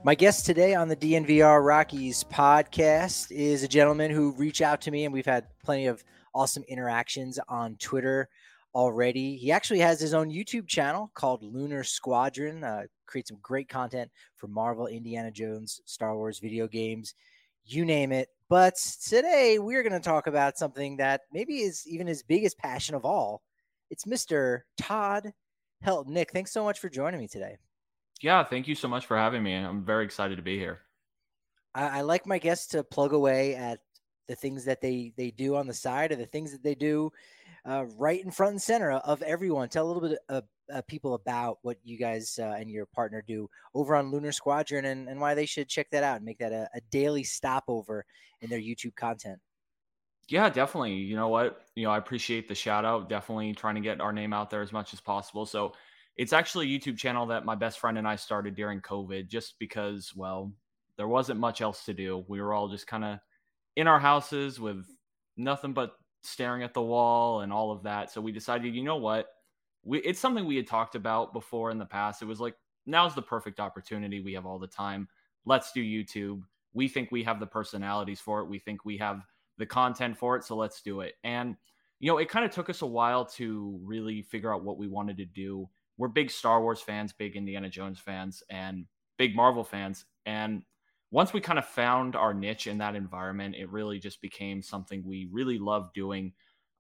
My 0.05 0.14
guest 0.14 0.47
today 0.47 0.77
on 0.77 0.87
the 0.87 0.95
DNVR 0.95 1.67
Rockies 1.67 2.23
podcast 2.23 3.33
is 3.33 3.64
a 3.64 3.69
gentleman 3.69 4.12
who 4.12 4.31
reached 4.35 4.62
out 4.62 4.81
to 4.83 4.93
me, 4.93 5.05
and 5.05 5.12
we've 5.12 5.27
had 5.27 5.49
plenty 5.64 5.87
of 5.88 6.05
awesome 6.33 6.62
interactions 6.69 7.41
on 7.49 7.75
Twitter 7.81 8.29
already. 8.74 9.37
He 9.37 9.52
actually 9.52 9.81
has 9.81 10.00
his 10.00 10.14
own 10.14 10.31
YouTube 10.31 10.66
channel 10.66 11.11
called 11.14 11.42
Lunar 11.42 11.85
Squadron. 11.85 12.64
Uh, 12.64 12.83
creates 13.07 13.31
some 13.31 13.38
great 13.42 13.68
content 13.68 14.11
for 14.37 14.48
Marvel, 14.48 14.87
Indiana 14.87 15.31
Jones, 15.31 15.81
Star 15.85 16.14
Wars 16.16 16.38
video 16.38 16.68
games, 16.68 17.14
you 17.64 17.85
name 17.85 18.12
it. 18.12 18.28
But 18.48 18.76
today 19.07 19.59
we're 19.59 19.83
going 19.83 19.92
to 19.92 20.00
talk 20.00 20.26
about 20.26 20.59
something 20.59 20.96
that 20.98 21.22
maybe 21.33 21.59
is 21.59 21.87
even 21.87 22.07
his 22.07 22.22
biggest 22.22 22.59
passion 22.59 22.94
of 22.94 23.04
all. 23.04 23.42
It's 23.90 24.04
Mr. 24.04 24.61
Todd 24.78 25.33
Helton. 25.85 26.09
Nick, 26.09 26.33
thanks 26.33 26.52
so 26.52 26.64
much 26.64 26.78
for 26.78 26.88
joining 26.88 27.20
me 27.20 27.28
today. 27.28 27.57
Yeah, 28.20 28.42
thank 28.44 28.68
you 28.68 28.74
so 28.74 28.88
much 28.88 29.07
for 29.07 29.16
having 29.16 29.42
me. 29.42 29.54
I'm 29.54 29.85
very 29.85 30.04
excited 30.04 30.37
to 30.37 30.42
be 30.42 30.59
here. 30.59 30.81
I, 31.74 31.98
I 31.98 32.00
like 32.02 32.26
my 32.26 32.38
guests 32.38 32.66
to 32.68 32.83
plug 32.83 33.12
away 33.12 33.54
at 33.54 33.81
the 34.26 34.35
things 34.35 34.64
that 34.64 34.81
they 34.81 35.12
they 35.16 35.31
do 35.31 35.57
on 35.57 35.66
the 35.66 35.74
side 35.74 36.12
or 36.12 36.16
the 36.16 36.26
things 36.26 36.52
that 36.52 36.62
they 36.62 36.74
do 36.74 37.11
uh, 37.68 37.85
right 37.98 38.24
in 38.24 38.31
front 38.31 38.52
and 38.52 38.62
center 38.62 38.92
of 38.92 39.20
everyone. 39.22 39.68
Tell 39.68 39.85
a 39.85 39.90
little 39.90 40.09
bit 40.09 40.18
of 40.28 40.44
uh, 40.72 40.83
people 40.88 41.14
about 41.14 41.59
what 41.62 41.76
you 41.85 41.98
guys 41.98 42.38
uh, 42.40 42.54
and 42.59 42.70
your 42.70 42.87
partner 42.87 43.22
do 43.26 43.48
over 43.74 43.94
on 43.94 44.11
Lunar 44.11 44.33
Squadron 44.33 44.87
and, 44.87 45.09
and 45.09 45.20
why 45.20 45.35
they 45.35 45.46
should 45.46 45.68
check 45.68 45.88
that 45.90 46.02
out 46.02 46.16
and 46.16 46.24
make 46.24 46.38
that 46.38 46.52
a, 46.52 46.68
a 46.74 46.81
daily 46.90 47.24
stopover 47.24 48.04
in 48.40 48.48
their 48.48 48.61
YouTube 48.61 48.94
content. 48.96 49.38
Yeah, 50.28 50.48
definitely. 50.48 50.94
You 50.94 51.16
know 51.16 51.28
what? 51.28 51.62
You 51.74 51.85
know, 51.85 51.90
I 51.90 51.98
appreciate 51.98 52.48
the 52.48 52.54
shout 52.54 52.85
out. 52.85 53.09
Definitely 53.09 53.52
trying 53.54 53.76
to 53.76 53.81
get 53.81 54.00
our 54.00 54.12
name 54.12 54.33
out 54.33 54.50
there 54.50 54.62
as 54.62 54.72
much 54.72 54.92
as 54.92 55.00
possible. 55.00 55.46
So 55.46 55.72
it's 56.16 56.33
actually 56.33 56.74
a 56.74 56.78
YouTube 56.78 56.98
channel 56.98 57.26
that 57.26 57.44
my 57.44 57.54
best 57.54 57.78
friend 57.78 57.98
and 57.98 58.09
I 58.09 58.16
started 58.16 58.54
during 58.54 58.81
COVID 58.81 59.28
just 59.28 59.59
because, 59.59 60.12
well, 60.14 60.52
there 60.96 61.09
wasn't 61.09 61.40
much 61.40 61.61
else 61.61 61.85
to 61.85 61.94
do. 61.94 62.24
We 62.28 62.40
were 62.40 62.52
all 62.52 62.68
just 62.68 62.87
kind 62.87 63.04
of 63.04 63.18
in 63.76 63.87
our 63.87 64.00
houses 64.00 64.59
with 64.59 64.85
nothing 65.37 65.72
but 65.72 65.92
staring 66.22 66.62
at 66.62 66.74
the 66.74 66.83
wall 66.83 67.40
and 67.40 67.52
all 67.52 67.70
of 67.70 67.83
that. 67.85 68.11
So 68.11 68.20
we 68.20 68.33
decided, 68.33 68.74
you 68.74 68.83
know 68.83 68.96
what? 68.96 69.28
We, 69.85 69.98
it's 70.00 70.20
something 70.20 70.44
we 70.44 70.57
had 70.57 70.66
talked 70.66 70.94
about 70.94 71.33
before 71.33 71.70
in 71.70 71.78
the 71.78 71.87
past. 71.87 72.22
It 72.22 72.26
was 72.26 72.40
like, 72.40 72.54
now's 72.87 73.14
the 73.14 73.22
perfect 73.22 73.61
opportunity. 73.61 74.20
We 74.20 74.35
have 74.35 74.46
all 74.46 74.59
the 74.59 74.66
time. 74.66 75.09
Let's 75.44 75.72
do 75.72 75.83
YouTube. 75.83 76.42
We 76.74 76.88
think 76.88 77.11
we 77.11 77.22
have 77.24 77.40
the 77.40 77.46
personalities 77.46 78.20
for 78.20 78.40
it. 78.40 78.48
We 78.48 78.59
think 78.59 78.85
we 78.85 78.98
have 78.98 79.22
the 79.57 79.66
content 79.66 80.18
for 80.18 80.37
it. 80.37 80.44
So 80.44 80.57
let's 80.57 80.83
do 80.83 81.00
it. 81.00 81.14
And, 81.24 81.57
you 82.00 82.11
know, 82.11 82.18
it 82.18 82.28
kind 82.28 82.44
of 82.44 82.50
took 82.50 82.68
us 82.70 82.83
a 82.83 82.87
while 82.87 83.24
to 83.24 83.78
really 83.83 84.22
figure 84.22 84.54
out 84.54 84.64
what 84.64 84.78
we 84.78 84.88
wanted 84.88 85.16
to 85.18 85.24
do. 85.24 85.68
We're 85.96 86.09
big 86.09 86.31
Star 86.31 86.61
Wars 86.62 86.81
fans, 86.81 87.12
big 87.12 87.35
Indiana 87.37 87.68
Jones 87.68 87.98
fans, 87.98 88.42
and 88.50 88.87
big 89.16 89.35
Marvel 89.35 89.64
fans. 89.64 90.04
And 90.26 90.62
once 91.11 91.33
we 91.33 91.40
kind 91.40 91.59
of 91.59 91.64
found 91.64 92.14
our 92.16 92.35
niche 92.35 92.66
in 92.66 92.79
that 92.79 92.94
environment, 92.94 93.55
it 93.57 93.71
really 93.71 93.99
just 93.99 94.21
became 94.21 94.61
something 94.62 95.03
we 95.05 95.29
really 95.33 95.59
love 95.59 95.90
doing. 95.94 96.33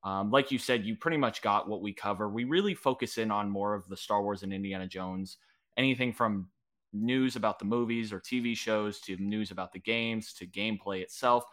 Um, 0.04 0.30
like 0.30 0.52
you 0.52 0.58
said, 0.58 0.84
you 0.84 0.96
pretty 0.96 1.16
much 1.16 1.42
got 1.42 1.68
what 1.68 1.82
we 1.82 1.92
cover. 1.92 2.28
We 2.28 2.44
really 2.44 2.74
focus 2.74 3.18
in 3.18 3.30
on 3.30 3.50
more 3.50 3.74
of 3.74 3.88
the 3.88 3.96
Star 3.96 4.22
Wars 4.22 4.42
and 4.42 4.52
Indiana 4.52 4.86
Jones, 4.86 5.38
anything 5.76 6.12
from 6.12 6.48
news 6.92 7.36
about 7.36 7.58
the 7.58 7.64
movies 7.64 8.12
or 8.12 8.20
TV 8.20 8.56
shows 8.56 9.00
to 9.00 9.16
news 9.16 9.50
about 9.50 9.72
the 9.72 9.78
games 9.78 10.32
to 10.34 10.46
gameplay 10.46 11.00
itself. 11.02 11.44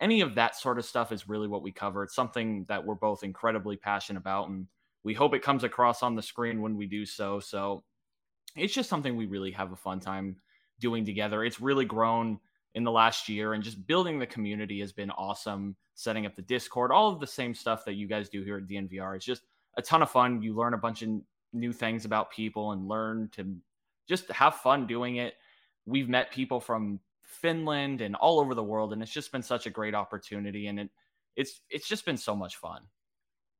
Any 0.00 0.20
of 0.20 0.34
that 0.34 0.56
sort 0.56 0.78
of 0.78 0.84
stuff 0.84 1.12
is 1.12 1.28
really 1.28 1.48
what 1.48 1.62
we 1.62 1.70
cover. 1.70 2.02
It's 2.02 2.14
something 2.14 2.64
that 2.68 2.84
we're 2.84 2.94
both 2.94 3.22
incredibly 3.22 3.76
passionate 3.76 4.18
about, 4.18 4.48
and 4.48 4.66
we 5.04 5.14
hope 5.14 5.34
it 5.34 5.42
comes 5.42 5.64
across 5.64 6.02
on 6.02 6.16
the 6.16 6.22
screen 6.22 6.60
when 6.60 6.76
we 6.76 6.86
do 6.86 7.06
so. 7.06 7.40
So 7.40 7.84
it's 8.56 8.74
just 8.74 8.88
something 8.88 9.16
we 9.16 9.26
really 9.26 9.52
have 9.52 9.72
a 9.72 9.76
fun 9.76 10.00
time 10.00 10.36
doing 10.82 11.06
together. 11.06 11.44
It's 11.44 11.60
really 11.60 11.86
grown 11.86 12.38
in 12.74 12.84
the 12.84 12.90
last 12.90 13.28
year 13.28 13.54
and 13.54 13.62
just 13.62 13.86
building 13.86 14.18
the 14.18 14.26
community 14.26 14.80
has 14.80 14.92
been 14.92 15.10
awesome. 15.12 15.76
Setting 15.94 16.26
up 16.26 16.34
the 16.34 16.42
Discord, 16.42 16.90
all 16.90 17.10
of 17.10 17.20
the 17.20 17.26
same 17.26 17.54
stuff 17.54 17.84
that 17.84 17.94
you 17.94 18.06
guys 18.06 18.28
do 18.28 18.42
here 18.42 18.56
at 18.56 18.66
DNVR. 18.66 19.16
It's 19.16 19.24
just 19.24 19.42
a 19.76 19.82
ton 19.82 20.02
of 20.02 20.10
fun. 20.10 20.42
You 20.42 20.54
learn 20.54 20.74
a 20.74 20.78
bunch 20.78 21.02
of 21.02 21.10
new 21.52 21.72
things 21.72 22.04
about 22.04 22.30
people 22.30 22.72
and 22.72 22.88
learn 22.88 23.28
to 23.32 23.54
just 24.08 24.30
have 24.30 24.56
fun 24.56 24.86
doing 24.86 25.16
it. 25.16 25.34
We've 25.84 26.08
met 26.08 26.32
people 26.32 26.60
from 26.60 26.98
Finland 27.22 28.00
and 28.00 28.16
all 28.16 28.40
over 28.40 28.54
the 28.54 28.62
world, 28.62 28.92
and 28.92 29.02
it's 29.02 29.12
just 29.12 29.32
been 29.32 29.42
such 29.42 29.66
a 29.66 29.70
great 29.70 29.94
opportunity. 29.94 30.66
And 30.66 30.80
it, 30.80 30.90
it's 31.36 31.60
it's 31.70 31.88
just 31.88 32.04
been 32.04 32.16
so 32.16 32.34
much 32.34 32.56
fun. 32.56 32.82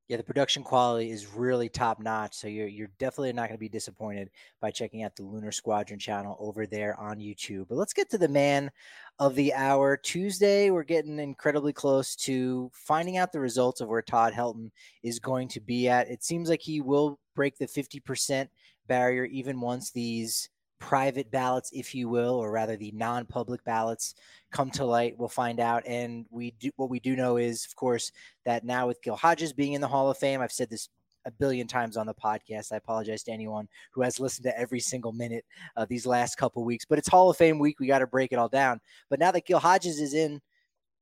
Yeah, 0.08 0.16
the 0.16 0.24
production 0.24 0.62
quality 0.62 1.10
is 1.10 1.32
really 1.32 1.68
top 1.68 2.00
notch. 2.00 2.34
So 2.34 2.48
you're 2.48 2.68
you're 2.68 2.90
definitely 2.98 3.32
not 3.32 3.48
going 3.48 3.56
to 3.56 3.60
be 3.60 3.68
disappointed 3.68 4.30
by 4.60 4.70
checking 4.70 5.02
out 5.02 5.16
the 5.16 5.22
Lunar 5.22 5.52
Squadron 5.52 5.98
channel 5.98 6.36
over 6.40 6.66
there 6.66 6.98
on 7.00 7.18
YouTube. 7.18 7.68
But 7.68 7.78
let's 7.78 7.92
get 7.92 8.10
to 8.10 8.18
the 8.18 8.28
man 8.28 8.70
of 9.18 9.34
the 9.34 9.54
hour. 9.54 9.96
Tuesday, 9.96 10.70
we're 10.70 10.82
getting 10.82 11.18
incredibly 11.18 11.72
close 11.72 12.16
to 12.16 12.70
finding 12.74 13.16
out 13.16 13.32
the 13.32 13.40
results 13.40 13.80
of 13.80 13.88
where 13.88 14.02
Todd 14.02 14.32
Helton 14.32 14.70
is 15.02 15.18
going 15.18 15.48
to 15.48 15.60
be 15.60 15.88
at. 15.88 16.10
It 16.10 16.24
seems 16.24 16.48
like 16.48 16.60
he 16.60 16.80
will 16.80 17.18
break 17.34 17.56
the 17.56 17.66
50% 17.66 18.48
barrier 18.88 19.24
even 19.26 19.60
once 19.60 19.90
these 19.90 20.50
private 20.82 21.30
ballots, 21.30 21.70
if 21.72 21.94
you 21.94 22.08
will, 22.08 22.34
or 22.34 22.50
rather 22.50 22.76
the 22.76 22.90
non-public 22.90 23.62
ballots 23.64 24.16
come 24.50 24.68
to 24.68 24.84
light. 24.84 25.14
We'll 25.16 25.28
find 25.28 25.60
out. 25.60 25.84
And 25.86 26.26
we 26.28 26.50
do 26.58 26.70
what 26.74 26.90
we 26.90 26.98
do 26.98 27.14
know 27.14 27.36
is, 27.36 27.64
of 27.64 27.76
course, 27.76 28.10
that 28.44 28.64
now 28.64 28.88
with 28.88 29.00
Gil 29.00 29.14
Hodges 29.14 29.52
being 29.52 29.74
in 29.74 29.80
the 29.80 29.86
Hall 29.86 30.10
of 30.10 30.18
Fame, 30.18 30.40
I've 30.40 30.50
said 30.50 30.68
this 30.68 30.88
a 31.24 31.30
billion 31.30 31.68
times 31.68 31.96
on 31.96 32.06
the 32.06 32.14
podcast. 32.14 32.72
I 32.72 32.78
apologize 32.78 33.22
to 33.22 33.32
anyone 33.32 33.68
who 33.92 34.02
has 34.02 34.18
listened 34.18 34.42
to 34.44 34.58
every 34.58 34.80
single 34.80 35.12
minute 35.12 35.44
of 35.76 35.88
these 35.88 36.04
last 36.04 36.34
couple 36.34 36.64
weeks, 36.64 36.84
but 36.84 36.98
it's 36.98 37.08
Hall 37.08 37.30
of 37.30 37.36
Fame 37.36 37.60
week. 37.60 37.78
We 37.78 37.86
got 37.86 38.00
to 38.00 38.08
break 38.08 38.32
it 38.32 38.40
all 38.40 38.48
down. 38.48 38.80
But 39.08 39.20
now 39.20 39.30
that 39.30 39.46
Gil 39.46 39.60
Hodges 39.60 40.00
is 40.00 40.14
in, 40.14 40.40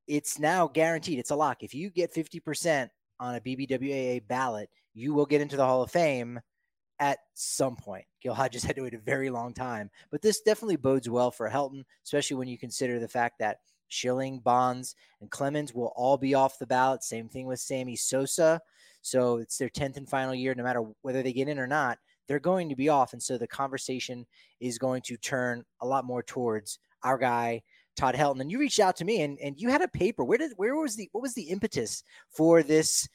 it's 0.07 0.37
now 0.37 0.67
guaranteed. 0.67 1.17
It's 1.17 1.31
a 1.31 1.35
lock. 1.35 1.63
If 1.63 1.73
you 1.73 1.89
get 1.89 2.13
50% 2.13 2.87
on 3.19 3.35
a 3.35 3.41
BBWAA 3.41 4.27
ballot, 4.27 4.69
you 4.93 5.15
will 5.15 5.25
get 5.25 5.41
into 5.41 5.57
the 5.57 5.65
Hall 5.65 5.81
of 5.81 5.89
Fame 5.89 6.39
at 7.01 7.17
some 7.33 7.75
point. 7.75 8.05
Gil 8.21 8.35
Hodges 8.35 8.63
had 8.63 8.77
to 8.77 8.83
wait 8.83 8.93
a 8.93 8.99
very 8.99 9.29
long 9.29 9.53
time, 9.53 9.89
but 10.11 10.21
this 10.21 10.39
definitely 10.41 10.77
bodes 10.77 11.09
well 11.09 11.31
for 11.31 11.49
Helton, 11.49 11.83
especially 12.05 12.37
when 12.37 12.47
you 12.47 12.57
consider 12.57 12.99
the 12.99 13.07
fact 13.07 13.39
that 13.39 13.57
Schilling, 13.89 14.39
Bonds, 14.39 14.95
and 15.19 15.29
Clemens 15.29 15.73
will 15.73 15.91
all 15.95 16.17
be 16.17 16.35
off 16.35 16.59
the 16.59 16.67
ballot. 16.67 17.03
Same 17.03 17.27
thing 17.27 17.47
with 17.47 17.59
Sammy 17.59 17.95
Sosa. 17.95 18.61
So 19.01 19.37
it's 19.37 19.57
their 19.57 19.67
10th 19.67 19.97
and 19.97 20.07
final 20.07 20.35
year, 20.35 20.53
no 20.55 20.63
matter 20.63 20.83
whether 21.01 21.23
they 21.23 21.33
get 21.33 21.49
in 21.49 21.59
or 21.59 21.67
not, 21.67 21.97
they're 22.27 22.39
going 22.39 22.69
to 22.69 22.75
be 22.75 22.87
off. 22.87 23.13
And 23.13 23.21
so 23.21 23.37
the 23.37 23.47
conversation 23.47 24.25
is 24.59 24.77
going 24.77 25.01
to 25.07 25.17
turn 25.17 25.65
a 25.81 25.87
lot 25.87 26.05
more 26.05 26.21
towards 26.21 26.79
our 27.03 27.17
guy, 27.17 27.63
Todd 27.97 28.15
Helton. 28.15 28.41
And 28.41 28.51
you 28.51 28.59
reached 28.59 28.79
out 28.79 28.95
to 28.97 29.05
me 29.05 29.23
and, 29.23 29.39
and 29.39 29.59
you 29.59 29.69
had 29.69 29.81
a 29.81 29.87
paper. 29.87 30.23
Where 30.23 30.37
did 30.37 30.51
where 30.55 30.75
was 30.75 30.95
the 30.95 31.09
what 31.11 31.23
was 31.23 31.33
the 31.33 31.49
impetus 31.49 32.03
for 32.29 32.61
this 32.61 33.09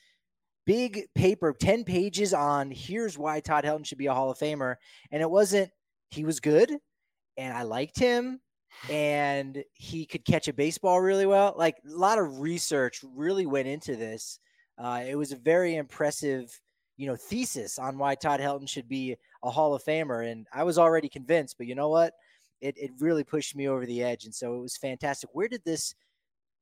big 0.66 1.06
paper, 1.14 1.54
10 1.58 1.84
pages 1.84 2.34
on 2.34 2.70
here's 2.70 3.16
why 3.16 3.40
Todd 3.40 3.64
Helton 3.64 3.86
should 3.86 3.98
be 3.98 4.06
a 4.06 4.14
Hall 4.14 4.30
of 4.30 4.38
Famer. 4.38 4.76
And 5.10 5.22
it 5.22 5.30
wasn't, 5.30 5.70
he 6.10 6.24
was 6.24 6.40
good 6.40 6.70
and 7.36 7.56
I 7.56 7.62
liked 7.62 7.98
him 7.98 8.40
and 8.90 9.62
he 9.74 10.04
could 10.04 10.24
catch 10.24 10.48
a 10.48 10.52
baseball 10.52 11.00
really 11.00 11.26
well. 11.26 11.54
Like 11.56 11.76
a 11.86 11.96
lot 11.96 12.18
of 12.18 12.40
research 12.40 13.00
really 13.14 13.46
went 13.46 13.68
into 13.68 13.96
this. 13.96 14.38
Uh, 14.78 15.02
it 15.06 15.14
was 15.14 15.32
a 15.32 15.36
very 15.36 15.76
impressive, 15.76 16.60
you 16.96 17.06
know, 17.06 17.16
thesis 17.16 17.78
on 17.78 17.96
why 17.96 18.14
Todd 18.14 18.40
Helton 18.40 18.68
should 18.68 18.88
be 18.88 19.16
a 19.42 19.50
Hall 19.50 19.74
of 19.74 19.84
Famer. 19.84 20.30
And 20.30 20.46
I 20.52 20.64
was 20.64 20.78
already 20.78 21.08
convinced, 21.08 21.56
but 21.58 21.66
you 21.66 21.74
know 21.74 21.88
what? 21.88 22.12
It, 22.60 22.76
it 22.76 22.90
really 22.98 23.24
pushed 23.24 23.54
me 23.54 23.68
over 23.68 23.86
the 23.86 24.02
edge. 24.02 24.24
And 24.24 24.34
so 24.34 24.56
it 24.56 24.60
was 24.60 24.76
fantastic. 24.76 25.30
Where 25.32 25.48
did 25.48 25.62
this 25.64 25.94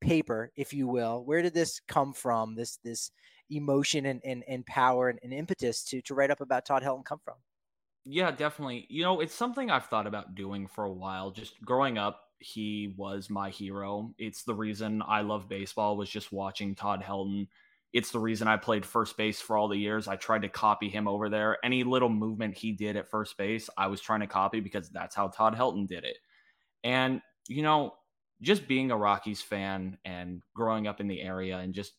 paper, 0.01 0.51
if 0.55 0.73
you 0.73 0.87
will, 0.87 1.23
where 1.25 1.41
did 1.41 1.53
this 1.53 1.81
come 1.87 2.13
from? 2.13 2.55
This, 2.55 2.77
this, 2.83 3.11
emotion 3.49 4.05
and, 4.05 4.21
and, 4.23 4.43
and 4.47 4.65
power 4.65 5.09
and, 5.09 5.19
and 5.23 5.33
impetus 5.33 5.83
to, 5.85 6.01
to 6.03 6.13
write 6.13 6.31
up 6.31 6.41
about 6.41 6.65
Todd 6.65 6.83
Helton 6.83 7.05
come 7.05 7.19
from? 7.23 7.35
Yeah, 8.05 8.31
definitely. 8.31 8.85
You 8.89 9.03
know, 9.03 9.19
it's 9.19 9.33
something 9.33 9.71
I've 9.71 9.87
thought 9.87 10.07
about 10.07 10.35
doing 10.35 10.67
for 10.67 10.83
a 10.83 10.91
while. 10.91 11.31
Just 11.31 11.59
growing 11.61 11.97
up, 11.97 12.21
he 12.39 12.93
was 12.97 13.29
my 13.29 13.49
hero. 13.49 14.13
It's 14.17 14.43
the 14.43 14.53
reason 14.53 15.01
I 15.07 15.21
love 15.21 15.49
baseball 15.49 15.97
was 15.97 16.09
just 16.09 16.31
watching 16.31 16.75
Todd 16.75 17.03
Helton. 17.03 17.47
It's 17.93 18.11
the 18.11 18.19
reason 18.19 18.47
I 18.47 18.57
played 18.57 18.85
first 18.85 19.17
base 19.17 19.39
for 19.41 19.57
all 19.57 19.69
the 19.69 19.77
years. 19.77 20.07
I 20.07 20.17
tried 20.17 20.43
to 20.43 20.49
copy 20.49 20.89
him 20.89 21.07
over 21.07 21.29
there. 21.29 21.57
Any 21.63 21.83
little 21.83 22.09
movement 22.09 22.57
he 22.57 22.73
did 22.73 22.97
at 22.97 23.09
first 23.09 23.37
base, 23.37 23.69
I 23.77 23.87
was 23.87 24.01
trying 24.01 24.19
to 24.19 24.27
copy 24.27 24.59
because 24.59 24.89
that's 24.89 25.15
how 25.15 25.29
Todd 25.29 25.55
Helton 25.55 25.87
did 25.87 26.03
it. 26.03 26.17
And, 26.83 27.21
you 27.47 27.63
know, 27.63 27.93
just 28.41 28.67
being 28.67 28.91
a 28.91 28.97
Rockies 28.97 29.41
fan 29.41 29.97
and 30.05 30.41
growing 30.53 30.87
up 30.87 30.99
in 30.99 31.07
the 31.07 31.21
area 31.21 31.57
and 31.57 31.73
just 31.73 31.93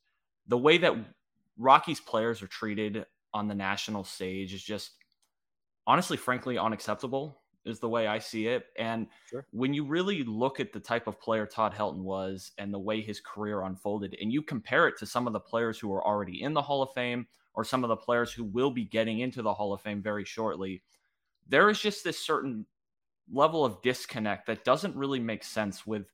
the 0.47 0.59
way 0.59 0.79
that 0.79 0.95
Rockies 1.59 2.01
players 2.01 2.43
are 2.43 2.49
treated 2.49 3.07
on 3.33 3.49
the 3.49 3.55
national 3.55 4.05
stage 4.05 4.55
is 4.55 4.63
just 4.63 4.93
honestly, 5.87 6.17
frankly, 6.17 6.59
unacceptable, 6.59 7.41
is 7.65 7.81
the 7.81 7.89
way 7.89 8.07
I 8.07 8.19
see 8.19 8.47
it. 8.47 8.67
And 8.79 9.09
sure. 9.29 9.47
when 9.51 9.75
you 9.75 9.85
really 9.85 10.23
look 10.25 10.61
at 10.61 10.73
the 10.73 10.81
type 10.81 11.07
of 11.07 11.21
player 11.21 11.47
Todd 11.47 11.75
Helton 11.75 12.03
was 12.03 12.53
and 12.59 12.73
the 12.73 12.79
way 12.79 13.01
his 13.01 13.21
career 13.21 13.63
unfolded, 13.63 14.17
and 14.21 14.33
you 14.33 14.43
compare 14.43 14.89
it 14.89 14.97
to 14.99 15.07
some 15.07 15.27
of 15.27 15.33
the 15.33 15.41
players 15.41 15.79
who 15.79 15.93
are 15.93 16.07
already 16.07 16.43
in 16.43 16.55
the 16.55 16.63
Hall 16.63 16.83
of 16.83 16.93
Fame 16.95 17.27
or 17.55 17.65
some 17.65 17.85
of 17.85 17.89
the 17.89 17.97
players 17.97 18.33
who 18.33 18.45
will 18.45 18.71
be 18.71 18.85
getting 18.85 19.21
into 19.21 19.43
the 19.43 19.55
Hall 19.55 19.73
of 19.73 19.81
Fame 19.81 20.03
very 20.03 20.25
shortly, 20.25 20.83
there 21.49 21.69
is 21.69 21.81
just 21.81 22.05
this 22.05 22.19
certain 22.19 22.67
level 23.33 23.65
of 23.65 23.83
disconnect 23.83 24.47
that 24.47 24.65
doesn't 24.65 24.97
really 24.97 25.21
make 25.21 25.43
sense 25.43 25.87
with 25.87 26.07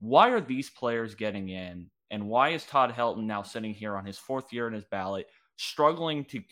why 0.00 0.30
are 0.30 0.40
these 0.40 0.68
players 0.68 1.14
getting 1.14 1.48
in 1.48 1.90
and 2.10 2.26
why 2.28 2.50
is 2.50 2.64
Todd 2.64 2.92
Helton 2.92 3.24
now 3.24 3.42
sitting 3.42 3.74
here 3.74 3.96
on 3.96 4.04
his 4.04 4.18
fourth 4.18 4.52
year 4.52 4.66
in 4.66 4.72
his 4.72 4.84
ballot, 4.84 5.26
struggling 5.56 6.24
to 6.26 6.42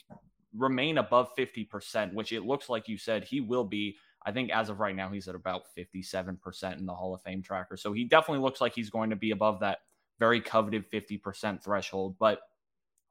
remain 0.56 0.98
above 0.98 1.30
50%, 1.36 2.14
which 2.14 2.32
it 2.32 2.44
looks 2.44 2.68
like 2.68 2.88
you 2.88 2.96
said 2.96 3.24
he 3.24 3.40
will 3.40 3.64
be. 3.64 3.96
I 4.24 4.32
think 4.32 4.50
as 4.50 4.68
of 4.68 4.80
right 4.80 4.94
now, 4.94 5.08
he's 5.10 5.28
at 5.28 5.34
about 5.34 5.62
57% 5.76 6.78
in 6.78 6.86
the 6.86 6.94
Hall 6.94 7.14
of 7.14 7.22
Fame 7.22 7.42
tracker. 7.42 7.76
So 7.76 7.92
he 7.92 8.04
definitely 8.04 8.42
looks 8.42 8.60
like 8.60 8.74
he's 8.74 8.90
going 8.90 9.10
to 9.10 9.16
be 9.16 9.30
above 9.30 9.60
that 9.60 9.78
very 10.18 10.40
coveted 10.40 10.90
50% 10.90 11.62
threshold. 11.62 12.16
But 12.18 12.40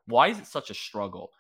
why 0.06 0.28
is 0.28 0.40
it 0.40 0.48
such 0.48 0.70
a 0.70 0.76
struggle? 0.76 1.32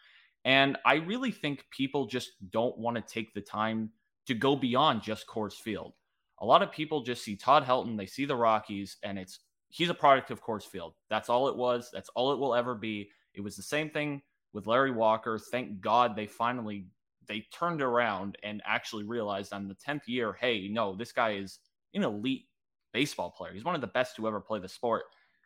And 0.46 0.78
I 0.86 0.96
really 0.96 1.32
think 1.32 1.66
people 1.72 2.06
just 2.06 2.32
don't 2.52 2.78
want 2.78 2.96
to 2.96 3.02
take 3.02 3.34
the 3.34 3.42
time 3.42 3.92
to 4.28 4.34
go 4.34 4.56
beyond 4.56 5.04
just 5.04 5.28
Coors 5.28 5.54
Field. 5.54 5.94
A 6.40 6.46
lot 6.46 6.62
of 6.62 6.72
people 6.72 7.02
just 7.02 7.24
see 7.24 7.36
Todd 7.36 7.66
Helton, 7.66 7.98
they 7.98 8.06
see 8.06 8.26
the 8.26 8.36
Rockies, 8.36 8.98
and 9.04 9.18
it's 9.18 9.40
he's 9.78 9.90
a 9.90 9.94
product 9.94 10.32
of 10.32 10.44
Coors 10.44 10.64
Field. 10.64 10.94
That's 11.08 11.30
all 11.30 11.48
it 11.50 11.56
was. 11.56 11.90
That's 11.94 12.10
all 12.16 12.34
it 12.34 12.40
will 12.40 12.56
ever 12.56 12.74
be. 12.74 13.12
It 13.36 13.42
was 13.42 13.56
the 13.56 13.62
same 13.62 13.92
thing 13.92 14.24
with 14.52 14.66
Larry 14.66 14.90
Walker. 14.90 15.38
Thank 15.38 15.82
God 15.82 16.16
they 16.16 16.26
finally 16.26 16.88
they 17.28 17.46
turned 17.54 17.82
around 17.82 18.38
and 18.42 18.64
actually 18.66 19.04
realized 19.04 19.54
on 19.54 19.68
the 19.68 19.76
10th 19.76 20.08
year, 20.08 20.36
hey, 20.40 20.68
no, 20.68 20.96
this 20.96 21.12
guy 21.12 21.34
is 21.34 21.60
an 21.94 22.04
elite 22.04 22.46
baseball 22.92 23.30
player. 23.30 23.54
He's 23.54 23.66
one 23.66 23.76
of 23.76 23.82
the 23.82 23.88
best 23.88 24.16
to 24.16 24.28
ever 24.28 24.40
play 24.40 24.60
the 24.60 24.70
sport. 24.70 25.04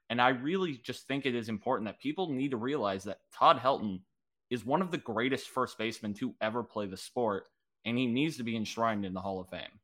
And 0.09 0.21
I 0.21 0.29
really 0.29 0.77
just 0.77 1.07
think 1.07 1.25
it 1.25 1.35
is 1.35 1.49
important 1.49 1.87
that 1.87 1.99
people 1.99 2.31
need 2.31 2.51
to 2.51 2.57
realize 2.57 3.03
that 3.05 3.19
Todd 3.33 3.59
Helton 3.59 3.99
is 4.49 4.65
one 4.65 4.81
of 4.81 4.91
the 4.91 4.97
greatest 4.97 5.49
first 5.49 5.77
basemen 5.77 6.13
to 6.13 6.35
ever 6.39 6.63
play 6.63 6.85
the 6.85 6.97
sport, 6.97 7.45
and 7.83 7.97
he 7.97 8.05
needs 8.05 8.37
to 8.37 8.43
be 8.43 8.55
enshrined 8.55 9.05
in 9.05 9.13
the 9.13 9.21
Hall 9.21 9.41
of 9.41 9.49
Fame 9.49 9.79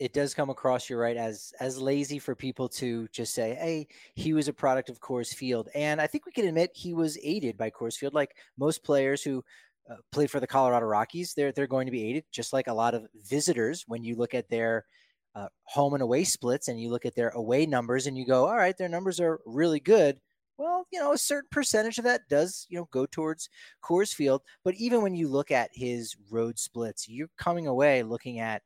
it 0.00 0.14
does 0.14 0.34
come 0.34 0.48
across 0.50 0.88
you're 0.88 0.98
right 0.98 1.18
as 1.18 1.52
as 1.60 1.80
lazy 1.80 2.18
for 2.18 2.34
people 2.34 2.68
to 2.68 3.06
just 3.08 3.34
say 3.34 3.54
hey 3.54 3.86
he 4.14 4.32
was 4.32 4.48
a 4.48 4.52
product 4.52 4.88
of 4.88 5.00
Coors 5.00 5.34
Field 5.34 5.68
and 5.74 6.00
I 6.00 6.06
think 6.06 6.26
we 6.26 6.32
can 6.32 6.48
admit 6.48 6.70
he 6.74 6.94
was 6.94 7.18
aided 7.22 7.56
by 7.56 7.70
Coors 7.70 7.94
Field 7.94 8.14
like 8.14 8.34
most 8.58 8.82
players 8.82 9.22
who 9.22 9.44
uh, 9.88 9.96
play 10.10 10.26
for 10.26 10.40
the 10.40 10.46
Colorado 10.46 10.86
Rockies 10.86 11.34
they're 11.34 11.52
they're 11.52 11.66
going 11.66 11.86
to 11.86 11.92
be 11.92 12.08
aided 12.08 12.24
just 12.32 12.52
like 12.52 12.66
a 12.66 12.74
lot 12.74 12.94
of 12.94 13.06
visitors 13.14 13.84
when 13.86 14.02
you 14.02 14.16
look 14.16 14.34
at 14.34 14.48
their 14.48 14.86
uh, 15.34 15.48
home 15.62 15.94
and 15.94 16.02
away 16.02 16.24
splits 16.24 16.66
and 16.66 16.80
you 16.80 16.90
look 16.90 17.06
at 17.06 17.14
their 17.14 17.28
away 17.30 17.66
numbers 17.66 18.06
and 18.06 18.16
you 18.16 18.26
go 18.26 18.46
all 18.46 18.56
right 18.56 18.78
their 18.78 18.88
numbers 18.88 19.20
are 19.20 19.40
really 19.44 19.80
good 19.80 20.18
well, 20.60 20.86
you 20.92 21.00
know, 21.00 21.14
a 21.14 21.16
certain 21.16 21.48
percentage 21.50 21.96
of 21.96 22.04
that 22.04 22.28
does, 22.28 22.66
you 22.68 22.76
know, 22.76 22.86
go 22.92 23.06
towards 23.06 23.48
Coors 23.82 24.12
Field. 24.12 24.42
But 24.62 24.74
even 24.74 25.00
when 25.00 25.14
you 25.14 25.26
look 25.26 25.50
at 25.50 25.70
his 25.72 26.14
road 26.30 26.58
splits, 26.58 27.08
you're 27.08 27.30
coming 27.38 27.66
away 27.66 28.02
looking 28.02 28.40
at 28.40 28.60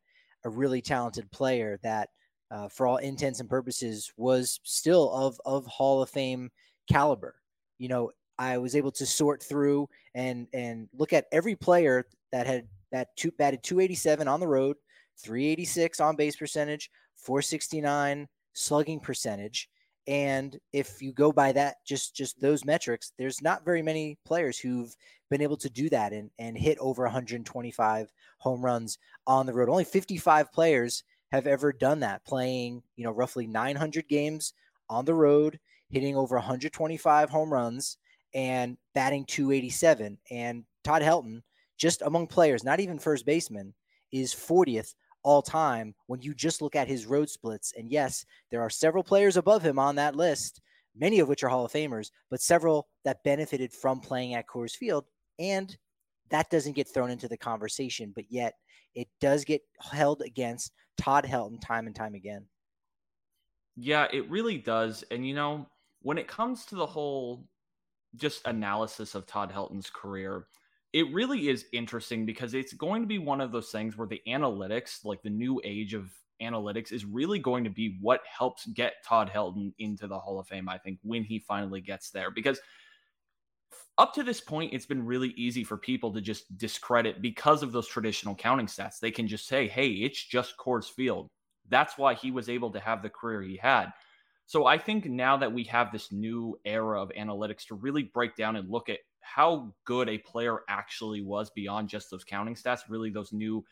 a 0.45 0.49
really 0.49 0.81
talented 0.81 1.29
player 1.31 1.79
that, 1.83 2.09
uh, 2.51 2.69
for 2.69 2.87
all 2.87 2.97
intents 2.97 3.39
and 3.41 3.49
purposes, 3.49 4.13
was 4.15 4.59
still 4.63 5.11
of 5.11 5.39
of 5.45 5.65
Hall 5.65 6.01
of 6.01 6.09
Fame 6.09 6.49
caliber. 6.89 7.35
You 7.77 7.89
know, 7.89 8.11
I 8.37 8.57
was 8.57 8.75
able 8.75 8.91
to 8.93 9.05
sort 9.05 9.43
through 9.43 9.89
and 10.13 10.47
and 10.53 10.87
look 10.93 11.11
at 11.13 11.25
every 11.31 11.55
player 11.55 12.05
that 12.31 12.47
had 12.47 12.67
that 12.91 13.09
two 13.17 13.31
batted 13.31 13.63
287 13.63 14.27
on 14.27 14.39
the 14.39 14.47
road, 14.47 14.77
386 15.17 15.99
on 15.99 16.15
base 16.15 16.35
percentage, 16.35 16.89
469 17.15 18.27
slugging 18.53 18.99
percentage. 18.99 19.69
And 20.07 20.59
if 20.71 21.01
you 21.01 21.13
go 21.13 21.31
by 21.31 21.51
that, 21.53 21.77
just 21.85 22.15
just 22.15 22.39
those 22.39 22.63
metrics, 22.63 23.11
there's 23.17 23.41
not 23.41 23.65
very 23.65 23.81
many 23.81 24.17
players 24.25 24.59
who've 24.59 24.95
been 25.29 25.41
able 25.41 25.57
to 25.57 25.69
do 25.69 25.89
that 25.89 26.13
and, 26.13 26.29
and 26.37 26.55
hit 26.57 26.77
over 26.79 27.03
125 27.03 28.11
home 28.37 28.63
runs 28.63 28.99
on 29.25 29.45
the 29.45 29.53
road. 29.53 29.69
Only 29.69 29.83
55 29.83 30.53
players 30.53 31.03
have 31.31 31.47
ever 31.47 31.73
done 31.73 31.99
that, 32.01 32.23
playing, 32.25 32.83
you 32.95 33.03
know, 33.03 33.11
roughly 33.11 33.47
900 33.47 34.07
games 34.07 34.53
on 34.89 35.05
the 35.05 35.13
road, 35.13 35.59
hitting 35.89 36.15
over 36.15 36.35
125 36.35 37.29
home 37.29 37.51
runs 37.51 37.97
and 38.35 38.77
batting 38.93 39.25
287. 39.25 40.19
And 40.29 40.63
Todd 40.83 41.01
Helton, 41.01 41.41
just 41.77 42.03
among 42.03 42.27
players, 42.27 42.63
not 42.63 42.79
even 42.79 42.99
first 42.99 43.25
baseman, 43.25 43.73
is 44.11 44.33
40th 44.33 44.93
all 45.25 45.41
time 45.41 45.95
when 46.05 46.21
you 46.21 46.35
just 46.35 46.61
look 46.61 46.75
at 46.75 46.87
his 46.87 47.07
road 47.07 47.29
splits. 47.29 47.73
And 47.75 47.91
yes, 47.91 48.23
there 48.51 48.61
are 48.61 48.69
several 48.69 49.03
players 49.03 49.35
above 49.35 49.63
him 49.63 49.79
on 49.79 49.95
that 49.95 50.15
list, 50.15 50.61
many 50.95 51.19
of 51.19 51.27
which 51.27 51.43
are 51.43 51.49
Hall 51.49 51.65
of 51.65 51.73
Famers, 51.73 52.11
but 52.29 52.41
several 52.41 52.87
that 53.03 53.23
benefited 53.23 53.73
from 53.73 53.99
playing 53.99 54.35
at 54.35 54.47
Coors 54.47 54.75
Field. 54.75 55.05
And 55.39 55.75
that 56.29 56.49
doesn't 56.51 56.75
get 56.75 56.87
thrown 56.87 57.09
into 57.09 57.27
the 57.27 57.37
conversation, 57.37 58.13
but 58.15 58.25
yet 58.29 58.53
it 58.93 59.07
does 59.19 59.43
get 59.43 59.61
held 59.81 60.21
against 60.21 60.71
Todd 60.95 61.25
Helton 61.25 61.59
time 61.59 61.87
and 61.87 61.95
time 61.95 62.13
again. 62.13 62.45
Yeah, 63.75 64.07
it 64.13 64.29
really 64.29 64.59
does. 64.59 65.03
And, 65.09 65.27
you 65.27 65.33
know, 65.33 65.67
when 66.03 66.19
it 66.19 66.27
comes 66.27 66.65
to 66.65 66.75
the 66.75 66.85
whole 66.85 67.47
just 68.15 68.45
analysis 68.45 69.15
of 69.15 69.25
Todd 69.25 69.51
Helton's 69.51 69.89
career, 69.89 70.45
it 70.95 71.13
really 71.13 71.49
is 71.49 71.65
interesting 71.73 72.25
because 72.25 72.53
it's 72.53 72.71
going 72.71 73.01
to 73.01 73.07
be 73.07 73.17
one 73.19 73.41
of 73.41 73.51
those 73.51 73.69
things 73.69 73.97
where 73.97 74.07
the 74.07 74.21
analytics, 74.29 75.03
like 75.03 75.21
the 75.21 75.29
new 75.29 75.59
age 75.65 75.93
of 75.93 76.09
analytics, 76.41 76.93
is 76.93 77.03
really 77.03 77.37
going 77.37 77.65
to 77.65 77.69
be 77.69 77.97
what 77.99 78.21
helps 78.25 78.65
get 78.67 79.03
Todd 79.03 79.29
Helton 79.29 79.73
into 79.77 80.07
the 80.07 80.17
Hall 80.17 80.39
of 80.39 80.47
Fame, 80.47 80.69
I 80.69 80.77
think, 80.77 80.99
when 81.03 81.25
he 81.25 81.37
finally 81.37 81.81
gets 81.81 82.11
there. 82.11 82.31
Because 82.31 82.61
up 83.97 84.13
to 84.13 84.23
this 84.23 84.39
point, 84.39 84.73
it's 84.73 84.85
been 84.85 85.05
really 85.05 85.31
easy 85.31 85.65
for 85.65 85.75
people 85.75 86.13
to 86.13 86.21
just 86.21 86.57
discredit 86.57 87.21
because 87.21 87.61
of 87.61 87.73
those 87.73 87.89
traditional 87.89 88.33
counting 88.33 88.67
stats. 88.67 88.97
They 89.01 89.11
can 89.11 89.27
just 89.27 89.49
say, 89.49 89.67
hey, 89.67 89.89
it's 89.89 90.23
just 90.23 90.57
Coors 90.57 90.89
Field. 90.89 91.27
That's 91.67 91.97
why 91.97 92.13
he 92.13 92.31
was 92.31 92.47
able 92.47 92.71
to 92.71 92.79
have 92.79 93.03
the 93.03 93.09
career 93.09 93.41
he 93.41 93.57
had. 93.57 93.87
So 94.45 94.65
I 94.65 94.77
think 94.77 95.07
now 95.07 95.35
that 95.35 95.51
we 95.51 95.65
have 95.65 95.91
this 95.91 96.13
new 96.13 96.57
era 96.63 97.01
of 97.01 97.11
analytics 97.17 97.65
to 97.67 97.75
really 97.75 98.03
break 98.03 98.37
down 98.37 98.55
and 98.55 98.69
look 98.69 98.87
at 98.87 98.99
how 99.25 99.73
good 99.85 100.07
a 100.07 100.17
player 100.19 100.59
actually 100.69 101.21
was 101.21 101.49
beyond 101.49 101.89
just 101.89 102.09
those 102.11 102.23
counting 102.23 102.55
stats, 102.55 102.81
really 102.87 103.09
those 103.09 103.33
new 103.33 103.63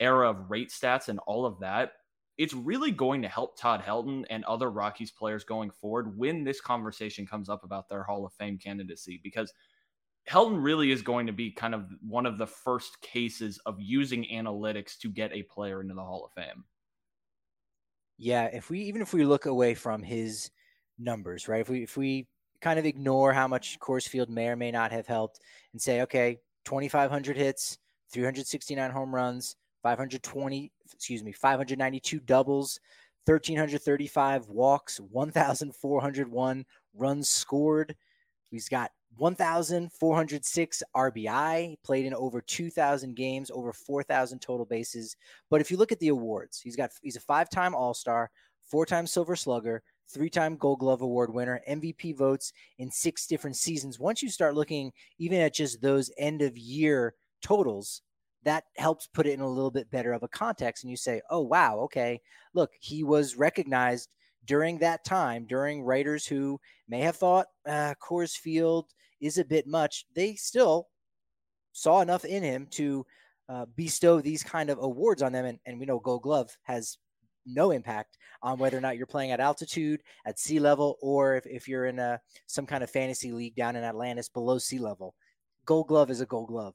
era 0.00 0.30
of 0.30 0.50
rate 0.50 0.70
stats 0.70 1.08
and 1.08 1.18
all 1.20 1.46
of 1.46 1.60
that, 1.60 1.92
it's 2.36 2.54
really 2.54 2.90
going 2.90 3.22
to 3.22 3.28
help 3.28 3.56
Todd 3.58 3.82
Helton 3.82 4.24
and 4.28 4.44
other 4.44 4.70
Rockies 4.70 5.12
players 5.12 5.44
going 5.44 5.70
forward 5.70 6.18
when 6.18 6.42
this 6.42 6.60
conversation 6.60 7.26
comes 7.26 7.48
up 7.48 7.62
about 7.62 7.88
their 7.88 8.02
Hall 8.02 8.26
of 8.26 8.32
Fame 8.32 8.58
candidacy 8.58 9.20
because 9.22 9.52
Helton 10.28 10.62
really 10.62 10.90
is 10.90 11.02
going 11.02 11.26
to 11.26 11.32
be 11.32 11.50
kind 11.50 11.74
of 11.74 11.86
one 12.00 12.26
of 12.26 12.38
the 12.38 12.46
first 12.46 13.00
cases 13.02 13.60
of 13.66 13.76
using 13.78 14.26
analytics 14.32 14.98
to 14.98 15.10
get 15.10 15.32
a 15.32 15.42
player 15.42 15.80
into 15.80 15.94
the 15.94 16.02
Hall 16.02 16.24
of 16.24 16.32
Fame. 16.32 16.64
Yeah, 18.16 18.44
if 18.46 18.70
we 18.70 18.80
even 18.80 19.02
if 19.02 19.12
we 19.12 19.24
look 19.24 19.46
away 19.46 19.74
from 19.74 20.02
his 20.02 20.50
numbers, 20.98 21.46
right? 21.48 21.60
If 21.60 21.68
we 21.68 21.82
if 21.82 21.96
we 21.96 22.26
kind 22.64 22.78
of 22.78 22.86
ignore 22.86 23.34
how 23.34 23.46
much 23.46 23.78
Coors 23.78 24.08
Field 24.08 24.30
may 24.30 24.48
or 24.48 24.56
may 24.56 24.70
not 24.70 24.90
have 24.90 25.06
helped 25.06 25.40
and 25.72 25.82
say, 25.82 26.00
okay, 26.00 26.38
2,500 26.64 27.36
hits, 27.36 27.76
369 28.10 28.90
home 28.90 29.14
runs, 29.14 29.56
520, 29.82 30.72
excuse 30.90 31.22
me, 31.22 31.30
592 31.30 32.20
doubles, 32.20 32.80
1,335 33.26 34.48
walks, 34.48 34.98
1,401 34.98 36.64
runs 36.96 37.28
scored. 37.28 37.94
He's 38.44 38.70
got 38.70 38.90
1,406 39.18 40.82
RBI, 40.96 41.76
played 41.84 42.06
in 42.06 42.14
over 42.14 42.40
2,000 42.40 43.14
games, 43.14 43.50
over 43.50 43.74
4,000 43.74 44.38
total 44.38 44.64
bases. 44.64 45.16
But 45.50 45.60
if 45.60 45.70
you 45.70 45.76
look 45.76 45.92
at 45.92 46.00
the 46.00 46.08
awards, 46.08 46.60
he's 46.60 46.76
got 46.76 46.92
he's 47.02 47.16
a 47.16 47.20
five-time 47.20 47.74
All-Star, 47.74 48.30
four-time 48.62 49.06
Silver 49.06 49.36
Slugger, 49.36 49.82
three 50.08 50.30
time 50.30 50.56
Gold 50.56 50.80
Glove 50.80 51.02
Award 51.02 51.32
winner, 51.32 51.60
MVP 51.68 52.16
votes 52.16 52.52
in 52.78 52.90
six 52.90 53.26
different 53.26 53.56
seasons. 53.56 53.98
Once 53.98 54.22
you 54.22 54.28
start 54.28 54.54
looking 54.54 54.92
even 55.18 55.40
at 55.40 55.54
just 55.54 55.80
those 55.80 56.10
end 56.18 56.42
of 56.42 56.56
year 56.56 57.14
totals, 57.42 58.02
that 58.44 58.64
helps 58.76 59.06
put 59.06 59.26
it 59.26 59.32
in 59.32 59.40
a 59.40 59.48
little 59.48 59.70
bit 59.70 59.90
better 59.90 60.12
of 60.12 60.22
a 60.22 60.28
context. 60.28 60.84
And 60.84 60.90
you 60.90 60.96
say, 60.96 61.22
oh, 61.30 61.40
wow, 61.40 61.78
okay, 61.80 62.20
look, 62.52 62.70
he 62.80 63.02
was 63.02 63.36
recognized 63.36 64.10
during 64.44 64.78
that 64.78 65.04
time, 65.04 65.46
during 65.46 65.82
writers 65.82 66.26
who 66.26 66.60
may 66.88 67.00
have 67.00 67.16
thought 67.16 67.46
uh, 67.66 67.94
Coors 68.02 68.36
Field 68.36 68.86
is 69.20 69.38
a 69.38 69.44
bit 69.44 69.66
much. 69.66 70.04
They 70.14 70.34
still 70.34 70.88
saw 71.72 72.00
enough 72.00 72.24
in 72.24 72.42
him 72.42 72.66
to 72.72 73.06
uh, 73.48 73.66
bestow 73.74 74.20
these 74.20 74.42
kind 74.42 74.70
of 74.70 74.78
awards 74.78 75.22
on 75.22 75.32
them. 75.32 75.46
And, 75.46 75.58
and 75.66 75.78
we 75.78 75.86
know 75.86 75.98
Gold 75.98 76.22
Glove 76.22 76.56
has 76.62 76.98
no 77.46 77.70
impact 77.70 78.18
on 78.42 78.58
whether 78.58 78.76
or 78.76 78.80
not 78.80 78.96
you're 78.96 79.06
playing 79.06 79.30
at 79.30 79.40
altitude, 79.40 80.02
at 80.26 80.38
sea 80.38 80.58
level, 80.58 80.98
or 81.00 81.36
if, 81.36 81.46
if 81.46 81.68
you're 81.68 81.86
in 81.86 81.98
a 81.98 82.20
some 82.46 82.66
kind 82.66 82.84
of 82.84 82.90
fantasy 82.90 83.32
league 83.32 83.54
down 83.54 83.76
in 83.76 83.84
Atlantis 83.84 84.28
below 84.28 84.58
sea 84.58 84.78
level. 84.78 85.14
Gold 85.66 85.88
glove 85.88 86.10
is 86.10 86.20
a 86.20 86.26
gold 86.26 86.48
glove. 86.48 86.74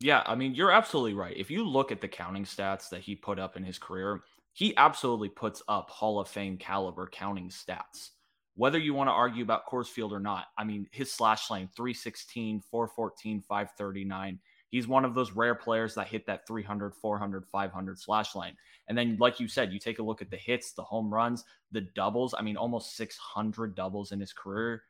Yeah, 0.00 0.22
I 0.26 0.34
mean, 0.34 0.54
you're 0.54 0.72
absolutely 0.72 1.14
right. 1.14 1.36
If 1.36 1.50
you 1.50 1.64
look 1.64 1.92
at 1.92 2.00
the 2.00 2.08
counting 2.08 2.44
stats 2.44 2.88
that 2.88 3.02
he 3.02 3.14
put 3.14 3.38
up 3.38 3.56
in 3.56 3.62
his 3.62 3.78
career, 3.78 4.22
he 4.52 4.76
absolutely 4.76 5.28
puts 5.28 5.62
up 5.68 5.90
Hall 5.90 6.18
of 6.18 6.28
Fame 6.28 6.56
caliber 6.56 7.08
counting 7.10 7.50
stats. 7.50 8.10
Whether 8.54 8.78
you 8.78 8.94
want 8.94 9.08
to 9.08 9.12
argue 9.12 9.44
about 9.44 9.66
Coors 9.66 9.86
Field 9.86 10.12
or 10.12 10.20
not, 10.20 10.46
I 10.58 10.64
mean, 10.64 10.86
his 10.90 11.12
slash 11.12 11.48
line 11.50 11.68
316, 11.74 12.62
414, 12.70 13.42
539 13.42 14.40
He's 14.72 14.88
one 14.88 15.04
of 15.04 15.14
those 15.14 15.32
rare 15.32 15.54
players 15.54 15.94
that 15.96 16.08
hit 16.08 16.24
that 16.24 16.46
300, 16.46 16.94
400, 16.94 17.46
500 17.46 17.98
slash 17.98 18.34
line. 18.34 18.56
And 18.88 18.96
then, 18.96 19.18
like 19.20 19.38
you 19.38 19.46
said, 19.46 19.70
you 19.70 19.78
take 19.78 19.98
a 19.98 20.02
look 20.02 20.22
at 20.22 20.30
the 20.30 20.38
hits, 20.38 20.72
the 20.72 20.82
home 20.82 21.12
runs, 21.12 21.44
the 21.72 21.82
doubles. 21.82 22.34
I 22.36 22.40
mean, 22.40 22.56
almost 22.56 22.96
600 22.96 23.74
doubles 23.74 24.12
in 24.12 24.18
his 24.20 24.32
career, 24.32 24.84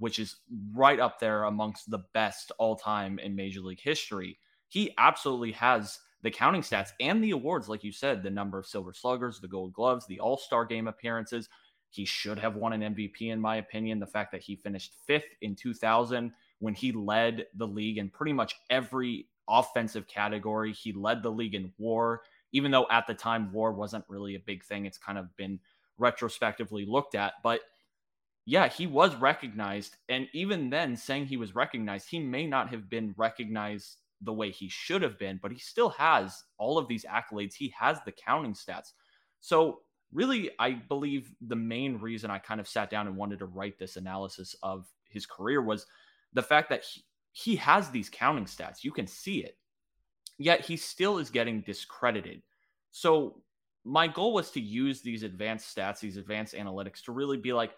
which 0.00 0.18
is 0.18 0.38
right 0.74 0.98
up 0.98 1.20
there 1.20 1.44
amongst 1.44 1.92
the 1.92 2.02
best 2.12 2.50
all 2.58 2.74
time 2.74 3.20
in 3.20 3.36
Major 3.36 3.60
League 3.60 3.80
history. 3.80 4.36
He 4.66 4.92
absolutely 4.98 5.52
has 5.52 6.00
the 6.22 6.30
counting 6.32 6.62
stats 6.62 6.90
and 6.98 7.22
the 7.22 7.30
awards, 7.30 7.68
like 7.68 7.84
you 7.84 7.92
said, 7.92 8.24
the 8.24 8.30
number 8.30 8.58
of 8.58 8.66
silver 8.66 8.92
sluggers, 8.92 9.38
the 9.38 9.46
gold 9.46 9.72
gloves, 9.72 10.06
the 10.08 10.18
all 10.18 10.38
star 10.38 10.64
game 10.64 10.88
appearances. 10.88 11.48
He 11.90 12.04
should 12.04 12.40
have 12.40 12.56
won 12.56 12.72
an 12.72 12.94
MVP, 12.96 13.30
in 13.30 13.40
my 13.40 13.56
opinion. 13.56 14.00
The 14.00 14.06
fact 14.08 14.32
that 14.32 14.42
he 14.42 14.56
finished 14.56 14.94
fifth 15.06 15.36
in 15.40 15.54
2000 15.54 16.32
when 16.60 16.74
he 16.74 16.92
led 16.92 17.46
the 17.56 17.66
league 17.66 17.98
in 17.98 18.08
pretty 18.08 18.32
much 18.32 18.54
every 18.70 19.26
offensive 19.48 20.06
category. 20.06 20.72
He 20.72 20.92
led 20.92 21.22
the 21.22 21.30
league 21.30 21.54
in 21.54 21.72
war, 21.78 22.22
even 22.52 22.70
though 22.70 22.86
at 22.90 23.06
the 23.06 23.14
time 23.14 23.52
war 23.52 23.72
wasn't 23.72 24.04
really 24.08 24.36
a 24.36 24.40
big 24.40 24.62
thing. 24.64 24.86
It's 24.86 24.98
kind 24.98 25.18
of 25.18 25.34
been 25.36 25.58
retrospectively 25.98 26.86
looked 26.86 27.14
at. 27.14 27.34
But 27.42 27.60
yeah, 28.46 28.68
he 28.68 28.86
was 28.86 29.14
recognized. 29.16 29.96
And 30.08 30.28
even 30.32 30.70
then, 30.70 30.96
saying 30.96 31.26
he 31.26 31.36
was 31.36 31.54
recognized, 31.54 32.08
he 32.08 32.18
may 32.18 32.46
not 32.46 32.70
have 32.70 32.88
been 32.88 33.14
recognized 33.16 33.96
the 34.22 34.32
way 34.32 34.50
he 34.50 34.68
should 34.68 35.02
have 35.02 35.18
been, 35.18 35.38
but 35.42 35.52
he 35.52 35.58
still 35.58 35.90
has 35.90 36.42
all 36.58 36.78
of 36.78 36.88
these 36.88 37.04
accolades. 37.04 37.54
He 37.54 37.72
has 37.78 37.98
the 38.04 38.12
counting 38.12 38.54
stats. 38.54 38.92
So, 39.40 39.80
really, 40.12 40.50
I 40.58 40.72
believe 40.72 41.32
the 41.40 41.56
main 41.56 41.96
reason 41.98 42.30
I 42.30 42.38
kind 42.38 42.60
of 42.60 42.68
sat 42.68 42.90
down 42.90 43.06
and 43.06 43.16
wanted 43.16 43.38
to 43.38 43.46
write 43.46 43.78
this 43.78 43.96
analysis 43.96 44.54
of 44.62 44.86
his 45.08 45.24
career 45.24 45.62
was 45.62 45.86
the 46.32 46.42
fact 46.42 46.68
that 46.70 46.84
he, 46.84 47.04
he 47.32 47.56
has 47.56 47.90
these 47.90 48.08
counting 48.08 48.44
stats, 48.44 48.84
you 48.84 48.92
can 48.92 49.06
see 49.06 49.38
it, 49.38 49.56
yet 50.38 50.64
he 50.64 50.76
still 50.76 51.18
is 51.18 51.30
getting 51.30 51.60
discredited. 51.62 52.42
So, 52.90 53.42
my 53.84 54.06
goal 54.06 54.34
was 54.34 54.50
to 54.50 54.60
use 54.60 55.00
these 55.00 55.22
advanced 55.22 55.74
stats, 55.74 56.00
these 56.00 56.18
advanced 56.18 56.54
analytics 56.54 57.02
to 57.04 57.12
really 57.12 57.38
be 57.38 57.54
like, 57.54 57.72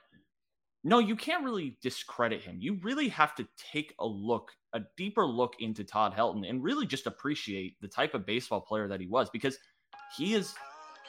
no, 0.85 0.99
you 0.99 1.15
can't 1.15 1.45
really 1.45 1.79
discredit 1.81 2.41
him. 2.41 2.57
You 2.59 2.81
really 2.83 3.09
have 3.11 3.37
to 3.37 3.47
take 3.57 3.95
a 4.01 4.07
look, 4.07 4.51
a 4.73 4.81
deeper 4.97 5.25
look 5.25 5.55
into 5.61 5.85
Todd 5.85 6.13
Helton 6.13 6.49
and 6.49 6.63
really 6.63 6.87
just 6.87 7.07
appreciate 7.07 7.81
the 7.81 7.87
type 7.87 8.15
of 8.15 8.27
baseball 8.27 8.61
player 8.61 8.89
that 8.89 9.01
he 9.01 9.07
was 9.07 9.31
because 9.31 9.59
he 10.17 10.35
is 10.35 10.55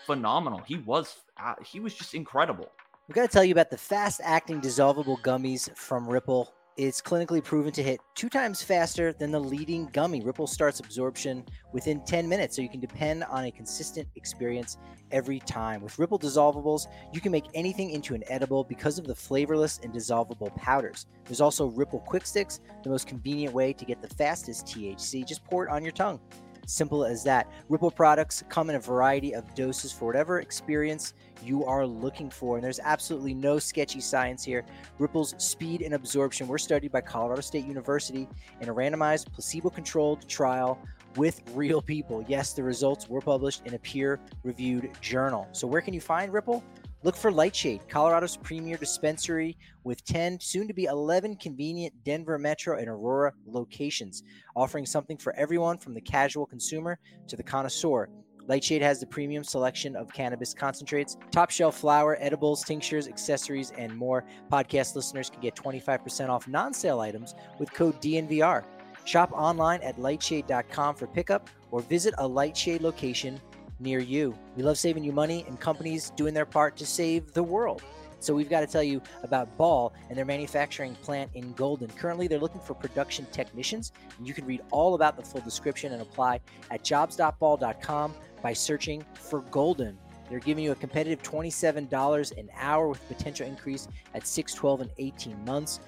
phenomenal. 0.05 0.59
He 0.59 0.77
was 0.77 1.15
uh, 1.41 1.55
he 1.65 1.79
was 1.79 1.95
just 1.95 2.13
incredible. 2.13 2.69
We 3.07 3.13
got 3.13 3.23
to 3.23 3.27
tell 3.27 3.43
you 3.43 3.51
about 3.51 3.69
the 3.69 3.77
fast 3.77 4.21
acting 4.23 4.61
dissolvable 4.61 5.19
gummies 5.21 5.75
from 5.75 6.07
Ripple 6.07 6.53
is 6.77 7.01
clinically 7.01 7.43
proven 7.43 7.71
to 7.71 7.83
hit 7.83 7.99
two 8.15 8.29
times 8.29 8.61
faster 8.61 9.13
than 9.13 9.31
the 9.31 9.39
leading 9.39 9.85
gummy. 9.93 10.21
Ripple 10.21 10.47
starts 10.47 10.79
absorption 10.79 11.45
within 11.71 12.03
10 12.05 12.27
minutes, 12.27 12.55
so 12.55 12.61
you 12.61 12.69
can 12.69 12.79
depend 12.79 13.23
on 13.25 13.45
a 13.45 13.51
consistent 13.51 14.07
experience 14.15 14.77
every 15.11 15.39
time. 15.39 15.81
With 15.81 15.99
Ripple 15.99 16.19
dissolvables, 16.19 16.87
you 17.13 17.21
can 17.21 17.31
make 17.31 17.45
anything 17.53 17.91
into 17.91 18.15
an 18.15 18.23
edible 18.27 18.63
because 18.63 18.97
of 18.97 19.05
the 19.05 19.15
flavorless 19.15 19.79
and 19.83 19.93
dissolvable 19.93 20.55
powders. 20.55 21.05
There's 21.25 21.41
also 21.41 21.67
Ripple 21.67 21.99
Quick 21.99 22.25
Sticks, 22.25 22.59
the 22.83 22.89
most 22.89 23.07
convenient 23.07 23.53
way 23.53 23.73
to 23.73 23.85
get 23.85 24.01
the 24.01 24.07
fastest 24.07 24.65
THC. 24.65 25.25
Just 25.25 25.43
pour 25.45 25.65
it 25.65 25.71
on 25.71 25.83
your 25.83 25.91
tongue. 25.91 26.19
Simple 26.65 27.03
as 27.03 27.23
that. 27.25 27.51
Ripple 27.69 27.91
products 27.91 28.43
come 28.49 28.69
in 28.69 28.77
a 28.77 28.79
variety 28.79 29.35
of 29.35 29.53
doses 29.53 29.91
for 29.91 30.05
whatever 30.05 30.39
experience 30.39 31.13
you 31.43 31.65
are 31.65 31.85
looking 31.85 32.29
for. 32.29 32.55
And 32.55 32.63
there's 32.63 32.79
absolutely 32.79 33.33
no 33.33 33.59
sketchy 33.59 34.01
science 34.01 34.43
here. 34.43 34.65
Ripple's 34.99 35.35
speed 35.37 35.81
and 35.81 35.93
absorption 35.93 36.47
were 36.47 36.57
studied 36.57 36.91
by 36.91 37.01
Colorado 37.01 37.41
State 37.41 37.65
University 37.65 38.27
in 38.61 38.69
a 38.69 38.73
randomized, 38.73 39.31
placebo 39.31 39.69
controlled 39.69 40.27
trial 40.27 40.79
with 41.15 41.41
real 41.53 41.81
people. 41.81 42.25
Yes, 42.27 42.53
the 42.53 42.63
results 42.63 43.07
were 43.07 43.21
published 43.21 43.61
in 43.65 43.73
a 43.73 43.79
peer 43.79 44.19
reviewed 44.43 44.89
journal. 45.01 45.47
So, 45.51 45.67
where 45.67 45.81
can 45.81 45.93
you 45.93 46.01
find 46.01 46.33
Ripple? 46.33 46.63
Look 47.03 47.17
for 47.17 47.33
Lightshade, 47.33 47.89
Colorado's 47.89 48.37
premier 48.37 48.77
dispensary 48.77 49.57
with 49.83 50.05
10, 50.05 50.39
soon 50.39 50.69
to 50.69 50.73
be 50.73 50.85
11 50.85 51.35
convenient 51.35 51.93
Denver 52.05 52.39
Metro 52.39 52.77
and 52.77 52.87
Aurora 52.87 53.33
locations, 53.45 54.23
offering 54.55 54.85
something 54.85 55.17
for 55.17 55.35
everyone 55.35 55.77
from 55.77 55.93
the 55.93 55.99
casual 55.99 56.45
consumer 56.45 56.97
to 57.27 57.35
the 57.35 57.43
connoisseur. 57.43 58.07
Lightshade 58.47 58.81
has 58.81 58.99
the 58.99 59.05
premium 59.05 59.43
selection 59.43 59.95
of 59.95 60.11
cannabis 60.11 60.53
concentrates, 60.53 61.17
top 61.31 61.49
shelf 61.49 61.77
flower, 61.77 62.17
edibles, 62.19 62.63
tinctures, 62.63 63.07
accessories, 63.07 63.71
and 63.77 63.95
more. 63.95 64.25
Podcast 64.51 64.95
listeners 64.95 65.29
can 65.29 65.41
get 65.41 65.55
25% 65.55 66.29
off 66.29 66.47
non 66.47 66.73
sale 66.73 66.99
items 66.99 67.35
with 67.59 67.73
code 67.73 68.01
DNVR. 68.01 68.63
Shop 69.05 69.31
online 69.33 69.81
at 69.81 69.97
lightshade.com 69.97 70.95
for 70.95 71.07
pickup 71.07 71.49
or 71.71 71.81
visit 71.81 72.13
a 72.17 72.27
Lightshade 72.27 72.81
location 72.81 73.39
near 73.79 73.99
you. 73.99 74.37
We 74.55 74.63
love 74.63 74.77
saving 74.77 75.03
you 75.03 75.11
money 75.11 75.45
and 75.47 75.59
companies 75.59 76.11
doing 76.11 76.33
their 76.33 76.45
part 76.45 76.77
to 76.77 76.85
save 76.85 77.33
the 77.33 77.43
world. 77.43 77.81
So 78.19 78.33
we've 78.33 78.49
got 78.49 78.61
to 78.61 78.67
tell 78.67 78.83
you 78.83 79.01
about 79.23 79.57
Ball 79.57 79.93
and 80.07 80.17
their 80.17 80.23
manufacturing 80.23 80.95
plant 80.95 81.29
in 81.33 81.51
Golden. 81.53 81.89
Currently, 81.89 82.29
they're 82.29 82.39
looking 82.39 82.61
for 82.61 82.73
production 82.73 83.27
technicians, 83.33 83.91
and 84.17 84.25
you 84.25 84.33
can 84.33 84.45
read 84.45 84.61
all 84.71 84.95
about 84.95 85.17
the 85.17 85.23
full 85.23 85.41
description 85.41 85.91
and 85.91 86.01
apply 86.01 86.39
at 86.71 86.85
jobs.ball.com 86.85 88.13
by 88.43 88.53
searching 88.53 89.03
for 89.15 89.41
Golden. 89.49 89.97
They're 90.29 90.39
giving 90.39 90.63
you 90.63 90.71
a 90.71 90.75
competitive 90.75 91.23
$27 91.23 92.37
an 92.37 92.49
hour 92.55 92.87
with 92.87 93.07
potential 93.07 93.47
increase 93.47 93.87
at 94.13 94.27
6, 94.27 94.53
12, 94.53 94.81
and 94.81 94.91
18 94.99 95.45
months. 95.45 95.79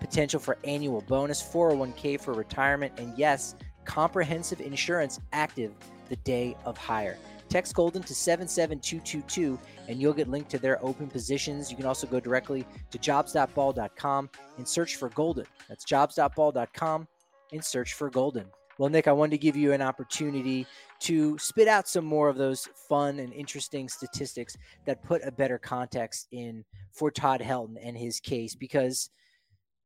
Potential 0.00 0.40
for 0.40 0.56
annual 0.64 1.02
bonus, 1.02 1.42
401k 1.42 2.20
for 2.20 2.32
retirement, 2.32 2.92
and 2.98 3.16
yes, 3.18 3.54
comprehensive 3.84 4.60
insurance 4.60 5.20
active 5.32 5.72
the 6.08 6.16
day 6.16 6.56
of 6.64 6.76
hire. 6.78 7.18
Text 7.48 7.74
Golden 7.74 8.02
to 8.02 8.14
77222 8.14 9.58
and 9.86 10.00
you'll 10.00 10.12
get 10.12 10.28
linked 10.28 10.50
to 10.50 10.58
their 10.58 10.84
open 10.84 11.06
positions. 11.06 11.70
You 11.70 11.76
can 11.76 11.86
also 11.86 12.06
go 12.06 12.18
directly 12.18 12.66
to 12.90 12.98
jobs.ball.com 12.98 14.30
and 14.56 14.66
search 14.66 14.96
for 14.96 15.08
Golden. 15.10 15.46
That's 15.68 15.84
jobs.ball.com 15.84 17.06
and 17.52 17.64
search 17.64 17.92
for 17.92 18.10
Golden. 18.10 18.46
Well, 18.78 18.88
Nick, 18.88 19.06
I 19.06 19.12
wanted 19.12 19.32
to 19.32 19.38
give 19.38 19.56
you 19.56 19.72
an 19.72 19.82
opportunity 19.82 20.66
to 21.00 21.38
spit 21.38 21.68
out 21.68 21.88
some 21.88 22.04
more 22.04 22.28
of 22.28 22.36
those 22.36 22.68
fun 22.88 23.18
and 23.18 23.32
interesting 23.32 23.88
statistics 23.88 24.56
that 24.86 25.02
put 25.02 25.22
a 25.24 25.32
better 25.32 25.58
context 25.58 26.28
in 26.30 26.64
for 26.92 27.10
Todd 27.10 27.40
Helton 27.40 27.76
and 27.82 27.96
his 27.96 28.20
case 28.20 28.54
because 28.54 29.10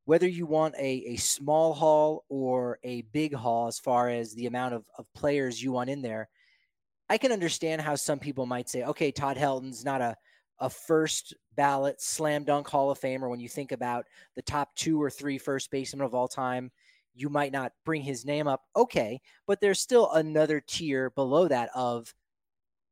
whether 0.04 0.26
you 0.26 0.46
want 0.46 0.74
a, 0.78 1.04
a 1.06 1.16
small 1.16 1.74
haul 1.74 2.24
or 2.30 2.78
a 2.82 3.02
big 3.12 3.34
haul 3.34 3.66
as 3.66 3.78
far 3.78 4.08
as 4.08 4.32
the 4.34 4.46
amount 4.46 4.72
of, 4.72 4.84
of 4.96 5.04
players 5.12 5.62
you 5.62 5.70
want 5.70 5.90
in 5.90 6.00
there, 6.00 6.30
I 7.10 7.18
can 7.18 7.30
understand 7.30 7.82
how 7.82 7.94
some 7.94 8.18
people 8.18 8.46
might 8.46 8.70
say, 8.70 8.84
okay, 8.84 9.10
Todd 9.10 9.36
Helton's 9.36 9.84
not 9.84 10.00
a, 10.00 10.16
a 10.60 10.70
first 10.70 11.34
ballot 11.56 12.00
slam 12.00 12.44
dunk 12.44 12.68
Hall 12.68 12.90
of 12.90 12.98
Famer. 12.98 13.28
When 13.28 13.40
you 13.40 13.50
think 13.50 13.72
about 13.72 14.06
the 14.34 14.40
top 14.40 14.74
two 14.74 15.02
or 15.02 15.10
three 15.10 15.36
first 15.36 15.70
basemen 15.70 16.06
of 16.06 16.14
all 16.14 16.28
time, 16.28 16.70
you 17.18 17.28
might 17.28 17.52
not 17.52 17.72
bring 17.84 18.02
his 18.02 18.24
name 18.24 18.46
up. 18.46 18.62
Okay, 18.76 19.20
but 19.46 19.60
there's 19.60 19.80
still 19.80 20.12
another 20.12 20.60
tier 20.60 21.10
below 21.10 21.48
that 21.48 21.70
of 21.74 22.14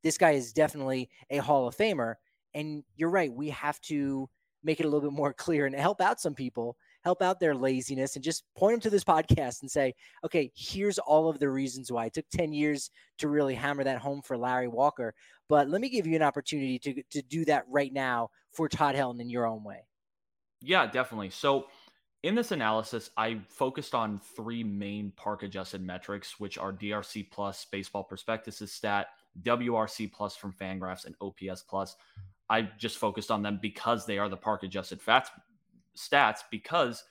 this 0.03 0.17
guy 0.17 0.31
is 0.31 0.53
definitely 0.53 1.09
a 1.29 1.37
Hall 1.37 1.67
of 1.67 1.75
Famer. 1.75 2.15
And 2.53 2.83
you're 2.95 3.09
right, 3.09 3.31
we 3.31 3.49
have 3.49 3.79
to 3.81 4.29
make 4.63 4.79
it 4.79 4.85
a 4.85 4.89
little 4.89 5.09
bit 5.09 5.15
more 5.15 5.33
clear 5.37 5.65
and 5.65 5.75
help 5.75 6.01
out 6.01 6.19
some 6.19 6.35
people 6.35 6.77
help 7.03 7.21
out 7.21 7.39
their 7.39 7.55
laziness 7.55 8.15
and 8.15 8.23
just 8.23 8.43
point 8.53 8.73
them 8.73 8.81
to 8.81 8.89
this 8.89 9.03
podcast 9.03 9.61
and 9.61 9.71
say, 9.71 9.93
okay, 10.25 10.51
here's 10.53 10.99
all 10.99 11.29
of 11.29 11.39
the 11.39 11.49
reasons 11.49 11.89
why. 11.89 12.07
It 12.07 12.13
took 12.13 12.25
10 12.31 12.51
years 12.51 12.91
to 13.19 13.29
really 13.29 13.55
hammer 13.55 13.85
that 13.85 13.99
home 13.99 14.21
for 14.21 14.37
Larry 14.37 14.67
Walker. 14.67 15.13
But 15.47 15.69
let 15.69 15.79
me 15.79 15.87
give 15.87 16.05
you 16.05 16.17
an 16.17 16.21
opportunity 16.21 16.77
to, 16.79 17.01
to 17.11 17.21
do 17.21 17.45
that 17.45 17.63
right 17.69 17.93
now 17.93 18.29
for 18.51 18.67
Todd 18.67 18.95
Helton 18.95 19.21
in 19.21 19.29
your 19.29 19.45
own 19.45 19.63
way. 19.63 19.87
Yeah, 20.61 20.85
definitely. 20.85 21.29
So 21.29 21.67
in 22.23 22.35
this 22.35 22.51
analysis, 22.51 23.11
I 23.17 23.39
focused 23.47 23.93
on 23.93 24.19
three 24.35 24.63
main 24.63 25.11
park 25.15 25.43
adjusted 25.43 25.81
metrics, 25.81 26.39
which 26.39 26.57
are 26.57 26.73
DRC 26.73 27.29
plus, 27.31 27.65
baseball 27.71 28.03
prospectus 28.03 28.61
stat, 28.71 29.07
WRC 29.43 30.11
plus 30.11 30.35
from 30.35 30.51
Fangraphs, 30.51 31.05
and 31.05 31.15
OPS 31.21 31.63
plus. 31.63 31.95
I 32.49 32.63
just 32.77 32.97
focused 32.97 33.29
on 33.29 33.41
them 33.41 33.59
because 33.61 34.05
they 34.05 34.17
are 34.17 34.29
the 34.29 34.37
park 34.37 34.63
adjusted 34.63 35.01
fats 35.01 35.29
stats 35.97 36.41
because 36.51 37.03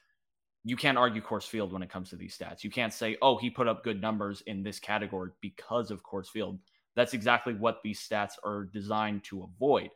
you 0.64 0.76
can't 0.76 0.98
argue 0.98 1.22
Coors 1.22 1.46
Field 1.46 1.72
when 1.72 1.82
it 1.82 1.90
comes 1.90 2.10
to 2.10 2.16
these 2.16 2.36
stats. 2.36 2.64
You 2.64 2.70
can't 2.70 2.92
say, 2.92 3.16
oh, 3.22 3.36
he 3.36 3.50
put 3.50 3.68
up 3.68 3.84
good 3.84 4.00
numbers 4.00 4.42
in 4.46 4.62
this 4.62 4.78
category 4.80 5.30
because 5.40 5.90
of 5.90 6.02
Coors 6.02 6.28
Field. 6.28 6.58
That's 6.94 7.14
exactly 7.14 7.54
what 7.54 7.82
these 7.84 8.00
stats 8.00 8.32
are 8.44 8.64
designed 8.72 9.22
to 9.24 9.42
avoid. 9.42 9.90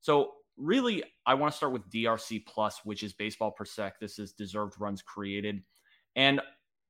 So, 0.00 0.32
really, 0.56 1.02
I 1.26 1.34
want 1.34 1.52
to 1.52 1.56
start 1.56 1.72
with 1.72 1.88
DRC 1.90 2.46
Plus, 2.46 2.80
which 2.84 3.02
is 3.02 3.12
Baseball 3.12 3.50
Prospectus. 3.50 4.16
This 4.16 4.18
is 4.18 4.32
deserved 4.32 4.74
runs 4.80 5.02
created. 5.02 5.62
And 6.14 6.40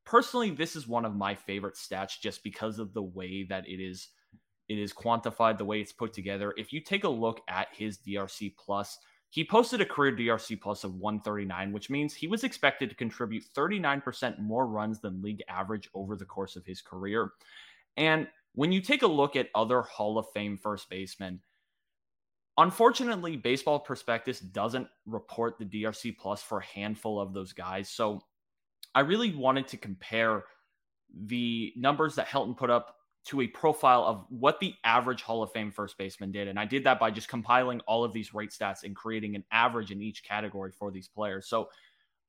personally, 0.04 0.50
this 0.50 0.76
is 0.76 0.86
one 0.86 1.04
of 1.04 1.14
my 1.14 1.34
favorite 1.34 1.74
stats 1.74 2.20
just 2.20 2.42
because 2.42 2.78
of 2.78 2.94
the 2.94 3.02
way 3.02 3.44
that 3.44 3.68
it 3.68 3.80
is 3.80 4.08
it 4.68 4.78
is 4.78 4.92
quantified, 4.92 5.58
the 5.58 5.64
way 5.64 5.80
it's 5.80 5.92
put 5.92 6.12
together. 6.12 6.52
If 6.56 6.72
you 6.72 6.80
take 6.80 7.04
a 7.04 7.08
look 7.08 7.40
at 7.48 7.68
his 7.72 7.98
DRC 7.98 8.56
Plus, 8.56 8.98
he 9.30 9.44
posted 9.44 9.80
a 9.80 9.86
career 9.86 10.16
DRC 10.16 10.60
plus 10.60 10.84
of 10.84 10.96
139, 10.96 11.72
which 11.72 11.90
means 11.90 12.14
he 12.14 12.26
was 12.26 12.44
expected 12.44 12.88
to 12.88 12.96
contribute 12.96 13.44
39% 13.54 14.38
more 14.40 14.66
runs 14.66 15.00
than 15.00 15.22
league 15.22 15.42
average 15.48 15.88
over 15.94 16.16
the 16.16 16.24
course 16.24 16.56
of 16.56 16.64
his 16.64 16.80
career. 16.80 17.32
And 17.96 18.28
when 18.54 18.72
you 18.72 18.80
take 18.80 19.02
a 19.02 19.06
look 19.06 19.36
at 19.36 19.50
other 19.54 19.82
Hall 19.82 20.18
of 20.18 20.26
Fame 20.32 20.56
first 20.56 20.88
basemen, 20.88 21.40
unfortunately, 22.58 23.36
Baseball 23.36 23.78
Prospectus 23.78 24.40
doesn't 24.40 24.88
report 25.06 25.58
the 25.58 25.64
DRC 25.64 26.16
plus 26.18 26.42
for 26.42 26.58
a 26.58 26.64
handful 26.64 27.20
of 27.20 27.32
those 27.32 27.52
guys. 27.52 27.88
So 27.88 28.22
I 28.94 29.00
really 29.00 29.34
wanted 29.34 29.68
to 29.68 29.76
compare 29.76 30.44
the 31.14 31.72
numbers 31.76 32.14
that 32.16 32.28
Helton 32.28 32.56
put 32.56 32.70
up 32.70 32.96
to 33.26 33.40
a 33.40 33.46
profile 33.48 34.04
of 34.04 34.24
what 34.28 34.60
the 34.60 34.74
average 34.84 35.22
Hall 35.22 35.42
of 35.42 35.50
Fame 35.50 35.72
first 35.72 35.98
baseman 35.98 36.30
did. 36.30 36.46
And 36.46 36.58
I 36.58 36.64
did 36.64 36.84
that 36.84 37.00
by 37.00 37.10
just 37.10 37.28
compiling 37.28 37.80
all 37.80 38.04
of 38.04 38.12
these 38.12 38.32
rate 38.32 38.50
stats 38.50 38.84
and 38.84 38.94
creating 38.94 39.34
an 39.34 39.44
average 39.50 39.90
in 39.90 40.00
each 40.00 40.22
category 40.22 40.70
for 40.70 40.92
these 40.92 41.08
players. 41.08 41.48
So 41.48 41.68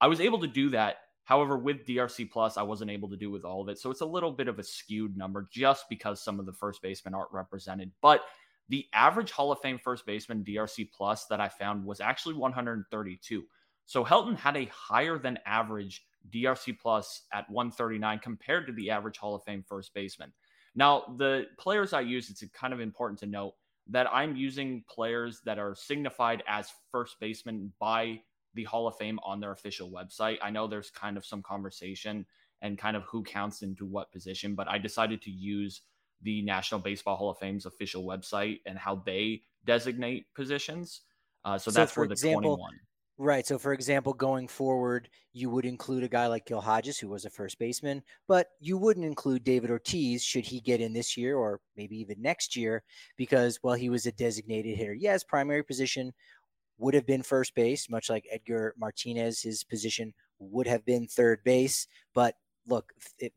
I 0.02 0.08
was 0.08 0.20
able 0.20 0.40
to 0.40 0.48
do 0.48 0.70
that. 0.72 0.98
However, 1.24 1.58
with 1.58 1.86
DRC 1.86 2.32
Plus, 2.32 2.58
I 2.58 2.64
wasn't 2.64 2.90
able 2.90 3.10
to 3.10 3.18
do 3.18 3.30
with 3.30 3.44
all 3.44 3.62
of 3.62 3.70
it. 3.70 3.78
So 3.78 3.92
it's 3.92 4.02
a 4.02 4.06
little 4.06 4.32
bit 4.32 4.48
of 4.48 4.60
a 4.60 4.64
skewed 4.64 5.18
number 5.18 5.48
just 5.52 5.86
because 5.90 6.24
some 6.24 6.40
of 6.40 6.46
the 6.46 6.54
first 6.54 6.82
basemen 6.82 7.14
aren't 7.14 7.34
represented. 7.34 7.92
But 8.02 8.22
the 8.70 8.86
average 8.94 9.32
Hall 9.32 9.52
of 9.52 9.60
Fame 9.60 9.80
first 9.82 10.06
baseman 10.06 10.44
DRC 10.44 10.90
Plus 10.92 11.26
that 11.26 11.40
I 11.40 11.50
found 11.50 11.86
was 11.86 12.02
actually 12.02 12.36
132. 12.36 13.44
So 13.86 14.04
Helton 14.04 14.38
had 14.38 14.58
a 14.58 14.66
higher 14.66 15.18
than 15.18 15.40
average 15.46 16.06
DRC 16.34 16.78
Plus 16.80 17.24
at 17.34 17.50
139 17.50 18.20
compared 18.20 18.68
to 18.68 18.74
the 18.74 18.90
average 18.90 19.18
Hall 19.18 19.36
of 19.36 19.44
Fame 19.44 19.64
first 19.68 19.94
baseman. 19.94 20.34
Now, 20.76 21.16
the 21.18 21.46
players 21.58 21.94
I 21.94 22.02
use, 22.02 22.30
it's 22.30 22.44
kind 22.54 22.74
of 22.74 22.80
important 22.80 23.20
to 23.20 23.26
note 23.26 23.54
that 23.90 24.08
I'm 24.12 24.36
using 24.36 24.84
players 24.90 25.42
that 25.46 25.58
are 25.58 25.74
signified 25.74 26.44
as 26.48 26.72
first 26.92 27.20
baseman 27.20 27.72
by 27.80 28.20
the 28.54 28.66
Hall 28.66 28.88
of 28.88 28.98
Fame 28.98 29.20
on 29.24 29.40
their 29.40 29.52
official 29.52 29.90
website. 29.90 30.38
I 30.42 30.50
know 30.50 30.68
there's 30.68 30.90
kind 30.90 31.16
of 31.16 31.26
some 31.26 31.42
conversation 31.42 32.26
and 32.62 32.78
kind 32.78 32.98
of 32.98 33.04
who 33.04 33.24
counts 33.24 33.62
into 33.62 33.86
what 33.86 34.12
position, 34.12 34.56
but 34.56 34.68
I 34.68 34.78
decided 34.78 35.22
to 35.22 35.32
use 35.32 35.84
the 36.22 36.42
National 36.42 36.80
Baseball 36.80 37.16
Hall 37.16 37.30
of 37.30 37.38
Fame's 37.38 37.66
official 37.66 38.04
website 38.04 38.62
and 38.66 38.78
how 38.78 39.02
they 39.06 39.42
designate 39.66 40.26
positions. 40.34 41.02
Uh, 41.46 41.58
so, 41.58 41.72
so, 41.72 41.80
that's 41.80 41.92
for 41.92 42.08
the 42.08 42.14
example, 42.14 42.58
21. 42.58 42.72
Right. 43.20 43.48
So, 43.48 43.58
for 43.58 43.74
example, 43.74 44.14
going 44.14 44.48
forward, 44.48 45.10
you 45.34 45.50
would 45.50 45.66
include 45.66 46.04
a 46.04 46.08
guy 46.08 46.28
like 46.28 46.46
Gil 46.46 46.62
Hodges, 46.62 47.00
who 47.00 47.10
was 47.10 47.26
a 47.26 47.32
first 47.32 47.58
baseman, 47.58 48.04
but 48.28 48.50
you 48.60 48.78
wouldn't 48.78 49.06
include 49.06 49.44
David 49.44 49.72
Ortiz 49.72 50.24
should 50.24 50.46
he 50.46 50.60
get 50.60 50.82
in 50.82 50.94
this 50.94 51.18
year 51.18 51.36
or 51.36 51.60
maybe 51.76 51.98
even 51.98 52.22
next 52.22 52.56
year 52.56 52.84
because, 53.16 53.60
well, 53.64 53.74
he 53.74 53.90
was 53.90 54.06
a 54.06 54.12
designated 54.12 54.78
hitter. 54.78 54.94
Yes, 54.94 55.24
primary 55.24 55.64
position 55.64 56.14
would 56.78 56.94
have 56.94 57.08
been 57.08 57.24
first 57.24 57.56
base, 57.56 57.90
much 57.90 58.08
like 58.08 58.28
Edgar 58.32 58.76
Martinez. 58.78 59.42
His 59.42 59.64
position 59.64 60.14
would 60.38 60.68
have 60.68 60.86
been 60.86 61.08
third 61.08 61.44
base. 61.44 61.88
But 62.14 62.36
look, 62.68 62.92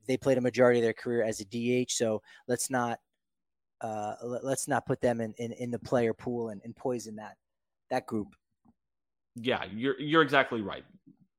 they 0.07 0.17
played 0.17 0.39
a 0.39 0.43
majority 0.43 0.81
of 0.81 0.85
their 0.85 0.93
career 0.93 1.23
as 1.23 1.41
a 1.41 1.45
DH. 1.45 1.91
So 1.93 2.23
let's 2.49 2.71
not. 2.71 2.99
Uh, 3.83 4.15
let's 4.43 4.69
not 4.69 4.85
put 4.85 5.01
them 5.01 5.23
in, 5.23 5.33
in, 5.39 5.53
in 5.53 5.71
the 5.71 5.79
player 5.79 6.13
pool 6.13 6.51
and, 6.51 6.61
and 6.65 6.77
poison 6.77 7.17
that 7.17 7.37
that 7.89 8.05
group 8.05 8.29
yeah, 9.37 9.65
you're 9.75 9.99
you're 10.01 10.23
exactly 10.23 10.61
right. 10.61 10.85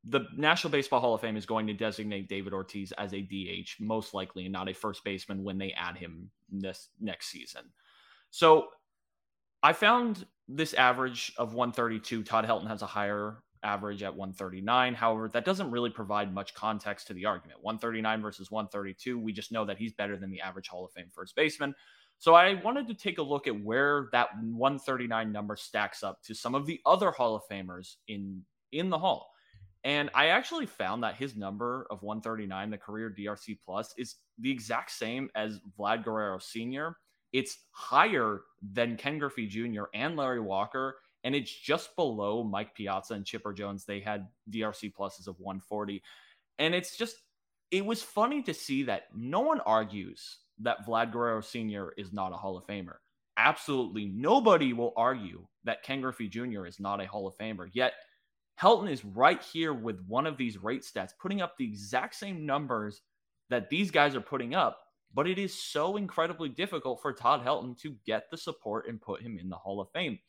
The 0.06 0.22
National 0.36 0.72
Baseball 0.72 1.00
Hall 1.00 1.14
of 1.14 1.22
Fame 1.22 1.38
is 1.38 1.46
going 1.46 1.68
to 1.68 1.74
designate 1.74 2.28
David 2.28 2.54
Ortiz 2.54 2.92
as 2.94 3.14
a 3.14 3.22
DH, 3.22 3.80
most 3.80 4.14
likely, 4.14 4.46
and 4.46 4.54
not 4.54 4.70
a 4.70 4.74
first 4.74 5.04
baseman 5.04 5.44
when 5.44 5.58
they 5.58 5.72
add 5.74 5.98
him 5.98 6.32
this 6.50 6.90
next 7.00 7.28
season. 7.28 7.62
So 8.32 8.70
I 9.62 9.74
found 9.74 10.26
this 10.48 10.74
average 10.74 11.34
of 11.38 11.54
132. 11.54 12.24
Todd 12.24 12.46
Helton 12.46 12.68
has 12.68 12.82
a 12.82 12.88
higher 12.88 13.44
average 13.64 14.04
at 14.04 14.16
139. 14.16 14.94
However, 14.94 15.30
that 15.30 15.46
doesn't 15.46 15.72
really 15.72 15.90
provide 15.90 16.34
much 16.34 16.54
context 16.54 17.08
to 17.08 17.14
the 17.14 17.26
argument. 17.26 17.60
139 17.62 18.22
versus 18.22 18.52
132. 18.52 19.20
We 19.20 19.34
just 19.34 19.52
know 19.52 19.66
that 19.66 19.78
he's 19.78 19.94
better 19.94 20.18
than 20.18 20.32
the 20.32 20.42
average 20.42 20.68
Hall 20.68 20.86
of 20.86 20.92
Fame 20.92 21.10
first 21.12 21.36
baseman. 21.36 21.76
So 22.18 22.36
I 22.36 22.62
wanted 22.64 22.88
to 22.88 22.94
take 22.94 23.18
a 23.18 23.24
look 23.24 23.48
at 23.48 23.64
where 23.64 24.10
that 24.12 24.30
139 24.42 25.32
number 25.32 25.56
stacks 25.56 26.04
up 26.04 26.22
to 26.24 26.36
some 26.36 26.54
of 26.54 26.66
the 26.66 26.80
other 26.86 27.12
Hall 27.12 27.36
of 27.36 27.42
Famers 27.52 27.96
in 28.08 28.44
in 28.72 28.90
the 28.90 29.00
Hall. 29.00 29.32
And 29.84 30.12
I 30.14 30.28
actually 30.28 30.68
found 30.68 31.04
that 31.04 31.16
his 31.16 31.36
number 31.36 31.88
of 31.90 32.04
139, 32.04 32.70
the 32.70 32.78
career 32.78 33.14
DRC 33.18 33.58
plus, 33.66 33.94
is 33.98 34.18
the 34.38 34.52
exact 34.52 34.92
same 34.92 35.30
as 35.36 35.60
Vlad 35.78 36.04
Guerrero 36.04 36.38
Sr. 36.38 36.96
it's 37.34 37.58
higher 37.72 38.42
than 38.62 38.98
Ken 38.98 39.18
Griffey 39.18 39.48
Jr. 39.48 39.86
and 39.94 40.16
Larry 40.16 40.40
Walker, 40.40 40.98
and 41.24 41.36
it's 41.36 41.52
just 41.52 41.96
below 41.96 42.44
Mike 42.44 42.74
Piazza 42.76 43.14
and 43.14 43.26
Chipper 43.26 43.54
Jones. 43.54 43.86
They 43.86 44.00
had 44.00 44.28
DRC 44.50 44.94
pluses 44.94 45.28
of 45.28 45.40
140. 45.40 46.02
And 46.60 46.74
it's 46.74 46.98
just, 46.98 47.18
it 47.70 47.86
was 47.86 48.02
funny 48.02 48.42
to 48.44 48.54
see 48.54 48.84
that 48.84 49.04
no 49.16 49.42
one 49.42 49.60
argues 49.62 50.40
that 50.60 50.86
Vlad 50.86 51.12
Guerrero 51.12 51.42
Sr. 51.42 51.94
is 51.98 52.12
not 52.12 52.34
a 52.34 52.38
Hall 52.38 52.58
of 52.58 52.66
Famer. 52.66 52.96
Absolutely 53.38 54.06
nobody 54.06 54.74
will 54.74 54.94
argue 54.98 55.46
that 55.64 55.84
Ken 55.84 56.02
Griffey 56.02 56.28
Jr. 56.28 56.66
is 56.66 56.80
not 56.80 57.02
a 57.02 57.08
Hall 57.08 57.28
of 57.28 57.38
Famer. 57.38 57.70
Yet 57.72 57.94
Helton 58.60 58.92
is 58.92 59.06
right 59.06 59.42
here 59.42 59.74
with 59.74 60.04
one 60.08 60.28
of 60.28 60.38
these 60.38 60.62
rate 60.62 60.84
stats, 60.84 61.12
putting 61.20 61.42
up 61.42 61.58
the 61.58 61.66
exact 61.66 62.16
same 62.16 62.46
numbers 62.46 63.02
that 63.50 63.70
these 63.70 63.90
guys 63.90 64.16
are 64.16 64.22
putting 64.22 64.54
up. 64.54 64.80
But 65.14 65.28
it 65.28 65.38
is 65.38 65.54
so 65.54 65.98
incredibly 65.98 66.50
difficult 66.50 67.02
for 67.02 67.12
Todd 67.12 67.44
Helton 67.44 67.78
to 67.80 67.96
get 68.06 68.30
the 68.30 68.38
support 68.38 68.88
and 68.88 69.02
put 69.02 69.22
him 69.22 69.38
in 69.38 69.50
the 69.50 69.56
Hall 69.56 69.82
of 69.82 69.90
Fame. 69.92 70.20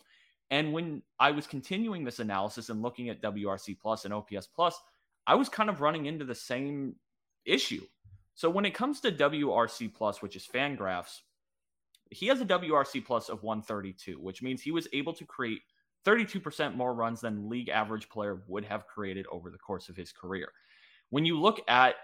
And 0.52 0.74
when 0.74 1.00
I 1.18 1.30
was 1.30 1.46
continuing 1.46 2.04
this 2.04 2.18
analysis 2.18 2.68
and 2.68 2.82
looking 2.82 3.08
at 3.08 3.22
WRC 3.22 3.80
plus 3.80 4.04
and 4.04 4.12
OPS 4.12 4.46
plus, 4.46 4.78
I 5.26 5.34
was 5.34 5.48
kind 5.48 5.70
of 5.70 5.80
running 5.80 6.04
into 6.04 6.26
the 6.26 6.34
same 6.34 6.96
issue. 7.46 7.80
So 8.34 8.50
when 8.50 8.66
it 8.66 8.74
comes 8.74 9.00
to 9.00 9.12
WRC 9.12 9.94
plus, 9.94 10.20
which 10.20 10.36
is 10.36 10.46
Fangraphs, 10.46 11.20
he 12.10 12.26
has 12.26 12.42
a 12.42 12.44
WRC 12.44 13.02
plus 13.02 13.30
of 13.30 13.42
132, 13.42 14.20
which 14.20 14.42
means 14.42 14.60
he 14.60 14.72
was 14.72 14.86
able 14.92 15.14
to 15.14 15.24
create 15.24 15.62
32% 16.04 16.76
more 16.76 16.92
runs 16.92 17.22
than 17.22 17.48
league 17.48 17.70
average 17.70 18.10
player 18.10 18.42
would 18.46 18.66
have 18.66 18.86
created 18.86 19.24
over 19.32 19.48
the 19.48 19.56
course 19.56 19.88
of 19.88 19.96
his 19.96 20.12
career. 20.12 20.52
When 21.08 21.24
you 21.24 21.40
look 21.40 21.62
at 21.66 21.94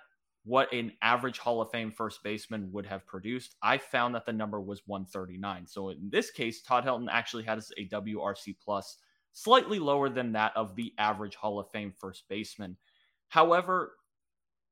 what 0.44 0.72
an 0.72 0.92
average 1.02 1.38
Hall 1.38 1.60
of 1.60 1.70
Fame 1.70 1.90
first 1.90 2.22
baseman 2.22 2.70
would 2.72 2.86
have 2.86 3.06
produced, 3.06 3.56
I 3.62 3.78
found 3.78 4.14
that 4.14 4.24
the 4.24 4.32
number 4.32 4.60
was 4.60 4.82
139. 4.86 5.66
So 5.66 5.90
in 5.90 6.08
this 6.10 6.30
case, 6.30 6.62
Todd 6.62 6.84
Helton 6.84 7.08
actually 7.10 7.44
has 7.44 7.72
a 7.76 7.86
WRC 7.88 8.56
plus 8.62 8.96
slightly 9.32 9.78
lower 9.78 10.08
than 10.08 10.32
that 10.32 10.56
of 10.56 10.74
the 10.74 10.94
average 10.98 11.36
Hall 11.36 11.58
of 11.58 11.70
Fame 11.70 11.92
first 11.96 12.24
baseman. 12.28 12.76
However, 13.28 13.92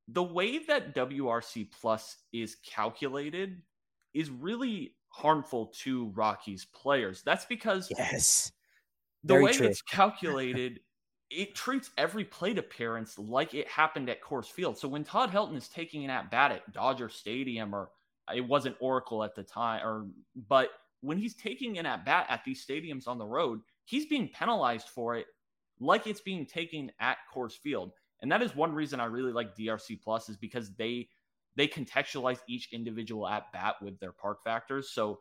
the 0.09 0.23
way 0.23 0.59
that 0.59 0.95
WRC 0.95 1.69
plus 1.71 2.17
is 2.33 2.57
calculated 2.65 3.61
is 4.15 4.31
really 4.31 4.95
harmful 5.09 5.73
to 5.83 6.11
Rockies 6.15 6.65
players. 6.65 7.23
That's 7.23 7.45
because 7.45 7.93
yes, 7.97 8.53
the 9.25 9.41
way 9.41 9.53
true. 9.53 9.67
it's 9.67 9.83
calculated 9.83 10.81
it 11.31 11.55
treats 11.55 11.91
every 11.99 12.25
plate 12.25 12.59
appearance 12.59 13.19
like 13.19 13.55
it 13.55 13.69
happened 13.69 14.09
at 14.09 14.23
Coors 14.23 14.47
Field. 14.47 14.79
So 14.79 14.89
when 14.89 15.05
Todd 15.05 15.31
Helton 15.31 15.57
is 15.57 15.69
taking 15.69 16.05
an 16.05 16.11
at 16.11 16.31
bat 16.31 16.53
at 16.53 16.73
Dodger 16.73 17.09
Stadium, 17.09 17.75
or 17.75 17.91
uh, 18.29 18.35
it 18.35 18.47
wasn't 18.47 18.77
Oracle 18.81 19.25
at 19.25 19.35
the 19.35 19.43
time, 19.43 19.85
or 19.85 20.07
but 20.49 20.71
when 21.01 21.19
he's 21.19 21.35
taking 21.35 21.79
an 21.79 21.87
at 21.87 22.05
bat 22.05 22.27
at 22.29 22.45
these 22.45 22.65
stadiums 22.65 23.09
on 23.09 23.19
the 23.19 23.27
road, 23.27 23.61
he's 23.85 24.07
being 24.07 24.29
penalized 24.29 24.89
for 24.89 25.17
it 25.17 25.27
like 25.81 26.07
it's 26.07 26.21
being 26.21 26.47
taken 26.47 26.91
at 27.01 27.19
Coors 27.35 27.53
Field. 27.53 27.93
And 28.23 28.33
that 28.33 28.43
is 28.43 28.55
one 28.57 28.73
reason 28.73 29.01
I 29.01 29.07
really 29.07 29.33
like 29.33 29.57
DRC 29.57 30.01
Plus 30.03 30.29
is 30.29 30.37
because 30.37 30.75
they 30.75 31.09
they 31.57 31.67
contextualize 31.67 32.41
each 32.47 32.73
individual 32.73 33.27
at 33.27 33.51
bat 33.53 33.77
with 33.81 33.99
their 33.99 34.13
park 34.13 34.45
factors. 34.45 34.91
So 34.91 35.21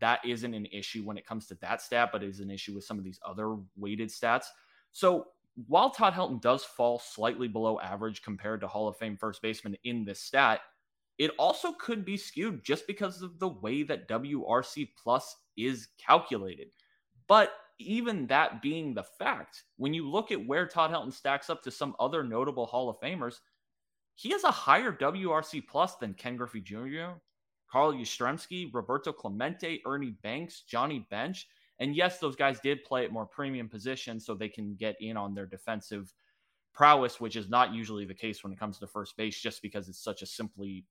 that 0.00 0.24
isn't 0.24 0.54
an 0.54 0.66
issue 0.66 1.04
when 1.04 1.18
it 1.18 1.26
comes 1.26 1.46
to 1.48 1.54
that 1.56 1.82
stat, 1.82 2.08
but 2.10 2.22
it 2.22 2.28
is 2.28 2.40
an 2.40 2.50
issue 2.50 2.74
with 2.74 2.84
some 2.84 2.98
of 2.98 3.04
these 3.04 3.20
other 3.24 3.56
weighted 3.76 4.08
stats. 4.08 4.46
So 4.92 5.26
while 5.66 5.90
Todd 5.90 6.14
Helton 6.14 6.40
does 6.40 6.64
fall 6.64 6.98
slightly 6.98 7.48
below 7.48 7.78
average 7.80 8.22
compared 8.22 8.60
to 8.60 8.68
Hall 8.68 8.88
of 8.88 8.96
Fame 8.96 9.16
first 9.16 9.40
baseman 9.42 9.76
in 9.84 10.04
this 10.04 10.20
stat, 10.20 10.60
it 11.18 11.30
also 11.38 11.72
could 11.72 12.04
be 12.04 12.16
skewed 12.16 12.64
just 12.64 12.86
because 12.86 13.22
of 13.22 13.38
the 13.38 13.48
way 13.48 13.82
that 13.84 14.08
WRC 14.08 14.88
plus 15.00 15.36
is 15.56 15.88
calculated. 16.04 16.68
But 17.28 17.52
even 17.78 18.26
that 18.26 18.62
being 18.62 18.94
the 18.94 19.04
fact, 19.04 19.64
when 19.76 19.94
you 19.94 20.08
look 20.08 20.32
at 20.32 20.46
where 20.46 20.66
Todd 20.66 20.90
Helton 20.90 21.12
stacks 21.12 21.50
up 21.50 21.62
to 21.62 21.70
some 21.70 21.94
other 22.00 22.24
notable 22.24 22.66
Hall 22.66 22.88
of 22.88 23.00
Famers, 23.00 23.38
he 24.16 24.30
has 24.30 24.44
a 24.44 24.50
higher 24.50 24.92
WRC 24.92 25.66
plus 25.66 25.96
than 25.96 26.14
Ken 26.14 26.36
Griffey 26.36 26.60
Jr., 26.60 27.18
Carl 27.70 27.92
Yastrzemski, 27.92 28.70
Roberto 28.72 29.12
Clemente, 29.12 29.82
Ernie 29.84 30.16
Banks, 30.22 30.60
Johnny 30.60 31.06
Bench. 31.10 31.48
And 31.80 31.96
yes, 31.96 32.18
those 32.18 32.36
guys 32.36 32.60
did 32.60 32.84
play 32.84 33.04
at 33.04 33.12
more 33.12 33.26
premium 33.26 33.68
positions 33.68 34.24
so 34.24 34.34
they 34.34 34.48
can 34.48 34.74
get 34.76 34.96
in 35.00 35.16
on 35.16 35.34
their 35.34 35.46
defensive 35.46 36.12
prowess, 36.72 37.20
which 37.20 37.36
is 37.36 37.48
not 37.48 37.72
usually 37.72 38.04
the 38.04 38.14
case 38.14 38.42
when 38.42 38.52
it 38.52 38.58
comes 38.58 38.78
to 38.78 38.86
first 38.86 39.16
base, 39.16 39.40
just 39.40 39.62
because 39.62 39.88
it's 39.88 40.02
such 40.02 40.22
a 40.22 40.26
simply, 40.26 40.84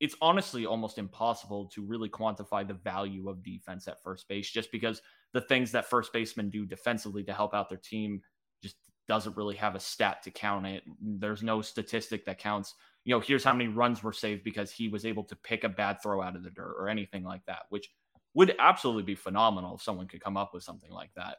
it's 0.00 0.16
honestly 0.20 0.66
almost 0.66 0.98
impossible 0.98 1.66
to 1.74 1.82
really 1.82 2.08
quantify 2.08 2.66
the 2.66 2.74
value 2.74 3.28
of 3.28 3.42
defense 3.42 3.88
at 3.88 4.02
first 4.02 4.28
base, 4.28 4.50
just 4.50 4.70
because 4.72 5.00
the 5.32 5.40
things 5.40 5.72
that 5.72 5.88
first 5.88 6.12
basemen 6.12 6.50
do 6.50 6.66
defensively 6.66 7.24
to 7.24 7.32
help 7.32 7.54
out 7.54 7.68
their 7.68 7.78
team 7.78 8.20
just 8.62 8.76
doesn't 9.08 9.36
really 9.36 9.56
have 9.56 9.74
a 9.74 9.80
stat 9.80 10.22
to 10.22 10.30
count 10.30 10.66
it. 10.66 10.82
There's 11.00 11.42
no 11.42 11.62
statistic 11.62 12.24
that 12.26 12.38
counts, 12.38 12.74
you 13.04 13.14
know, 13.14 13.20
here's 13.20 13.44
how 13.44 13.52
many 13.52 13.68
runs 13.68 14.02
were 14.02 14.12
saved 14.12 14.44
because 14.44 14.70
he 14.70 14.88
was 14.88 15.06
able 15.06 15.24
to 15.24 15.36
pick 15.36 15.64
a 15.64 15.68
bad 15.68 16.02
throw 16.02 16.22
out 16.22 16.36
of 16.36 16.42
the 16.42 16.50
dirt 16.50 16.74
or 16.78 16.88
anything 16.88 17.22
like 17.22 17.44
that, 17.46 17.62
which 17.68 17.88
would 18.36 18.54
absolutely 18.58 19.02
be 19.02 19.14
phenomenal 19.14 19.74
if 19.74 19.82
someone 19.82 20.06
could 20.06 20.20
come 20.20 20.36
up 20.36 20.52
with 20.52 20.62
something 20.62 20.90
like 20.90 21.10
that. 21.16 21.38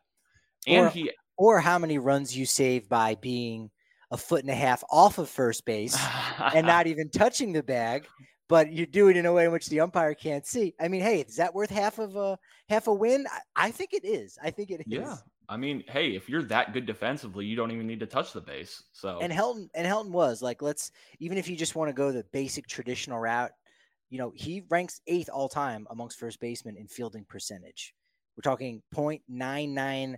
And 0.66 0.88
or, 0.88 0.90
he 0.90 1.12
or 1.38 1.60
how 1.60 1.78
many 1.78 2.00
runs 2.00 2.36
you 2.36 2.46
save 2.46 2.90
by 2.90 3.16
being 3.16 3.70
a 4.10 4.18
foot 4.18 4.42
and 4.42 4.50
a 4.50 4.56
half 4.56 4.84
off 4.90 5.20
of 5.20 5.30
first 5.30 5.64
base 5.64 5.96
and 6.54 6.66
not 6.68 6.88
even 6.88 7.10
touching 7.10 7.54
the 7.54 7.62
bag, 7.62 8.08
but 8.50 8.72
you 8.72 8.88
do 8.88 9.10
it 9.10 9.16
in 9.16 9.28
a 9.28 9.32
way 9.32 9.46
in 9.46 9.52
which 9.52 9.68
the 9.68 9.80
umpire 9.80 10.16
can't 10.16 10.48
see. 10.48 10.74
I 10.82 10.88
mean, 10.88 11.02
hey, 11.02 11.22
is 11.22 11.36
that 11.36 11.54
worth 11.54 11.70
half 11.70 12.00
of 12.00 12.16
a 12.16 12.40
half 12.68 12.88
a 12.88 12.94
win? 12.94 13.28
I, 13.32 13.68
I 13.68 13.72
think 13.72 13.94
it 13.94 14.04
is. 14.04 14.40
I 14.42 14.50
think 14.50 14.72
it 14.72 14.80
is. 14.80 14.86
Yeah. 14.88 15.18
I 15.50 15.56
mean, 15.56 15.84
hey, 15.88 16.16
if 16.16 16.28
you're 16.28 16.44
that 16.44 16.74
good 16.74 16.88
defensively, 16.88 17.46
you 17.46 17.56
don't 17.56 17.72
even 17.72 17.86
need 17.86 18.00
to 18.00 18.08
touch 18.08 18.34
the 18.34 18.42
base. 18.42 18.84
So 18.92 19.20
and 19.22 19.32
Helton 19.32 19.70
and 19.76 19.86
Helton 19.86 20.10
was 20.10 20.42
like, 20.42 20.64
let's 20.64 20.92
even 21.20 21.38
if 21.38 21.48
you 21.48 21.56
just 21.56 21.76
want 21.76 21.90
to 21.90 21.94
go 21.94 22.12
the 22.12 22.26
basic 22.34 22.66
traditional 22.66 23.20
route, 23.20 23.52
you 24.10 24.18
know, 24.18 24.32
he 24.36 24.64
ranks 24.70 25.02
eighth 25.08 25.30
all 25.32 25.50
time 25.50 25.88
amongst 25.90 26.20
first 26.20 26.40
basemen 26.40 26.78
in 26.78 26.88
fielding 26.88 27.26
percentage. 27.26 27.94
We're 28.36 28.50
talking 28.50 28.82
0.996. 28.96 30.18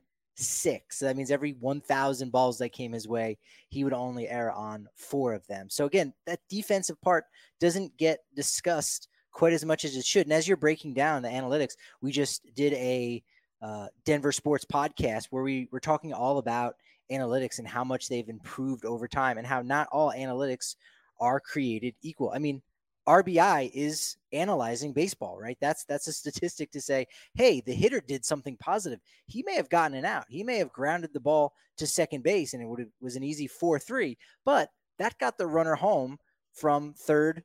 So 0.91 1.05
that 1.05 1.15
means 1.15 1.31
every 1.31 1.53
1,000 1.53 2.31
balls 2.31 2.57
that 2.59 2.69
came 2.69 2.91
his 2.91 3.07
way, 3.07 3.37
he 3.69 3.83
would 3.83 3.93
only 3.93 4.27
err 4.27 4.51
on 4.51 4.87
four 4.95 5.33
of 5.33 5.45
them. 5.47 5.69
So 5.69 5.85
again, 5.85 6.13
that 6.27 6.39
defensive 6.49 7.01
part 7.01 7.25
doesn't 7.59 7.97
get 7.97 8.19
discussed 8.35 9.07
quite 9.31 9.53
as 9.53 9.65
much 9.65 9.85
as 9.85 9.95
it 9.95 10.05
should. 10.05 10.25
And 10.25 10.33
as 10.33 10.47
you're 10.47 10.57
breaking 10.57 10.93
down 10.93 11.21
the 11.21 11.29
analytics, 11.29 11.73
we 12.01 12.11
just 12.11 12.41
did 12.55 12.73
a 12.73 13.23
uh, 13.61 13.87
Denver 14.05 14.31
Sports 14.31 14.65
podcast 14.65 15.27
where 15.29 15.43
we 15.43 15.67
were 15.71 15.79
talking 15.79 16.13
all 16.13 16.37
about 16.37 16.75
analytics 17.11 17.59
and 17.59 17.67
how 17.67 17.83
much 17.83 18.07
they've 18.07 18.29
improved 18.29 18.85
over 18.85 19.07
time 19.07 19.37
and 19.37 19.47
how 19.47 19.61
not 19.61 19.87
all 19.91 20.11
analytics 20.11 20.75
are 21.19 21.39
created 21.39 21.95
equal. 22.01 22.31
I 22.33 22.39
mean, 22.39 22.61
RBI 23.09 23.71
is 23.73 24.17
analyzing 24.33 24.93
baseball, 24.93 25.39
right? 25.39 25.57
That's 25.59 25.83
that's 25.85 26.07
a 26.07 26.13
statistic 26.13 26.69
to 26.71 26.79
say, 26.79 27.07
hey, 27.33 27.59
the 27.59 27.73
hitter 27.73 28.01
did 28.01 28.23
something 28.23 28.55
positive. 28.57 28.99
He 29.25 29.41
may 29.41 29.55
have 29.55 29.69
gotten 29.69 29.97
an 29.97 30.05
out. 30.05 30.25
He 30.29 30.43
may 30.43 30.57
have 30.57 30.71
grounded 30.71 31.11
the 31.11 31.19
ball 31.19 31.53
to 31.77 31.87
second 31.87 32.23
base, 32.23 32.53
and 32.53 32.61
it 32.61 32.67
would 32.67 32.85
was 33.01 33.15
an 33.15 33.23
easy 33.23 33.47
four 33.47 33.79
three. 33.79 34.15
But 34.45 34.69
that 34.99 35.17
got 35.17 35.39
the 35.39 35.47
runner 35.47 35.73
home 35.73 36.19
from 36.53 36.93
third 36.93 37.43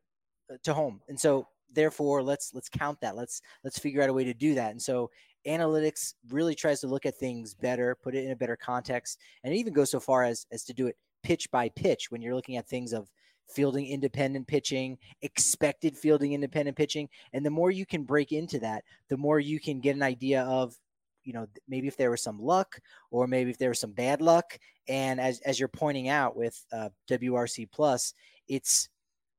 uh, 0.52 0.56
to 0.64 0.74
home, 0.74 1.00
and 1.08 1.18
so 1.18 1.48
therefore 1.72 2.22
let's 2.22 2.52
let's 2.52 2.68
count 2.68 3.00
that. 3.00 3.16
Let's 3.16 3.40
let's 3.62 3.78
figure 3.78 4.02
out 4.02 4.10
a 4.10 4.14
way 4.14 4.24
to 4.24 4.34
do 4.34 4.54
that. 4.56 4.72
And 4.72 4.82
so 4.82 5.10
analytics 5.46 6.12
really 6.28 6.54
tries 6.54 6.80
to 6.80 6.88
look 6.88 7.06
at 7.06 7.16
things 7.16 7.54
better, 7.54 7.96
put 8.02 8.14
it 8.14 8.26
in 8.26 8.32
a 8.32 8.36
better 8.36 8.56
context, 8.56 9.18
and 9.42 9.54
even 9.54 9.72
goes 9.72 9.90
so 9.90 10.00
far 10.00 10.24
as 10.24 10.46
as 10.52 10.62
to 10.64 10.74
do 10.74 10.88
it 10.88 10.96
pitch 11.22 11.50
by 11.50 11.70
pitch 11.70 12.10
when 12.10 12.20
you're 12.20 12.34
looking 12.34 12.58
at 12.58 12.68
things 12.68 12.92
of 12.92 13.10
fielding 13.48 13.86
independent 13.86 14.46
pitching, 14.46 14.98
expected 15.22 15.96
fielding 15.96 16.32
independent 16.32 16.76
pitching. 16.76 17.08
And 17.32 17.44
the 17.44 17.50
more 17.50 17.70
you 17.70 17.86
can 17.86 18.04
break 18.04 18.32
into 18.32 18.58
that, 18.60 18.84
the 19.08 19.16
more 19.16 19.40
you 19.40 19.60
can 19.60 19.80
get 19.80 19.96
an 19.96 20.02
idea 20.02 20.42
of, 20.42 20.74
you 21.22 21.32
know, 21.32 21.46
maybe 21.68 21.88
if 21.88 21.96
there 21.96 22.10
was 22.10 22.22
some 22.22 22.38
luck 22.38 22.78
or 23.10 23.26
maybe 23.26 23.50
if 23.50 23.58
there 23.58 23.70
was 23.70 23.80
some 23.80 23.92
bad 23.92 24.20
luck. 24.20 24.58
And 24.88 25.20
as, 25.20 25.40
as 25.40 25.58
you're 25.58 25.68
pointing 25.68 26.08
out 26.08 26.36
with 26.36 26.62
uh, 26.72 26.90
WRC 27.08 27.70
plus, 27.70 28.14
it's, 28.48 28.88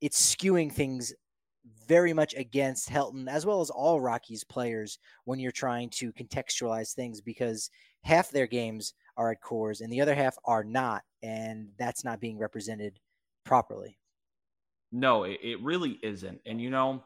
it's 0.02 0.36
skewing 0.36 0.72
things 0.72 1.14
very 1.88 2.14
much 2.14 2.34
against 2.36 2.90
Helton 2.90 3.28
as 3.28 3.46
well 3.46 3.62
as 3.62 3.70
all 3.70 4.00
Rockies 4.00 4.44
players 4.44 5.00
when 5.26 5.40
you're 5.40 5.52
trying 5.52 5.90
to 5.92 6.12
contextualize 6.14 6.94
things 6.94 7.22
because 7.22 7.70
half 8.04 8.30
their 8.30 8.48
games 8.48 8.94
are 9.18 9.32
at 9.32 9.42
Coors 9.42 9.82
and 9.82 9.92
the 9.92 10.02
other 10.02 10.14
half 10.16 10.38
are 10.46 10.64
not. 10.64 11.04
And 11.24 11.70
that's 11.78 12.04
not 12.04 12.20
being 12.20 12.38
represented 12.38 13.00
properly. 13.46 13.98
No, 14.92 15.24
it, 15.24 15.40
it 15.42 15.62
really 15.62 16.00
isn't. 16.04 16.42
And 16.46 16.60
you 16.60 16.70
know, 16.70 17.04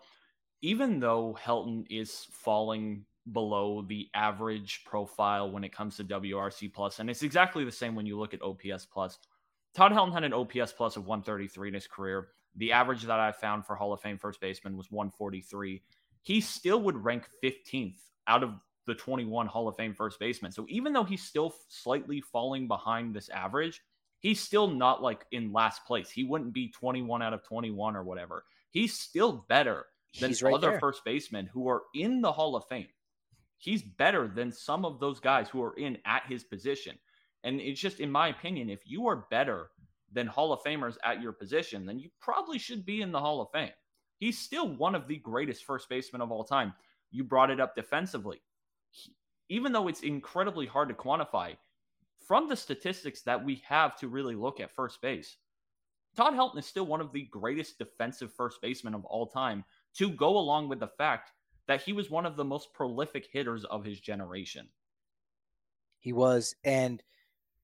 even 0.62 1.00
though 1.00 1.38
Helton 1.42 1.86
is 1.90 2.28
falling 2.32 3.06
below 3.32 3.84
the 3.88 4.10
average 4.14 4.84
profile 4.86 5.52
when 5.52 5.64
it 5.64 5.72
comes 5.72 5.98
to 5.98 6.04
WRC 6.04 6.74
plus, 6.74 7.00
and 7.00 7.10
it's 7.10 7.24
exactly 7.24 7.64
the 7.64 7.72
same 7.72 7.96
when 7.96 8.06
you 8.06 8.18
look 8.18 8.34
at 8.34 8.42
OPS 8.42 8.86
plus. 8.86 9.20
Todd 9.76 9.92
Helton 9.92 10.14
had 10.14 10.24
an 10.24 10.34
OPS 10.34 10.74
plus 10.74 10.98
of 10.98 11.06
133 11.06 11.68
in 11.68 11.74
his 11.74 11.88
career. 11.88 12.30
The 12.56 12.72
average 12.72 13.04
that 13.04 13.20
I 13.20 13.32
found 13.32 13.66
for 13.66 13.76
Hall 13.76 13.94
of 13.94 14.02
Fame 14.02 14.18
first 14.18 14.42
baseman 14.42 14.76
was 14.76 14.92
143. 14.92 15.82
he 16.22 16.42
still 16.42 16.82
would 16.82 17.04
rank 17.04 17.30
15th 17.44 18.00
out 18.28 18.44
of 18.44 18.56
the 18.88 18.96
21 18.96 19.46
Hall 19.48 19.68
of 19.68 19.76
Fame 19.76 19.94
first 19.94 20.20
baseman. 20.20 20.52
So 20.52 20.66
even 20.68 20.92
though 20.92 21.04
he's 21.04 21.24
still 21.24 21.54
slightly 21.68 22.20
falling 22.20 22.68
behind 22.68 23.14
this 23.14 23.30
average, 23.30 23.82
he's 24.20 24.40
still 24.40 24.68
not 24.68 25.02
like 25.02 25.26
in 25.32 25.52
last 25.52 25.86
place. 25.86 26.10
He 26.10 26.24
wouldn't 26.24 26.54
be 26.54 26.70
21 26.70 27.22
out 27.22 27.34
of 27.34 27.44
21 27.44 27.96
or 27.96 28.04
whatever. 28.04 28.44
He's 28.72 28.94
still 28.94 29.46
better 29.50 29.86
than 30.20 30.34
right 30.42 30.54
other 30.54 30.72
there. 30.72 30.80
first 30.80 31.04
basemen 31.06 31.48
who 31.48 31.68
are 31.68 31.84
in 31.94 32.22
the 32.22 32.32
Hall 32.32 32.56
of 32.56 32.66
Fame. 32.70 32.88
He's 33.58 33.82
better 33.82 34.28
than 34.28 34.52
some 34.52 34.86
of 34.86 35.00
those 35.00 35.20
guys 35.20 35.50
who 35.50 35.62
are 35.64 35.74
in 35.76 35.98
at 36.06 36.24
his 36.28 36.44
position. 36.44 36.98
And 37.44 37.60
it's 37.60 37.80
just, 37.80 38.00
in 38.00 38.12
my 38.12 38.30
opinion, 38.30 38.70
if 38.70 38.82
you 38.86 39.08
are 39.08 39.28
better 39.30 39.70
than 40.12 40.28
Hall 40.28 40.54
of 40.54 40.62
Famers 40.64 40.96
at 41.04 41.22
your 41.22 41.34
position, 41.34 41.86
then 41.86 42.00
you 42.00 42.10
probably 42.20 42.58
should 42.58 42.86
be 42.86 43.02
in 43.02 43.12
the 43.12 43.20
Hall 43.20 43.42
of 43.42 43.50
Fame. 43.52 43.72
He's 44.18 44.38
still 44.38 44.68
one 44.76 44.96
of 44.96 45.08
the 45.08 45.18
greatest 45.18 45.64
first 45.66 45.88
basemen 45.90 46.22
of 46.22 46.32
all 46.32 46.44
time. 46.44 46.74
You 47.12 47.24
brought 47.24 47.52
it 47.52 47.60
up 47.60 47.76
defensively. 47.76 48.42
He, 48.92 49.14
even 49.50 49.72
though 49.72 49.88
it's 49.88 50.02
incredibly 50.02 50.66
hard 50.66 50.90
to 50.90 50.96
quantify, 50.96 51.56
from 52.30 52.48
the 52.48 52.56
statistics 52.56 53.24
that 53.24 53.44
we 53.44 53.60
have 53.68 53.96
to 53.98 54.08
really 54.08 54.36
look 54.36 54.60
at 54.60 54.70
first 54.70 55.02
base, 55.02 55.38
Todd 56.16 56.36
Helton 56.36 56.60
is 56.60 56.66
still 56.68 56.86
one 56.86 57.02
of 57.02 57.12
the 57.12 57.24
greatest 57.32 57.80
defensive 57.80 58.32
first 58.32 58.62
basemen 58.62 58.94
of 58.94 59.04
all 59.06 59.26
time, 59.26 59.66
to 59.96 60.12
go 60.12 60.38
along 60.38 60.70
with 60.70 60.80
the 60.80 60.88
fact 60.88 61.32
that 61.68 61.82
he 61.82 61.92
was 61.92 62.12
one 62.12 62.28
of 62.28 62.36
the 62.36 62.46
most 62.46 62.72
prolific 62.72 63.28
hitters 63.34 63.66
of 63.66 63.84
his 63.84 64.00
generation. 64.00 64.70
He 65.98 66.14
was. 66.14 66.56
And 66.64 67.02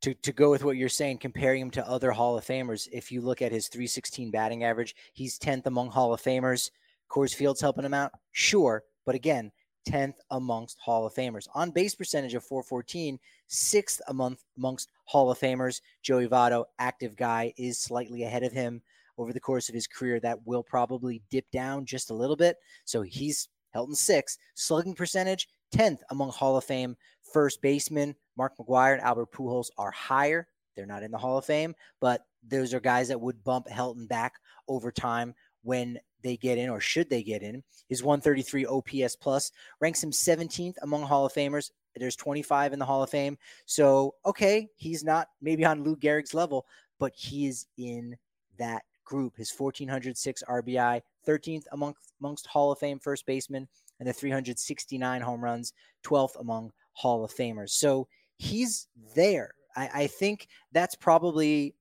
to, 0.02 0.16
to 0.16 0.34
go 0.34 0.50
with 0.50 0.64
what 0.64 0.78
you're 0.78 0.90
saying, 0.90 1.20
comparing 1.20 1.62
him 1.62 1.72
to 1.72 1.88
other 1.88 2.10
Hall 2.10 2.36
of 2.36 2.44
Famers, 2.44 2.88
if 2.92 3.12
you 3.12 3.22
look 3.22 3.44
at 3.44 3.52
his 3.52 3.68
316 3.68 4.32
batting 4.32 4.64
average, 4.64 4.96
he's 5.14 5.38
10th 5.38 5.68
among 5.68 5.92
Hall 5.92 6.12
of 6.12 6.24
Famers. 6.24 6.72
Coors 7.08 7.36
Field's 7.36 7.62
helping 7.62 7.86
him 7.86 7.94
out, 7.94 8.14
sure. 8.32 8.84
But 9.06 9.14
again, 9.14 9.52
10th 9.88 10.16
amongst 10.32 10.80
Hall 10.80 11.06
of 11.06 11.14
Famers. 11.14 11.48
On 11.54 11.70
base 11.70 11.94
percentage 11.94 12.34
of 12.34 12.44
414, 12.44 13.20
sixth 13.48 14.02
among, 14.08 14.38
amongst 14.58 14.92
Hall 15.06 15.32
of 15.32 15.40
Famers. 15.40 15.82
Joey 16.02 16.28
Votto, 16.28 16.66
active 16.80 17.16
guy, 17.16 17.54
is 17.58 17.80
slightly 17.80 18.24
ahead 18.24 18.44
of 18.44 18.52
him 18.52 18.82
over 19.18 19.32
the 19.34 19.40
course 19.40 19.70
of 19.70 19.76
his 19.76 19.88
career. 19.88 20.20
That 20.20 20.46
will 20.46 20.64
probably 20.64 21.22
dip 21.30 21.50
down 21.52 21.86
just 21.86 22.10
a 22.10 22.16
little 22.16 22.36
bit. 22.36 22.58
So 22.84 23.02
he's 23.02 23.50
Helton 23.76 23.96
sixth. 23.96 24.38
Slugging 24.56 24.96
percentage, 24.96 25.48
10th 25.74 26.00
among 26.10 26.32
Hall 26.32 26.58
of 26.58 26.64
Fame 26.64 26.96
first 27.34 27.62
basemen. 27.62 28.16
Mark 28.38 28.54
McGwire 28.58 28.94
and 28.94 29.02
Albert 29.02 29.32
Pujols 29.32 29.70
are 29.78 29.92
higher. 29.92 30.48
They're 30.76 30.86
not 30.86 31.04
in 31.04 31.12
the 31.12 31.18
Hall 31.18 31.38
of 31.38 31.46
Fame, 31.46 31.76
but 32.02 32.26
those 32.48 32.74
are 32.74 32.80
guys 32.80 33.08
that 33.08 33.20
would 33.20 33.44
bump 33.44 33.68
Helton 33.68 34.08
back 34.08 34.34
over 34.68 34.92
time 34.92 35.34
when 35.64 36.00
they 36.22 36.38
get 36.38 36.58
in 36.58 36.70
or 36.70 36.80
should 36.80 37.10
they 37.10 37.24
get 37.24 37.44
in. 37.44 37.64
His 37.88 38.04
133 38.04 38.66
OPS 38.66 39.16
plus 39.16 39.52
ranks 39.80 40.04
him 40.04 40.12
17th 40.12 40.76
among 40.82 41.04
Hall 41.04 41.26
of 41.26 41.34
Famers. 41.34 41.72
There's 42.00 42.16
25 42.16 42.74
in 42.74 42.80
the 42.80 42.86
Hall 42.86 43.04
of 43.04 43.10
Fame. 43.10 43.38
So, 43.66 44.16
okay, 44.26 44.70
he's 44.76 45.04
not 45.04 45.30
maybe 45.42 45.66
on 45.66 45.84
Lou 45.84 45.96
Gehrig's 45.96 46.34
level, 46.34 46.66
but 47.00 47.14
he 47.16 47.48
is 47.48 47.68
in 47.78 48.18
that 48.58 48.84
group. 49.04 49.38
His 49.38 49.54
1406 49.56 50.44
RBI, 50.50 51.02
13th 51.28 51.64
amongst, 51.72 52.14
amongst 52.20 52.48
Hall 52.48 52.72
of 52.72 52.80
Fame 52.80 53.00
first 53.00 53.26
basemen, 53.26 53.68
and 54.00 54.10
the 54.10 54.14
369 54.14 55.22
home 55.22 55.44
runs, 55.44 55.74
12th 56.04 56.40
among 56.40 56.72
Hall 56.94 57.24
of 57.24 57.34
Famers. 57.34 57.72
So 57.72 58.08
he's 58.38 58.88
there. 59.16 59.54
I, 59.76 59.90
I 59.94 60.08
think 60.08 60.48
that's 60.72 60.96
probably 60.96 61.76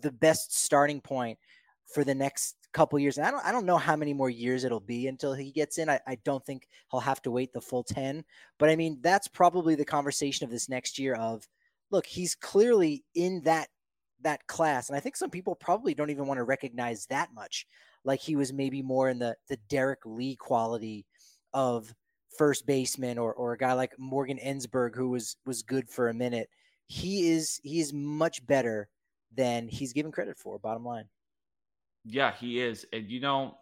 the 0.00 0.12
best 0.12 0.56
starting 0.56 1.00
point 1.00 1.38
for 1.92 2.04
the 2.04 2.14
next 2.14 2.56
couple 2.78 2.96
years. 3.00 3.18
And 3.18 3.26
I 3.26 3.32
don't 3.32 3.44
I 3.44 3.50
don't 3.50 3.66
know 3.66 3.76
how 3.76 3.96
many 3.96 4.14
more 4.14 4.30
years 4.30 4.62
it'll 4.62 4.78
be 4.78 5.08
until 5.08 5.34
he 5.34 5.50
gets 5.50 5.78
in. 5.78 5.90
I, 5.90 5.98
I 6.06 6.16
don't 6.24 6.44
think 6.46 6.68
he'll 6.92 7.00
have 7.00 7.20
to 7.22 7.30
wait 7.32 7.52
the 7.52 7.60
full 7.60 7.82
10. 7.82 8.24
But 8.56 8.70
I 8.70 8.76
mean, 8.76 8.98
that's 9.02 9.26
probably 9.26 9.74
the 9.74 9.84
conversation 9.84 10.44
of 10.44 10.50
this 10.50 10.68
next 10.68 10.96
year 10.96 11.14
of 11.14 11.48
look, 11.90 12.06
he's 12.06 12.36
clearly 12.36 13.04
in 13.16 13.42
that 13.42 13.68
that 14.22 14.46
class. 14.46 14.88
And 14.88 14.96
I 14.96 15.00
think 15.00 15.16
some 15.16 15.30
people 15.30 15.56
probably 15.56 15.92
don't 15.92 16.10
even 16.10 16.28
want 16.28 16.38
to 16.38 16.44
recognize 16.44 17.06
that 17.06 17.34
much. 17.34 17.66
Like 18.04 18.20
he 18.20 18.36
was 18.36 18.52
maybe 18.52 18.80
more 18.80 19.08
in 19.08 19.18
the 19.18 19.34
the 19.48 19.58
Derrek 19.68 20.00
Lee 20.04 20.36
quality 20.36 21.04
of 21.52 21.92
first 22.36 22.64
baseman 22.64 23.18
or 23.18 23.34
or 23.34 23.54
a 23.54 23.58
guy 23.58 23.72
like 23.72 23.98
Morgan 23.98 24.38
Ensberg 24.38 24.94
who 24.94 25.10
was 25.10 25.36
was 25.44 25.64
good 25.64 25.88
for 25.88 26.10
a 26.10 26.14
minute. 26.14 26.48
He 26.86 27.28
is 27.32 27.60
he 27.64 27.80
is 27.80 27.92
much 27.92 28.46
better 28.46 28.88
than 29.34 29.66
he's 29.66 29.92
given 29.92 30.12
credit 30.12 30.38
for, 30.38 30.60
bottom 30.60 30.84
line. 30.84 31.08
Yeah, 32.08 32.32
he 32.34 32.60
is. 32.60 32.86
And 32.92 33.08
you 33.10 33.20
know, 33.20 33.58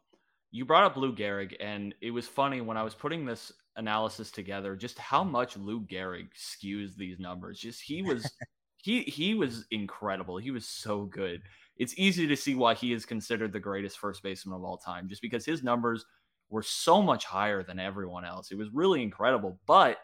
you 0.50 0.64
brought 0.64 0.84
up 0.84 0.96
Lou 0.96 1.14
Gehrig, 1.14 1.54
and 1.60 1.94
it 2.00 2.10
was 2.12 2.28
funny 2.28 2.60
when 2.60 2.76
I 2.76 2.82
was 2.82 2.94
putting 2.94 3.26
this 3.26 3.52
analysis 3.76 4.30
together, 4.30 4.76
just 4.76 4.98
how 4.98 5.24
much 5.24 5.56
Lou 5.56 5.80
Gehrig 5.80 6.28
skews 6.36 6.94
these 6.96 7.18
numbers. 7.18 7.58
Just 7.58 7.82
he 7.82 8.02
was 8.02 8.30
he 8.76 9.02
he 9.02 9.34
was 9.34 9.66
incredible. 9.70 10.36
He 10.38 10.50
was 10.52 10.66
so 10.66 11.04
good. 11.04 11.42
It's 11.76 11.98
easy 11.98 12.26
to 12.28 12.36
see 12.36 12.54
why 12.54 12.74
he 12.74 12.92
is 12.92 13.04
considered 13.04 13.52
the 13.52 13.60
greatest 13.60 13.98
first 13.98 14.22
baseman 14.22 14.56
of 14.56 14.64
all 14.64 14.78
time, 14.78 15.08
just 15.08 15.22
because 15.22 15.44
his 15.44 15.62
numbers 15.62 16.04
were 16.48 16.62
so 16.62 17.02
much 17.02 17.24
higher 17.24 17.62
than 17.64 17.80
everyone 17.80 18.24
else. 18.24 18.52
It 18.52 18.58
was 18.58 18.68
really 18.72 19.02
incredible. 19.02 19.58
But 19.66 19.98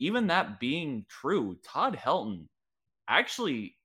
even 0.00 0.26
that 0.28 0.60
being 0.60 1.06
true, 1.08 1.56
Todd 1.64 1.96
Helton 1.96 2.46
actually 3.08 3.76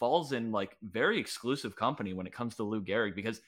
falls 0.00 0.32
in 0.32 0.50
like 0.50 0.76
very 0.82 1.20
exclusive 1.20 1.76
company 1.76 2.14
when 2.14 2.26
it 2.26 2.32
comes 2.32 2.56
to 2.56 2.64
Lou 2.64 2.82
Gehrig 2.82 3.14
because 3.14 3.40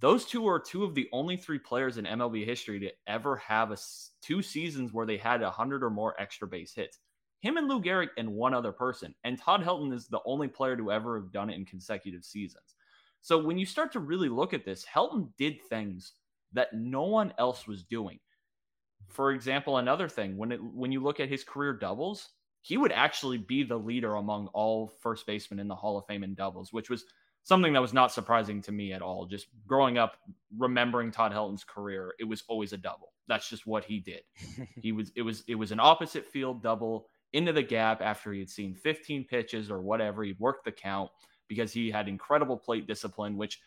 those 0.00 0.24
two 0.24 0.48
are 0.48 0.58
two 0.58 0.82
of 0.82 0.94
the 0.94 1.08
only 1.12 1.36
three 1.36 1.58
players 1.58 1.98
in 1.98 2.06
MLB 2.06 2.44
history 2.44 2.80
to 2.80 2.90
ever 3.06 3.36
have 3.36 3.70
a 3.70 3.76
two 4.22 4.42
seasons 4.42 4.92
where 4.92 5.06
they 5.06 5.18
had 5.18 5.42
a 5.42 5.50
hundred 5.50 5.84
or 5.84 5.90
more 5.90 6.18
extra 6.18 6.48
base 6.48 6.72
hits. 6.72 6.98
Him 7.40 7.58
and 7.58 7.68
Lou 7.68 7.80
Gehrig 7.80 8.08
and 8.16 8.32
one 8.32 8.54
other 8.54 8.72
person, 8.72 9.14
and 9.24 9.38
Todd 9.38 9.62
Helton 9.62 9.92
is 9.92 10.08
the 10.08 10.20
only 10.24 10.48
player 10.48 10.76
to 10.76 10.90
ever 10.90 11.20
have 11.20 11.32
done 11.32 11.50
it 11.50 11.56
in 11.56 11.64
consecutive 11.64 12.24
seasons. 12.24 12.74
So 13.22 13.38
when 13.38 13.58
you 13.58 13.66
start 13.66 13.92
to 13.92 14.00
really 14.00 14.28
look 14.28 14.54
at 14.54 14.64
this, 14.64 14.84
Helton 14.84 15.28
did 15.38 15.62
things 15.68 16.14
that 16.52 16.72
no 16.72 17.02
one 17.02 17.32
else 17.38 17.66
was 17.66 17.84
doing. 17.84 18.18
For 19.08 19.32
example, 19.32 19.78
another 19.78 20.08
thing 20.08 20.36
when 20.36 20.52
it 20.52 20.62
when 20.62 20.92
you 20.92 21.02
look 21.02 21.20
at 21.20 21.28
his 21.28 21.44
career 21.44 21.74
doubles, 21.74 22.30
he 22.62 22.76
would 22.76 22.92
actually 22.92 23.38
be 23.38 23.62
the 23.62 23.76
leader 23.76 24.16
among 24.16 24.48
all 24.48 24.92
first 25.00 25.26
basemen 25.26 25.58
in 25.58 25.68
the 25.68 25.74
Hall 25.74 25.98
of 25.98 26.06
Fame 26.06 26.24
in 26.24 26.34
doubles, 26.34 26.72
which 26.72 26.90
was 26.90 27.04
something 27.42 27.72
that 27.72 27.80
was 27.80 27.94
not 27.94 28.12
surprising 28.12 28.60
to 28.62 28.72
me 28.72 28.92
at 28.92 29.02
all. 29.02 29.26
Just 29.26 29.46
growing 29.66 29.98
up, 29.98 30.16
remembering 30.56 31.10
Todd 31.10 31.32
Helton's 31.32 31.64
career, 31.64 32.14
it 32.18 32.24
was 32.24 32.44
always 32.48 32.72
a 32.72 32.76
double. 32.76 33.12
That's 33.28 33.48
just 33.48 33.66
what 33.66 33.84
he 33.84 34.00
did. 34.00 34.22
he 34.82 34.92
was 34.92 35.10
it 35.16 35.22
was 35.22 35.42
it 35.48 35.54
was 35.54 35.72
an 35.72 35.80
opposite 35.80 36.26
field 36.26 36.62
double 36.62 37.06
into 37.32 37.52
the 37.52 37.62
gap 37.62 38.02
after 38.02 38.32
he 38.32 38.40
had 38.40 38.50
seen 38.50 38.74
15 38.74 39.24
pitches 39.24 39.70
or 39.70 39.80
whatever. 39.80 40.22
He'd 40.22 40.38
worked 40.38 40.64
the 40.64 40.72
count 40.72 41.10
because 41.48 41.72
he 41.72 41.90
had 41.90 42.08
incredible 42.08 42.56
plate 42.56 42.86
discipline, 42.86 43.36
which 43.36 43.60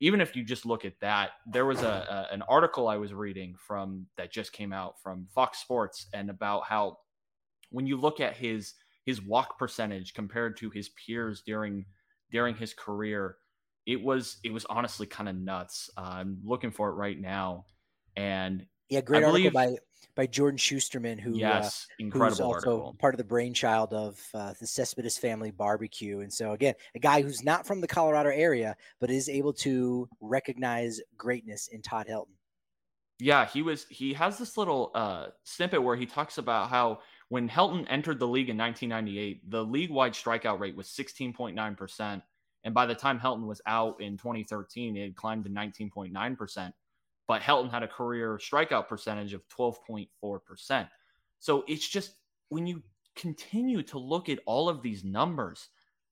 even 0.00 0.20
if 0.20 0.36
you 0.36 0.44
just 0.44 0.64
look 0.64 0.84
at 0.84 0.98
that, 1.00 1.30
there 1.46 1.66
was 1.66 1.82
a, 1.82 2.28
a, 2.30 2.32
an 2.32 2.42
article 2.42 2.86
I 2.86 2.96
was 2.96 3.12
reading 3.12 3.56
from 3.58 4.06
that 4.16 4.32
just 4.32 4.52
came 4.52 4.72
out 4.72 5.00
from 5.02 5.26
Fox 5.34 5.58
Sports 5.58 6.06
and 6.12 6.30
about 6.30 6.64
how 6.64 6.98
when 7.70 7.86
you 7.86 7.96
look 7.96 8.20
at 8.20 8.36
his 8.36 8.74
his 9.04 9.22
walk 9.22 9.58
percentage 9.58 10.14
compared 10.14 10.56
to 10.58 10.70
his 10.70 10.90
peers 10.90 11.42
during 11.46 11.86
during 12.30 12.54
his 12.54 12.74
career, 12.74 13.36
it 13.86 14.02
was 14.02 14.38
it 14.44 14.52
was 14.52 14.64
honestly 14.66 15.06
kind 15.06 15.28
of 15.28 15.36
nuts. 15.36 15.90
Uh, 15.96 16.10
I'm 16.16 16.38
looking 16.44 16.70
for 16.70 16.90
it 16.90 16.94
right 16.94 17.18
now, 17.18 17.66
and 18.16 18.66
yeah, 18.88 19.00
great 19.00 19.22
I 19.22 19.26
article 19.26 19.50
believe, 19.50 19.52
by 19.52 19.76
by 20.14 20.26
Jordan 20.26 20.58
Shusterman, 20.58 21.20
who 21.20 21.34
uh, 21.34 21.38
yes, 21.38 21.86
uh, 21.90 21.94
incredible 22.04 22.30
who's 22.30 22.40
also 22.40 22.70
article. 22.70 22.96
part 22.98 23.14
of 23.14 23.18
the 23.18 23.24
brainchild 23.24 23.92
of 23.92 24.20
uh, 24.34 24.52
the 24.58 24.66
Cespedes 24.66 25.18
family 25.18 25.50
barbecue. 25.50 26.20
And 26.20 26.32
so 26.32 26.52
again, 26.52 26.74
a 26.94 26.98
guy 26.98 27.22
who's 27.22 27.44
not 27.44 27.66
from 27.66 27.80
the 27.80 27.86
Colorado 27.86 28.30
area, 28.30 28.76
but 29.00 29.10
is 29.10 29.28
able 29.28 29.52
to 29.54 30.08
recognize 30.20 31.00
greatness 31.16 31.68
in 31.68 31.82
Todd 31.82 32.06
Helton. 32.10 32.34
Yeah, 33.20 33.46
he 33.46 33.62
was. 33.62 33.86
He 33.90 34.12
has 34.14 34.38
this 34.38 34.56
little 34.56 34.90
uh, 34.94 35.26
snippet 35.44 35.82
where 35.82 35.96
he 35.96 36.06
talks 36.06 36.38
about 36.38 36.70
how 36.70 37.00
when 37.28 37.48
Helton 37.48 37.86
entered 37.88 38.18
the 38.18 38.28
league 38.28 38.48
in 38.48 38.56
1998, 38.56 39.50
the 39.50 39.64
league-wide 39.64 40.12
strikeout 40.12 40.60
rate 40.60 40.76
was 40.76 40.88
16.9 40.88 41.76
percent, 41.76 42.22
and 42.64 42.74
by 42.74 42.86
the 42.86 42.94
time 42.94 43.20
Helton 43.20 43.46
was 43.46 43.60
out 43.66 44.00
in 44.00 44.16
2013, 44.16 44.96
it 44.96 45.02
had 45.02 45.16
climbed 45.16 45.44
to 45.44 45.50
19.9 45.50 46.38
percent 46.38 46.74
but 47.28 47.42
Helton 47.42 47.70
had 47.70 47.84
a 47.84 47.88
career 47.88 48.40
strikeout 48.42 48.88
percentage 48.88 49.34
of 49.34 49.46
12.4%. 49.48 50.88
So 51.38 51.62
it's 51.68 51.86
just 51.86 52.14
when 52.48 52.66
you 52.66 52.82
continue 53.14 53.82
to 53.82 53.98
look 53.98 54.28
at 54.30 54.40
all 54.46 54.68
of 54.68 54.82
these 54.82 55.04
numbers, 55.04 55.68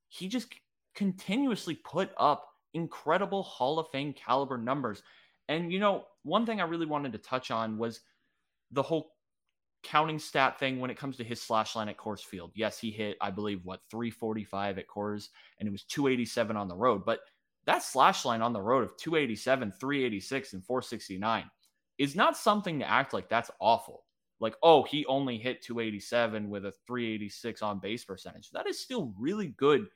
he 0.09 0.29
just 0.29 0.55
continuously 0.95 1.75
put 1.75 2.11
up 2.19 2.47
incredible 2.75 3.43
Hall 3.43 3.79
of 3.79 3.89
Fame 3.91 4.12
caliber 4.12 4.59
numbers. 4.59 5.03
And, 5.49 5.73
you 5.73 5.81
know, 5.81 6.05
one 6.23 6.45
thing 6.45 6.61
I 6.61 6.64
really 6.64 6.87
wanted 6.87 7.12
to 7.12 7.19
touch 7.19 7.51
on 7.51 7.79
was 7.79 8.01
the 8.71 8.83
whole 8.83 9.12
counting 9.87 10.18
stat 10.18 10.59
thing 10.59 10.80
when 10.80 10.91
it 10.91 10.99
comes 10.99 11.16
to 11.16 11.24
his 11.24 11.41
slash 11.41 11.76
line 11.76 11.89
at 11.89 11.97
Coors 11.97 12.20
Field. 12.20 12.51
Yes, 12.55 12.76
he 12.76 12.91
hit, 12.91 13.16
I 13.20 13.30
believe, 13.30 13.64
what, 13.64 13.80
345 13.89 14.78
at 14.78 14.89
Coors, 14.89 15.28
and 15.59 15.68
it 15.68 15.72
was 15.72 15.84
287 15.84 16.57
on 16.57 16.66
the 16.66 16.74
road. 16.74 17.05
But 17.07 17.20
that 17.66 17.84
slash 17.84 18.24
line 18.24 18.43
on 18.43 18.53
the 18.53 18.61
road 18.61 18.82
of 18.82 18.97
287, 18.97 19.72
386, 19.78 20.53
and 20.55 20.64
469, 20.64 21.45
is 21.99 22.16
not 22.16 22.37
something 22.37 22.80
to 22.80 22.91
act 22.91 23.12
like 23.12 23.28
that's 23.28 23.51
awful. 23.61 24.03
Like, 24.41 24.57
oh, 24.62 24.82
he 24.82 25.07
only 25.07 25.39
hit 25.39 25.62
287 25.62 26.51
with 26.51 26.66
a 26.66 26.72
386 26.87 27.62
on 27.62 27.78
base 27.78 28.05
percentage. 28.05 28.51
That 28.51 28.68
is 28.68 28.80
still 28.80 29.14
really 29.18 29.49
good 29.57 29.87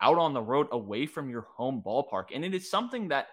out 0.00 0.18
on 0.18 0.32
the 0.32 0.42
road 0.42 0.68
away 0.72 1.06
from 1.06 1.28
your 1.28 1.42
home 1.54 1.82
ballpark. 1.84 2.24
And 2.34 2.44
it 2.44 2.54
is 2.54 2.70
something 2.70 3.08
that 3.08 3.28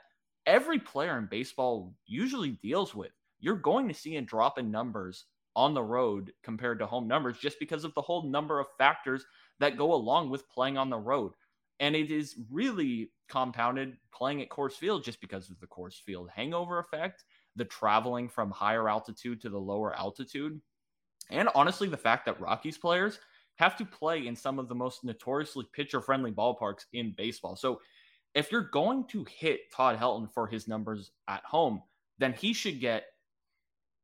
every 0.46 0.78
player 0.78 1.18
in 1.18 1.28
baseball 1.32 1.96
usually 2.06 2.52
deals 2.62 2.94
with. 2.94 3.12
You're 3.40 3.56
going 3.56 3.88
to 3.88 3.94
see 3.94 4.18
a 4.18 4.22
drop 4.22 4.60
in 4.60 4.70
numbers 4.70 5.26
on 5.56 5.74
the 5.74 5.84
road 5.84 6.32
compared 6.44 6.80
to 6.80 6.86
home 6.86 7.08
numbers 7.08 7.38
just 7.38 7.60
because 7.60 7.84
of 7.84 7.94
the 7.96 8.02
whole 8.02 8.24
number 8.24 8.60
of 8.60 8.68
factors 8.78 9.26
that 9.60 9.78
go 9.78 9.94
along 9.94 10.30
with 10.30 10.50
playing 10.50 10.78
on 10.78 10.90
the 10.90 10.98
road. 10.98 11.34
And 11.80 11.96
it 11.96 12.12
is 12.12 12.36
really 12.50 13.12
compounded 13.28 13.98
playing 14.14 14.42
at 14.42 14.50
Coors 14.50 14.74
Field 14.74 15.04
just 15.04 15.20
because 15.20 15.50
of 15.50 15.60
the 15.60 15.68
Coors 15.68 16.00
Field 16.02 16.30
hangover 16.34 16.80
effect, 16.80 17.24
the 17.56 17.66
traveling 17.66 18.30
from 18.30 18.52
higher 18.52 18.88
altitude 18.88 19.42
to 19.42 19.50
the 19.50 19.58
lower 19.58 19.96
altitude, 19.98 20.62
and 21.32 21.50
honestly, 21.56 21.88
the 21.88 21.98
fact 21.98 22.26
that 22.26 22.40
Rockies 22.40 22.78
players 22.78 23.20
have 23.56 23.78
to 23.78 23.86
play 23.86 24.28
in 24.28 24.36
some 24.36 24.60
of 24.60 24.68
the 24.68 24.76
most 24.76 25.04
notoriously 25.04 25.66
pitcher 25.74 26.02
friendly 26.02 26.32
ballparks 26.32 26.86
in 26.94 27.14
baseball. 27.18 27.56
So 27.56 27.82
if 28.34 28.52
you're 28.52 28.70
going 28.70 29.06
to 29.08 29.26
hit 29.26 29.72
Todd 29.72 30.00
Helton 30.00 30.32
for 30.34 30.48
his 30.48 30.68
numbers 30.68 31.12
at 31.28 31.44
home, 31.44 31.82
then 32.18 32.34
he 32.34 32.54
should 32.54 32.80
get 32.80 33.06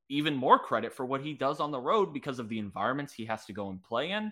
even 0.09 0.35
more 0.35 0.59
credit 0.59 0.93
for 0.93 1.05
what 1.05 1.21
he 1.21 1.33
does 1.33 1.59
on 1.59 1.71
the 1.71 1.79
road 1.79 2.13
because 2.13 2.39
of 2.39 2.49
the 2.49 2.59
environments 2.59 3.13
he 3.13 3.25
has 3.25 3.45
to 3.45 3.53
go 3.53 3.69
and 3.69 3.83
play 3.83 4.11
in, 4.11 4.31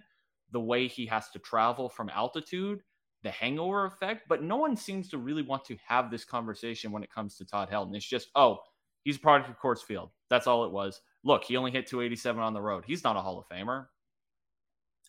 the 0.51 0.59
way 0.59 0.87
he 0.87 1.05
has 1.05 1.29
to 1.29 1.39
travel 1.39 1.89
from 1.89 2.09
altitude, 2.09 2.81
the 3.23 3.31
hangover 3.31 3.85
effect. 3.85 4.23
But 4.29 4.43
no 4.43 4.55
one 4.55 4.77
seems 4.77 5.09
to 5.09 5.17
really 5.17 5.41
want 5.41 5.65
to 5.65 5.77
have 5.87 6.09
this 6.09 6.23
conversation 6.23 6.91
when 6.91 7.03
it 7.03 7.13
comes 7.13 7.37
to 7.37 7.45
Todd 7.45 7.69
Helton. 7.69 7.95
It's 7.95 8.05
just, 8.05 8.29
oh, 8.35 8.59
he's 9.03 9.17
a 9.17 9.19
product 9.19 9.49
of 9.49 9.59
Coors 9.59 9.83
Field. 9.83 10.11
That's 10.29 10.47
all 10.47 10.65
it 10.65 10.71
was. 10.71 11.01
Look, 11.23 11.43
he 11.43 11.57
only 11.57 11.71
hit 11.71 11.87
287 11.87 12.41
on 12.41 12.53
the 12.53 12.61
road. 12.61 12.83
He's 12.85 13.03
not 13.03 13.17
a 13.17 13.21
Hall 13.21 13.39
of 13.39 13.47
Famer. 13.49 13.87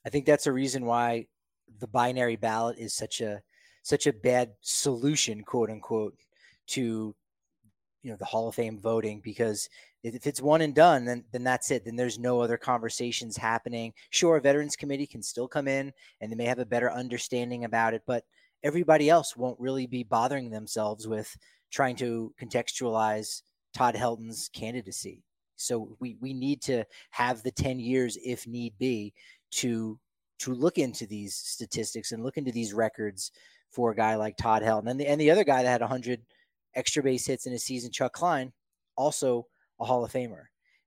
I 0.05 0.09
think 0.09 0.25
that's 0.25 0.47
a 0.47 0.53
reason 0.53 0.87
why 0.87 1.27
the 1.81 1.89
binary 1.89 2.37
ballot 2.37 2.79
is 2.79 2.95
such 2.95 3.21
a 3.21 3.43
such 3.83 4.07
a 4.07 4.13
bad 4.13 4.53
solution, 4.61 5.43
quote 5.43 5.71
unquote, 5.71 6.15
to 6.69 7.15
you 8.03 8.11
know 8.11 8.17
the 8.17 8.25
Hall 8.25 8.49
of 8.49 8.55
Fame 8.55 8.79
voting 8.79 9.21
because 9.23 9.69
if 10.15 10.27
it's 10.27 10.41
one 10.41 10.61
and 10.61 10.75
done, 10.75 11.05
then 11.05 11.25
then 11.33 11.45
that's 11.45 11.71
it. 11.71 11.85
Then 11.85 11.97
there's 11.97 12.19
no 12.19 12.41
other 12.41 12.57
conversations 12.57 13.37
happening. 13.37 13.93
Sure, 14.11 14.37
a 14.37 14.41
Veterans 14.41 14.77
Committee 14.77 15.07
can 15.07 15.23
still 15.23 15.49
come 15.49 15.69
in 15.69 15.93
and 16.21 16.31
they 16.31 16.37
may 16.37 16.45
have 16.45 16.59
a 16.59 16.67
better 16.67 16.91
understanding 16.93 17.65
about 17.65 17.95
it, 17.95 18.03
but 18.07 18.25
everybody 18.63 19.11
else 19.11 19.37
won't 19.37 19.61
really 19.61 19.87
be 19.87 20.03
bothering 20.03 20.51
themselves 20.51 21.07
with 21.07 21.37
trying 21.71 21.97
to 21.97 22.33
contextualize 22.41 23.43
Todd 23.75 23.95
Helton's 23.95 24.49
candidacy. 24.53 25.23
So 25.57 25.97
we 26.01 26.17
we 26.21 26.35
need 26.35 26.63
to 26.63 26.85
have 27.11 27.43
the 27.43 27.51
10 27.51 27.79
years 27.81 28.19
if 28.25 28.47
need 28.47 28.79
be 28.79 29.13
to 29.53 29.99
to 30.39 30.53
look 30.53 30.79
into 30.79 31.07
these 31.07 31.35
statistics 31.35 32.13
and 32.13 32.23
look 32.23 32.37
into 32.37 32.53
these 32.53 32.75
records 32.75 33.33
for 33.71 33.91
a 33.91 33.97
guy 33.97 34.15
like 34.17 34.37
Todd 34.37 34.63
Helton. 34.63 34.91
And 34.91 35.01
the 35.01 35.07
and 35.07 35.21
the 35.21 35.31
other 35.31 35.45
guy 35.45 35.63
that 35.63 35.69
had 35.69 35.81
100 35.81 36.21
extra 36.75 37.03
base 37.03 37.27
hits 37.27 37.47
in 37.47 37.53
a 37.53 37.59
season, 37.59 37.91
Chuck 37.91 38.13
Klein, 38.13 38.53
also 38.97 39.47
a 39.81 39.85
Hall 39.85 40.05
of 40.05 40.13
Famer. 40.13 40.45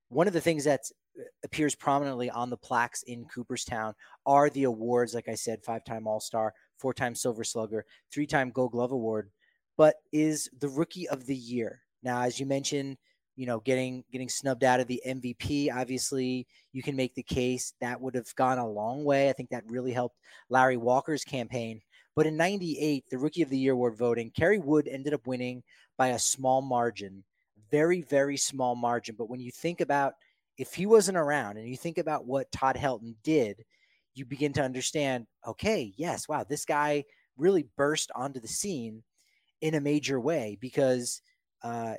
One 0.10 0.28
of 0.28 0.34
the 0.34 0.42
things 0.42 0.64
that 0.64 0.82
uh, 1.20 1.24
appears 1.44 1.76
prominently 1.76 2.30
on 2.30 2.50
the 2.50 2.58
plaques 2.58 3.04
in 3.04 3.26
Cooperstown 3.26 3.94
are 4.26 4.50
the 4.50 4.64
awards, 4.64 5.14
like 5.14 5.28
I 5.28 5.36
said, 5.36 5.64
five 5.64 5.86
time 5.86 6.08
All 6.08 6.20
Star, 6.20 6.54
four 6.78 6.94
time 6.94 7.16
Silver 7.16 7.44
Slugger, 7.44 7.86
three 8.12 8.26
time 8.26 8.52
Gold 8.52 8.72
Glove 8.72 8.92
Award, 8.92 9.30
but 9.78 9.96
is 10.12 10.50
the 10.60 10.70
Rookie 10.70 11.08
of 11.10 11.26
the 11.26 11.36
Year. 11.36 11.82
Now, 12.02 12.22
as 12.22 12.40
you 12.40 12.46
mentioned, 12.46 12.98
you 13.36 13.46
know, 13.46 13.62
getting 13.62 14.04
getting 14.12 14.28
snubbed 14.28 14.66
out 14.66 14.82
of 14.82 14.88
the 14.88 15.02
MVP. 15.08 15.74
Obviously, 15.74 16.46
you 16.74 16.84
can 16.84 16.98
make 16.98 17.16
the 17.16 17.24
case 17.24 17.74
that 17.80 18.02
would 18.02 18.16
have 18.16 18.36
gone 18.36 18.58
a 18.58 18.70
long 18.70 19.06
way. 19.06 19.30
I 19.30 19.34
think 19.34 19.50
that 19.52 19.64
really 19.68 19.94
helped 19.94 20.18
Larry 20.50 20.76
Walker's 20.76 21.24
campaign. 21.24 21.82
But 22.18 22.26
in 22.26 22.36
98, 22.36 23.06
the 23.10 23.18
Rookie 23.18 23.42
of 23.42 23.50
the 23.50 23.58
Year 23.58 23.72
award 23.72 23.96
voting, 23.96 24.32
Kerry 24.32 24.60
Wood 24.60 24.90
ended 24.90 25.14
up 25.14 25.26
winning 25.26 25.64
by 25.98 26.10
a 26.10 26.20
small 26.20 26.62
margin 26.62 27.24
very, 27.72 28.02
very 28.02 28.38
small 28.38 28.76
margin. 28.76 29.16
But 29.18 29.30
when 29.30 29.40
you 29.40 29.52
think 29.52 29.82
about 29.82 30.14
if 30.58 30.74
he 30.74 30.86
wasn't 30.86 31.18
around 31.18 31.58
and 31.58 31.68
you 31.68 31.78
think 31.78 31.98
about 31.98 32.26
what 32.26 32.52
Todd 32.52 32.76
Helton 32.76 33.16
did, 33.24 33.64
you 34.14 34.26
begin 34.26 34.54
to 34.54 34.64
understand 34.64 35.26
okay, 35.48 35.94
yes, 35.98 36.28
wow, 36.28 36.44
this 36.48 36.66
guy 36.66 37.04
really 37.38 37.66
burst 37.78 38.12
onto 38.16 38.40
the 38.40 38.48
scene 38.48 39.04
in 39.62 39.76
a 39.76 39.82
major 39.82 40.20
way 40.20 40.58
because 40.60 41.22
uh, 41.64 41.96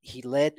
he 0.00 0.22
led 0.22 0.54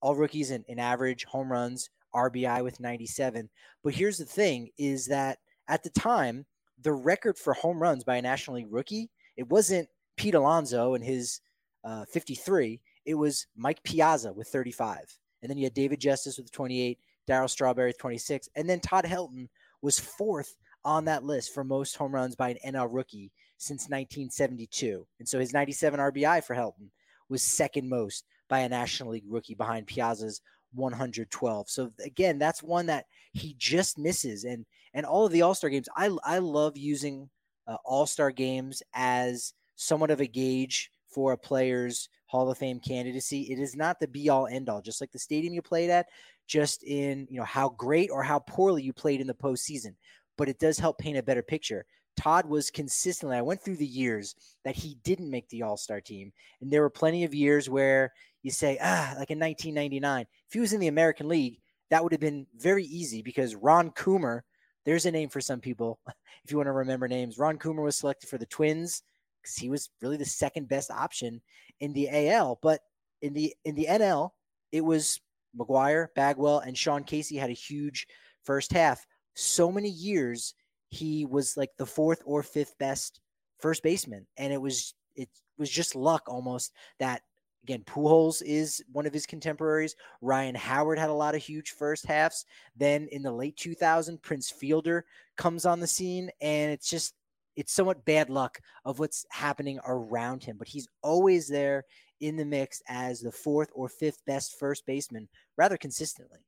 all 0.00 0.14
rookies 0.14 0.50
in, 0.50 0.64
in 0.68 0.78
average 0.78 1.24
home 1.24 1.50
runs, 1.50 1.90
RBI 2.14 2.62
with 2.62 2.80
97. 2.80 3.48
But 3.82 3.94
here's 3.94 4.18
the 4.18 4.24
thing 4.24 4.70
is 4.78 5.06
that 5.06 5.38
at 5.68 5.82
the 5.82 5.90
time, 5.90 6.44
the 6.80 6.92
record 6.92 7.38
for 7.38 7.54
home 7.54 7.80
runs 7.80 8.04
by 8.04 8.16
a 8.16 8.22
National 8.22 8.56
League 8.56 8.66
rookie, 8.72 9.10
it 9.36 9.48
wasn't 9.48 9.88
Pete 10.16 10.34
Alonso 10.34 10.94
and 10.94 11.04
his 11.04 11.40
uh, 11.84 12.04
53 12.06 12.80
it 13.04 13.14
was 13.14 13.46
Mike 13.56 13.82
Piazza 13.82 14.32
with 14.32 14.48
35. 14.48 14.98
And 15.42 15.50
then 15.50 15.58
you 15.58 15.64
had 15.64 15.74
David 15.74 16.00
Justice 16.00 16.38
with 16.38 16.52
28, 16.52 16.98
Darryl 17.28 17.50
Strawberry 17.50 17.88
with 17.88 17.98
26. 17.98 18.48
And 18.54 18.68
then 18.68 18.80
Todd 18.80 19.04
Helton 19.04 19.48
was 19.80 19.98
fourth 19.98 20.54
on 20.84 21.04
that 21.04 21.24
list 21.24 21.52
for 21.52 21.64
most 21.64 21.96
home 21.96 22.14
runs 22.14 22.34
by 22.34 22.50
an 22.50 22.74
NL 22.74 22.88
rookie 22.90 23.32
since 23.58 23.82
1972. 23.82 25.06
And 25.18 25.28
so 25.28 25.38
his 25.38 25.52
97 25.52 26.00
RBI 26.00 26.44
for 26.44 26.54
Helton 26.54 26.90
was 27.28 27.42
second 27.42 27.88
most 27.88 28.24
by 28.48 28.60
a 28.60 28.68
National 28.68 29.10
League 29.10 29.24
rookie 29.26 29.54
behind 29.54 29.86
Piazza's 29.86 30.40
112. 30.74 31.70
So 31.70 31.92
again, 32.04 32.38
that's 32.38 32.62
one 32.62 32.86
that 32.86 33.06
he 33.32 33.54
just 33.58 33.98
misses. 33.98 34.44
And 34.44 34.66
and 34.94 35.06
all 35.06 35.26
of 35.26 35.32
the 35.32 35.42
All 35.42 35.54
Star 35.54 35.70
games, 35.70 35.88
I 35.96 36.10
I 36.24 36.38
love 36.38 36.76
using 36.76 37.30
uh, 37.66 37.76
All 37.84 38.06
Star 38.06 38.30
games 38.30 38.82
as 38.94 39.54
somewhat 39.76 40.10
of 40.10 40.20
a 40.20 40.26
gauge 40.26 40.90
for 41.12 41.32
a 41.32 41.38
player's 41.38 42.08
Hall 42.26 42.50
of 42.50 42.58
Fame 42.58 42.80
candidacy. 42.80 43.42
It 43.52 43.58
is 43.58 43.76
not 43.76 44.00
the 44.00 44.08
be 44.08 44.28
all 44.28 44.46
end 44.46 44.68
all, 44.68 44.80
just 44.80 45.00
like 45.00 45.12
the 45.12 45.18
stadium 45.18 45.52
you 45.52 45.62
played 45.62 45.90
at, 45.90 46.06
just 46.46 46.82
in 46.84 47.26
you 47.30 47.38
know 47.38 47.44
how 47.44 47.70
great 47.70 48.10
or 48.10 48.22
how 48.22 48.38
poorly 48.40 48.82
you 48.82 48.92
played 48.92 49.20
in 49.20 49.26
the 49.26 49.34
postseason. 49.34 49.94
But 50.38 50.48
it 50.48 50.58
does 50.58 50.78
help 50.78 50.98
paint 50.98 51.18
a 51.18 51.22
better 51.22 51.42
picture. 51.42 51.84
Todd 52.16 52.46
was 52.46 52.70
consistently, 52.70 53.36
I 53.36 53.42
went 53.42 53.62
through 53.62 53.76
the 53.76 53.86
years 53.86 54.34
that 54.64 54.76
he 54.76 54.98
didn't 55.02 55.30
make 55.30 55.48
the 55.48 55.62
All 55.62 55.76
Star 55.76 56.00
team. 56.00 56.32
And 56.60 56.70
there 56.70 56.82
were 56.82 56.90
plenty 56.90 57.24
of 57.24 57.34
years 57.34 57.70
where 57.70 58.12
you 58.42 58.50
say, 58.50 58.78
ah, 58.82 59.14
like 59.18 59.30
in 59.30 59.38
1999, 59.38 60.26
if 60.48 60.52
he 60.52 60.60
was 60.60 60.72
in 60.72 60.80
the 60.80 60.88
American 60.88 61.28
League, 61.28 61.60
that 61.90 62.02
would 62.02 62.12
have 62.12 62.20
been 62.20 62.46
very 62.56 62.84
easy 62.84 63.22
because 63.22 63.54
Ron 63.54 63.90
Coomer, 63.90 64.40
there's 64.84 65.06
a 65.06 65.10
name 65.10 65.28
for 65.28 65.40
some 65.40 65.60
people, 65.60 66.00
if 66.44 66.50
you 66.50 66.56
want 66.56 66.66
to 66.66 66.72
remember 66.72 67.08
names. 67.08 67.38
Ron 67.38 67.58
Coomer 67.58 67.82
was 67.82 67.96
selected 67.96 68.28
for 68.28 68.38
the 68.38 68.46
Twins 68.46 69.02
because 69.42 69.56
he 69.56 69.68
was 69.68 69.90
really 70.00 70.16
the 70.16 70.24
second 70.24 70.68
best 70.68 70.90
option 70.90 71.40
in 71.80 71.92
the 71.92 72.08
AL. 72.28 72.58
But 72.62 72.80
in 73.20 73.32
the 73.32 73.54
in 73.64 73.74
the 73.74 73.86
NL, 73.86 74.30
it 74.70 74.82
was 74.82 75.20
McGwire, 75.58 76.08
Bagwell, 76.14 76.60
and 76.60 76.76
Sean 76.76 77.04
Casey 77.04 77.36
had 77.36 77.50
a 77.50 77.54
huge 77.54 78.06
first 78.44 78.72
half. 78.72 79.04
So 79.34 79.70
many 79.70 79.88
years 79.88 80.54
he 80.90 81.24
was 81.24 81.56
like 81.56 81.70
the 81.78 81.86
fourth 81.86 82.22
or 82.24 82.42
fifth 82.42 82.76
best 82.78 83.20
first 83.58 83.82
baseman, 83.82 84.26
and 84.36 84.52
it 84.52 84.60
was 84.60 84.94
it 85.16 85.28
was 85.58 85.70
just 85.70 85.94
luck 85.94 86.22
almost 86.26 86.72
that 86.98 87.22
again 87.64 87.82
Pujols 87.86 88.42
is 88.44 88.82
one 88.92 89.06
of 89.06 89.12
his 89.12 89.26
contemporaries. 89.26 89.94
Ryan 90.20 90.54
Howard 90.54 90.98
had 90.98 91.10
a 91.10 91.14
lot 91.14 91.34
of 91.34 91.42
huge 91.42 91.70
first 91.70 92.06
halves. 92.06 92.44
Then 92.76 93.08
in 93.12 93.22
the 93.22 93.32
late 93.32 93.56
2000, 93.56 94.22
Prince 94.22 94.50
Fielder 94.50 95.04
comes 95.36 95.64
on 95.64 95.80
the 95.80 95.86
scene, 95.86 96.30
and 96.40 96.72
it's 96.72 96.90
just 96.90 97.14
it's 97.56 97.72
somewhat 97.72 98.04
bad 98.04 98.30
luck 98.30 98.58
of 98.84 98.98
what's 98.98 99.26
happening 99.30 99.78
around 99.86 100.44
him, 100.44 100.56
but 100.58 100.68
he's 100.68 100.88
always 101.02 101.48
there 101.48 101.84
in 102.20 102.36
the 102.36 102.44
mix 102.44 102.80
as 102.88 103.20
the 103.20 103.32
fourth 103.32 103.68
or 103.74 103.88
fifth 103.88 104.24
best 104.26 104.58
first 104.58 104.86
baseman 104.86 105.28
rather 105.56 105.76
consistently. 105.76 106.38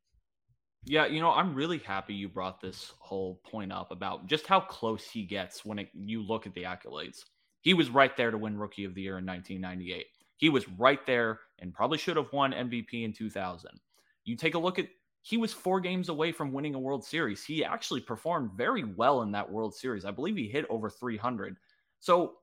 Yeah, 0.86 1.06
you 1.06 1.20
know, 1.20 1.30
I'm 1.30 1.54
really 1.54 1.78
happy 1.78 2.14
you 2.14 2.28
brought 2.28 2.60
this 2.60 2.92
whole 2.98 3.40
point 3.50 3.72
up 3.72 3.90
about 3.90 4.26
just 4.26 4.46
how 4.46 4.60
close 4.60 5.04
he 5.04 5.22
gets 5.22 5.64
when 5.64 5.78
it, 5.78 5.88
you 5.94 6.22
look 6.22 6.46
at 6.46 6.54
the 6.54 6.64
accolades. 6.64 7.24
He 7.62 7.72
was 7.72 7.88
right 7.88 8.14
there 8.16 8.30
to 8.30 8.36
win 8.36 8.58
Rookie 8.58 8.84
of 8.84 8.94
the 8.94 9.00
Year 9.00 9.18
in 9.18 9.24
1998. 9.24 10.06
He 10.36 10.50
was 10.50 10.68
right 10.78 11.04
there 11.06 11.40
and 11.58 11.72
probably 11.72 11.96
should 11.96 12.18
have 12.18 12.32
won 12.32 12.52
MVP 12.52 13.04
in 13.04 13.14
2000. 13.14 13.70
You 14.24 14.36
take 14.36 14.54
a 14.54 14.58
look 14.58 14.78
at 14.78 14.88
he 15.24 15.38
was 15.38 15.54
four 15.54 15.80
games 15.80 16.10
away 16.10 16.32
from 16.32 16.52
winning 16.52 16.74
a 16.74 16.78
World 16.78 17.02
Series. 17.02 17.42
He 17.42 17.64
actually 17.64 18.02
performed 18.02 18.50
very 18.52 18.84
well 18.84 19.22
in 19.22 19.32
that 19.32 19.50
World 19.50 19.74
Series. 19.74 20.04
I 20.04 20.10
believe 20.10 20.36
he 20.36 20.48
hit 20.48 20.66
over 20.68 20.90
300. 20.90 21.56
So, 21.98 22.34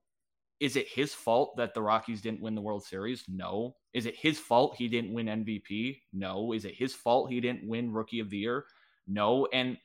is 0.60 0.76
it 0.76 0.88
his 0.88 1.14
fault 1.14 1.56
that 1.58 1.76
the 1.76 1.82
Rockies 1.82 2.22
didn't 2.22 2.42
win 2.42 2.56
the 2.56 2.62
World 2.62 2.84
Series? 2.84 3.24
No. 3.28 3.76
Is 3.94 4.08
it 4.08 4.16
his 4.16 4.40
fault 4.40 4.76
he 4.76 4.88
didn't 4.88 5.14
win 5.14 5.28
MVP? 5.28 6.00
No. 6.12 6.54
Is 6.54 6.66
it 6.66 6.74
his 6.74 6.92
fault 6.92 7.30
he 7.30 7.40
didn't 7.40 7.68
win 7.68 7.94
Rookie 7.94 8.20
of 8.20 8.32
the 8.32 8.40
Year? 8.40 8.66
No. 9.08 9.48
And 9.54 9.78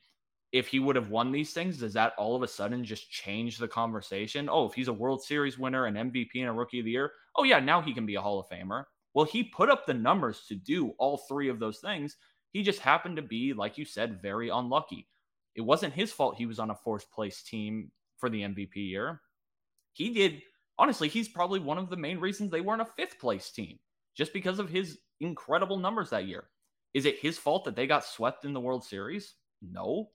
if 0.51 0.67
he 0.67 0.79
would 0.79 0.95
have 0.95 1.11
won 1.11 1.31
these 1.31 1.53
things, 1.53 1.77
does 1.77 1.93
that 1.93 2.13
all 2.17 2.35
of 2.35 2.41
a 2.41 2.47
sudden 2.47 2.83
just 2.83 3.11
change 3.11 3.59
the 3.59 3.67
conversation? 3.67 4.49
Oh, 4.51 4.65
if 4.65 4.73
he's 4.73 4.87
a 4.87 4.93
World 4.93 5.23
Series 5.23 5.59
winner, 5.59 5.85
an 5.85 5.93
MVP, 5.93 6.29
and 6.37 6.49
a 6.49 6.51
Rookie 6.51 6.79
of 6.79 6.85
the 6.85 6.91
Year, 6.91 7.11
oh, 7.35 7.43
yeah, 7.43 7.59
now 7.59 7.79
he 7.79 7.93
can 7.93 8.07
be 8.07 8.15
a 8.15 8.21
Hall 8.21 8.39
of 8.39 8.49
Famer. 8.49 8.85
Well, 9.13 9.25
he 9.25 9.43
put 9.43 9.69
up 9.69 9.85
the 9.85 9.93
numbers 9.93 10.45
to 10.47 10.55
do 10.55 10.93
all 10.97 11.17
three 11.29 11.49
of 11.49 11.59
those 11.59 11.77
things. 11.77 12.17
He 12.57 12.63
just 12.63 12.79
happened 12.79 13.17
to 13.17 13.21
be, 13.21 13.53
like 13.53 13.77
you 13.77 13.85
said, 13.85 14.19
very 14.19 14.49
unlucky. 14.49 15.07
It 15.53 15.61
wasn't 15.61 15.93
his 15.93 16.11
fault 16.11 16.37
he 16.37 16.47
was 16.47 16.57
on 16.57 16.71
a 16.71 16.75
fourth 16.75 17.11
place 17.11 17.43
team 17.43 17.91
for 18.17 18.31
the 18.31 18.41
MVP 18.41 18.77
year. 18.77 19.21
He 19.93 20.11
did, 20.11 20.41
honestly, 20.79 21.07
he's 21.07 21.27
probably 21.27 21.59
one 21.59 21.77
of 21.77 21.91
the 21.91 21.97
main 21.97 22.19
reasons 22.19 22.49
they 22.49 22.61
weren't 22.61 22.81
a 22.81 22.85
fifth 22.85 23.19
place 23.19 23.51
team, 23.51 23.77
just 24.15 24.33
because 24.33 24.57
of 24.57 24.71
his 24.71 24.97
incredible 25.19 25.77
numbers 25.77 26.09
that 26.09 26.25
year. 26.25 26.45
Is 26.95 27.05
it 27.05 27.19
his 27.19 27.37
fault 27.37 27.63
that 27.65 27.75
they 27.75 27.85
got 27.85 28.03
swept 28.03 28.43
in 28.43 28.53
the 28.53 28.59
World 28.59 28.83
Series? 28.83 29.35
No. 29.61 30.09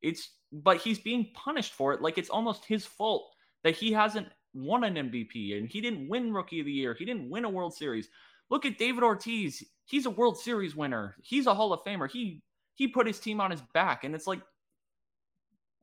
It's, 0.00 0.36
but 0.52 0.76
he's 0.76 1.00
being 1.00 1.32
punished 1.34 1.72
for 1.74 1.92
it. 1.94 2.00
Like 2.00 2.16
it's 2.16 2.30
almost 2.30 2.64
his 2.64 2.86
fault 2.86 3.28
that 3.64 3.74
he 3.74 3.90
hasn't 3.90 4.28
won 4.54 4.84
an 4.84 4.94
MVP 4.94 5.58
and 5.58 5.68
he 5.68 5.80
didn't 5.80 6.08
win 6.08 6.32
Rookie 6.32 6.60
of 6.60 6.66
the 6.66 6.72
Year. 6.72 6.94
He 6.96 7.04
didn't 7.04 7.28
win 7.28 7.44
a 7.44 7.50
World 7.50 7.74
Series. 7.74 8.08
Look 8.50 8.64
at 8.64 8.78
David 8.78 9.02
Ortiz. 9.02 9.62
He's 9.84 10.06
a 10.06 10.10
World 10.10 10.38
Series 10.38 10.76
winner. 10.76 11.16
He's 11.22 11.46
a 11.46 11.54
Hall 11.54 11.72
of 11.72 11.80
Famer. 11.84 12.10
He 12.10 12.42
he 12.74 12.88
put 12.88 13.06
his 13.06 13.18
team 13.18 13.40
on 13.40 13.50
his 13.50 13.62
back, 13.74 14.04
and 14.04 14.14
it's 14.14 14.26
like, 14.26 14.40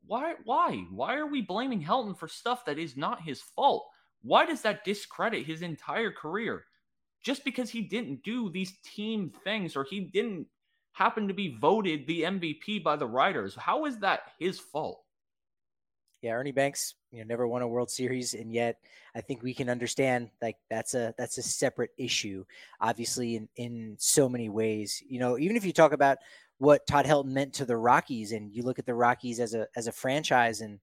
why 0.06 0.36
why 0.44 0.86
why 0.92 1.16
are 1.16 1.28
we 1.28 1.42
blaming 1.42 1.84
Helton 1.84 2.18
for 2.18 2.28
stuff 2.28 2.66
that 2.66 2.78
is 2.80 2.96
not 2.96 3.22
his 3.22 3.42
fault? 3.42 3.86
Why 4.22 4.46
does 4.46 4.62
that 4.62 4.84
discredit 4.84 5.46
his 5.46 5.62
entire 5.62 6.12
career? 6.12 6.66
Just 7.24 7.44
because 7.44 7.70
he 7.70 7.82
didn't 7.82 8.24
do 8.24 8.50
these 8.50 8.74
team 8.84 9.32
things 9.44 9.76
or 9.76 9.84
he 9.84 10.02
didn't 10.02 10.48
happen 10.94 11.28
to 11.28 11.34
be 11.34 11.58
voted 11.60 12.08
the 12.08 12.24
MVP 12.24 12.84
by 12.84 12.96
the 12.96 13.08
writers, 13.08 13.56
how 13.56 13.86
is 13.86 14.00
that 14.00 14.22
his 14.40 14.60
fault? 14.60 15.04
Yeah, 16.22 16.32
Ernie 16.32 16.52
Banks, 16.52 16.96
you 17.16 17.22
know, 17.22 17.28
never 17.28 17.48
won 17.48 17.62
a 17.62 17.68
World 17.68 17.90
Series, 17.90 18.34
and 18.34 18.52
yet 18.52 18.78
I 19.16 19.22
think 19.22 19.42
we 19.42 19.54
can 19.54 19.70
understand 19.70 20.30
like 20.42 20.58
that's 20.70 20.94
a 20.94 21.14
that's 21.18 21.38
a 21.38 21.44
separate 21.44 21.92
issue, 21.98 22.44
obviously 22.82 23.38
in 23.38 23.48
in 23.56 23.96
so 23.98 24.28
many 24.28 24.50
ways. 24.50 25.02
You 25.08 25.20
know, 25.20 25.38
even 25.40 25.56
if 25.56 25.66
you 25.66 25.72
talk 25.72 25.94
about 25.94 26.18
what 26.58 26.86
Todd 26.86 27.06
Helton 27.06 27.28
meant 27.28 27.54
to 27.54 27.66
the 27.66 27.78
Rockies, 27.78 28.34
and 28.34 28.52
you 28.54 28.64
look 28.64 28.80
at 28.80 28.86
the 28.86 28.94
Rockies 28.94 29.40
as 29.40 29.54
a 29.54 29.68
as 29.78 29.88
a 29.88 29.94
franchise, 29.94 30.60
and 30.60 30.80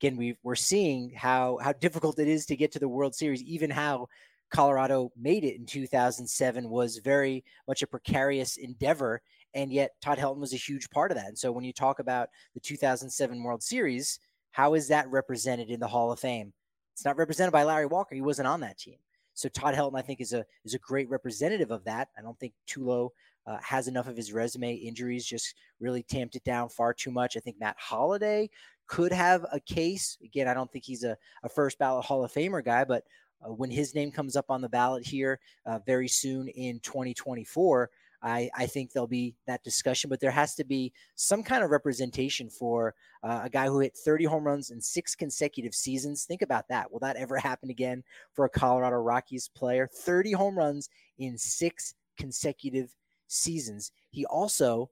again 0.00 0.16
we 0.16 0.36
we're 0.42 0.56
seeing 0.56 1.12
how 1.14 1.58
how 1.62 1.72
difficult 1.72 2.18
it 2.18 2.28
is 2.28 2.46
to 2.46 2.56
get 2.56 2.72
to 2.72 2.80
the 2.80 2.88
World 2.88 3.14
Series, 3.14 3.42
even 3.44 3.70
how 3.70 4.08
Colorado 4.50 5.12
made 5.16 5.44
it 5.44 5.56
in 5.56 5.66
2007 5.66 6.68
was 6.68 6.98
very 6.98 7.44
much 7.68 7.82
a 7.82 7.86
precarious 7.86 8.56
endeavor, 8.56 9.22
and 9.54 9.72
yet 9.72 9.92
Todd 10.00 10.18
Helton 10.18 10.38
was 10.38 10.52
a 10.52 10.56
huge 10.56 10.90
part 10.90 11.10
of 11.10 11.16
that. 11.16 11.28
And 11.28 11.38
so 11.38 11.52
when 11.52 11.64
you 11.64 11.72
talk 11.72 11.98
about 11.98 12.30
the 12.54 12.60
2007 12.60 13.42
World 13.42 13.62
Series 13.62 14.18
how 14.56 14.72
is 14.72 14.88
that 14.88 15.10
represented 15.10 15.68
in 15.68 15.80
the 15.80 15.86
Hall 15.86 16.10
of 16.10 16.18
Fame? 16.18 16.50
It's 16.94 17.04
not 17.04 17.18
represented 17.18 17.52
by 17.52 17.64
Larry 17.64 17.84
Walker. 17.84 18.14
He 18.14 18.22
wasn't 18.22 18.48
on 18.48 18.60
that 18.60 18.78
team. 18.78 18.96
So 19.34 19.50
Todd 19.50 19.74
Helton, 19.74 19.98
I 19.98 20.00
think, 20.00 20.22
is 20.22 20.32
a 20.32 20.46
is 20.64 20.72
a 20.72 20.78
great 20.78 21.10
representative 21.10 21.70
of 21.70 21.84
that. 21.84 22.08
I 22.16 22.22
don't 22.22 22.40
think 22.40 22.54
Tulo 22.66 23.10
uh, 23.46 23.58
has 23.62 23.86
enough 23.86 24.08
of 24.08 24.16
his 24.16 24.32
resume. 24.32 24.72
Injuries 24.72 25.26
just 25.26 25.56
really 25.78 26.02
tamped 26.02 26.36
it 26.36 26.44
down 26.44 26.70
far 26.70 26.94
too 26.94 27.10
much. 27.10 27.36
I 27.36 27.40
think 27.40 27.60
Matt 27.60 27.76
Holliday 27.78 28.48
could 28.86 29.12
have 29.12 29.44
a 29.52 29.60
case. 29.60 30.16
Again, 30.24 30.48
I 30.48 30.54
don't 30.54 30.72
think 30.72 30.86
he's 30.86 31.04
a, 31.04 31.18
a 31.42 31.50
first 31.50 31.78
ballot 31.78 32.06
Hall 32.06 32.24
of 32.24 32.32
Famer 32.32 32.64
guy, 32.64 32.84
but 32.84 33.04
uh, 33.44 33.52
when 33.52 33.70
his 33.70 33.94
name 33.94 34.10
comes 34.10 34.36
up 34.36 34.46
on 34.48 34.62
the 34.62 34.70
ballot 34.70 35.06
here 35.06 35.38
uh, 35.66 35.80
very 35.86 36.08
soon 36.08 36.48
in 36.48 36.80
2024, 36.80 37.90
I, 38.26 38.50
I 38.56 38.66
think 38.66 38.90
there'll 38.90 39.06
be 39.06 39.36
that 39.46 39.62
discussion, 39.62 40.10
but 40.10 40.18
there 40.18 40.32
has 40.32 40.56
to 40.56 40.64
be 40.64 40.92
some 41.14 41.44
kind 41.44 41.62
of 41.62 41.70
representation 41.70 42.50
for 42.50 42.92
uh, 43.22 43.42
a 43.44 43.48
guy 43.48 43.66
who 43.66 43.78
hit 43.78 43.96
30 43.96 44.24
home 44.24 44.44
runs 44.44 44.70
in 44.70 44.80
six 44.80 45.14
consecutive 45.14 45.74
seasons. 45.74 46.24
Think 46.24 46.42
about 46.42 46.66
that. 46.68 46.90
Will 46.90 46.98
that 46.98 47.14
ever 47.16 47.36
happen 47.36 47.70
again 47.70 48.02
for 48.32 48.44
a 48.44 48.50
Colorado 48.50 48.96
Rockies 48.96 49.48
player? 49.48 49.88
30 49.92 50.32
home 50.32 50.58
runs 50.58 50.90
in 51.18 51.38
six 51.38 51.94
consecutive 52.18 52.92
seasons. 53.28 53.92
He 54.10 54.26
also, 54.26 54.90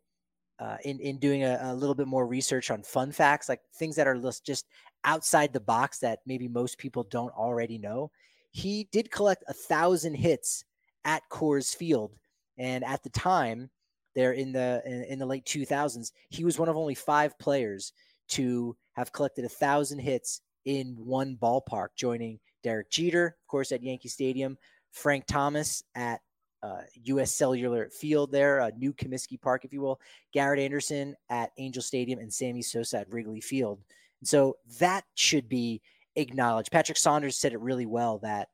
uh, 0.61 0.77
in, 0.85 1.01
in 1.01 1.19
doing 1.19 1.43
a, 1.43 1.59
a 1.61 1.75
little 1.75 1.97
bit 1.97 2.07
more 2.07 2.29
research 2.29 2.71
on 2.71 2.85
fun 2.85 3.11
facts, 3.11 3.49
like 3.49 3.63
things 3.75 3.97
that 3.97 4.07
are 4.07 4.21
just 4.45 4.67
outside 5.03 5.53
the 5.53 5.59
box 5.59 5.99
that 5.99 6.21
maybe 6.25 6.47
most 6.47 6.79
people 6.79 7.03
don't 7.11 7.35
already 7.35 7.79
know, 7.79 8.13
he 8.53 8.87
did 8.93 9.11
collect 9.11 9.43
a 9.49 9.53
thousand 9.53 10.15
hits 10.15 10.65
at 11.05 11.29
Coors 11.31 11.75
Field 11.75 12.13
and 12.59 12.85
at 12.85 13.03
the 13.03 13.11
time, 13.11 13.71
there 14.15 14.33
in 14.33 14.53
the 14.53 14.83
in, 14.85 15.05
in 15.05 15.19
the 15.19 15.27
late 15.27 15.45
2000s, 15.45 16.13
he 16.31 16.45
was 16.45 16.59
one 16.59 16.69
of 16.69 16.77
only 16.77 16.95
five 16.95 17.39
players 17.39 17.93
to 18.29 18.77
have 18.95 19.13
collected 19.13 19.45
a 19.45 19.49
thousand 19.49 19.99
hits 19.99 20.41
in 20.65 20.97
one 20.99 21.37
ballpark, 21.41 21.89
joining 21.97 22.39
Derek 22.63 22.91
Jeter, 22.91 23.37
of 23.43 23.49
course, 23.49 23.73
at 23.73 23.83
Yankee 23.83 24.09
Stadium, 24.09 24.57
Frank 24.93 25.27
Thomas 25.27 25.83
at 25.95 26.21
uh, 26.63 26.81
U.S. 27.03 27.35
Cellular 27.35 27.91
Field 27.91 28.33
there, 28.33 28.63
uh, 28.63 28.71
New 28.79 28.95
Comiskey 28.95 29.39
Park, 29.39 29.67
if 29.67 29.73
you 29.73 29.83
will, 29.83 30.01
Garrett 30.33 30.59
Anderson 30.59 31.15
at 31.29 31.51
Angel 31.59 31.83
Stadium, 31.83 32.19
and 32.19 32.33
Sammy 32.33 32.63
Sosa 32.63 33.01
at 33.01 33.13
Wrigley 33.13 33.43
Field. 33.43 33.81
And 34.21 34.29
so 34.29 34.57
that 34.79 35.05
should 35.15 35.47
be 35.47 35.83
acknowledged. 36.17 36.73
Patrick 36.73 36.97
Saunders 36.97 37.37
said 37.37 37.53
it 37.53 37.61
really 37.61 37.85
well 37.85 38.19
that 38.21 38.49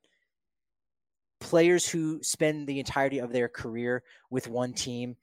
players 1.40 1.88
who 1.88 2.22
spend 2.22 2.66
the 2.66 2.78
entirety 2.78 3.18
of 3.18 3.32
their 3.32 3.48
career 3.48 4.02
with 4.30 4.48
one 4.48 4.72
team 4.72 5.16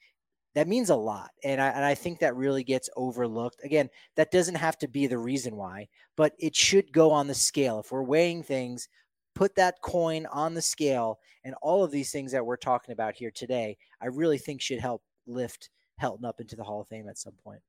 that 0.56 0.68
means 0.68 0.90
a 0.90 0.96
lot. 0.96 1.30
And 1.44 1.62
I, 1.62 1.68
and 1.68 1.86
I 1.86 1.94
think 1.94 2.18
that 2.18 2.36
really 2.36 2.64
gets 2.64 2.90
overlooked. 2.98 3.64
Again 3.64 3.90
that 4.16 4.32
doesn't 4.32 4.56
have 4.56 4.78
to 4.80 4.88
be 4.88 5.08
the 5.08 5.18
reason 5.18 5.56
why 5.56 5.88
but 6.16 6.34
it 6.40 6.56
should 6.56 6.92
go 6.92 7.12
on 7.12 7.28
the 7.28 7.36
scale. 7.36 7.80
If 7.80 7.92
we're 7.92 8.04
weighing 8.04 8.44
things 8.44 8.90
put 9.36 9.54
that 9.56 9.76
coin 9.84 10.26
on 10.32 10.56
the 10.56 10.62
scale 10.62 11.20
and 11.44 11.54
all 11.62 11.84
of 11.84 11.92
these 11.92 12.12
things 12.12 12.32
that 12.32 12.44
we're 12.44 12.58
talking 12.58 12.92
about 12.92 13.14
here 13.14 13.30
today 13.30 13.78
i 14.02 14.08
really 14.08 14.40
think 14.40 14.60
should 14.60 14.80
help 14.80 15.04
lift 15.28 15.70
helton 16.02 16.26
up 16.26 16.40
into 16.40 16.56
the 16.56 16.64
hall 16.64 16.82
of 16.82 16.88
fame 16.88 17.08
at 17.10 17.18
some 17.18 17.34
point. 17.44 17.62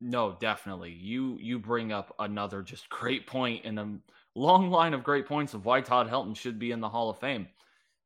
No 0.00 0.36
definitely. 0.40 0.92
You 0.92 1.38
you 1.40 1.58
bring 1.58 1.92
up 1.92 2.14
another 2.18 2.62
just 2.62 2.88
great 2.88 3.26
point 3.26 3.64
in 3.64 3.78
a 3.78 3.98
long 4.34 4.70
line 4.70 4.94
of 4.94 5.02
great 5.02 5.26
points 5.26 5.54
of 5.54 5.64
why 5.64 5.80
todd 5.80 6.08
helton 6.08 6.36
should 6.36 6.58
be 6.58 6.70
in 6.70 6.80
the 6.80 6.88
hall 6.88 7.10
of 7.10 7.18
fame 7.18 7.48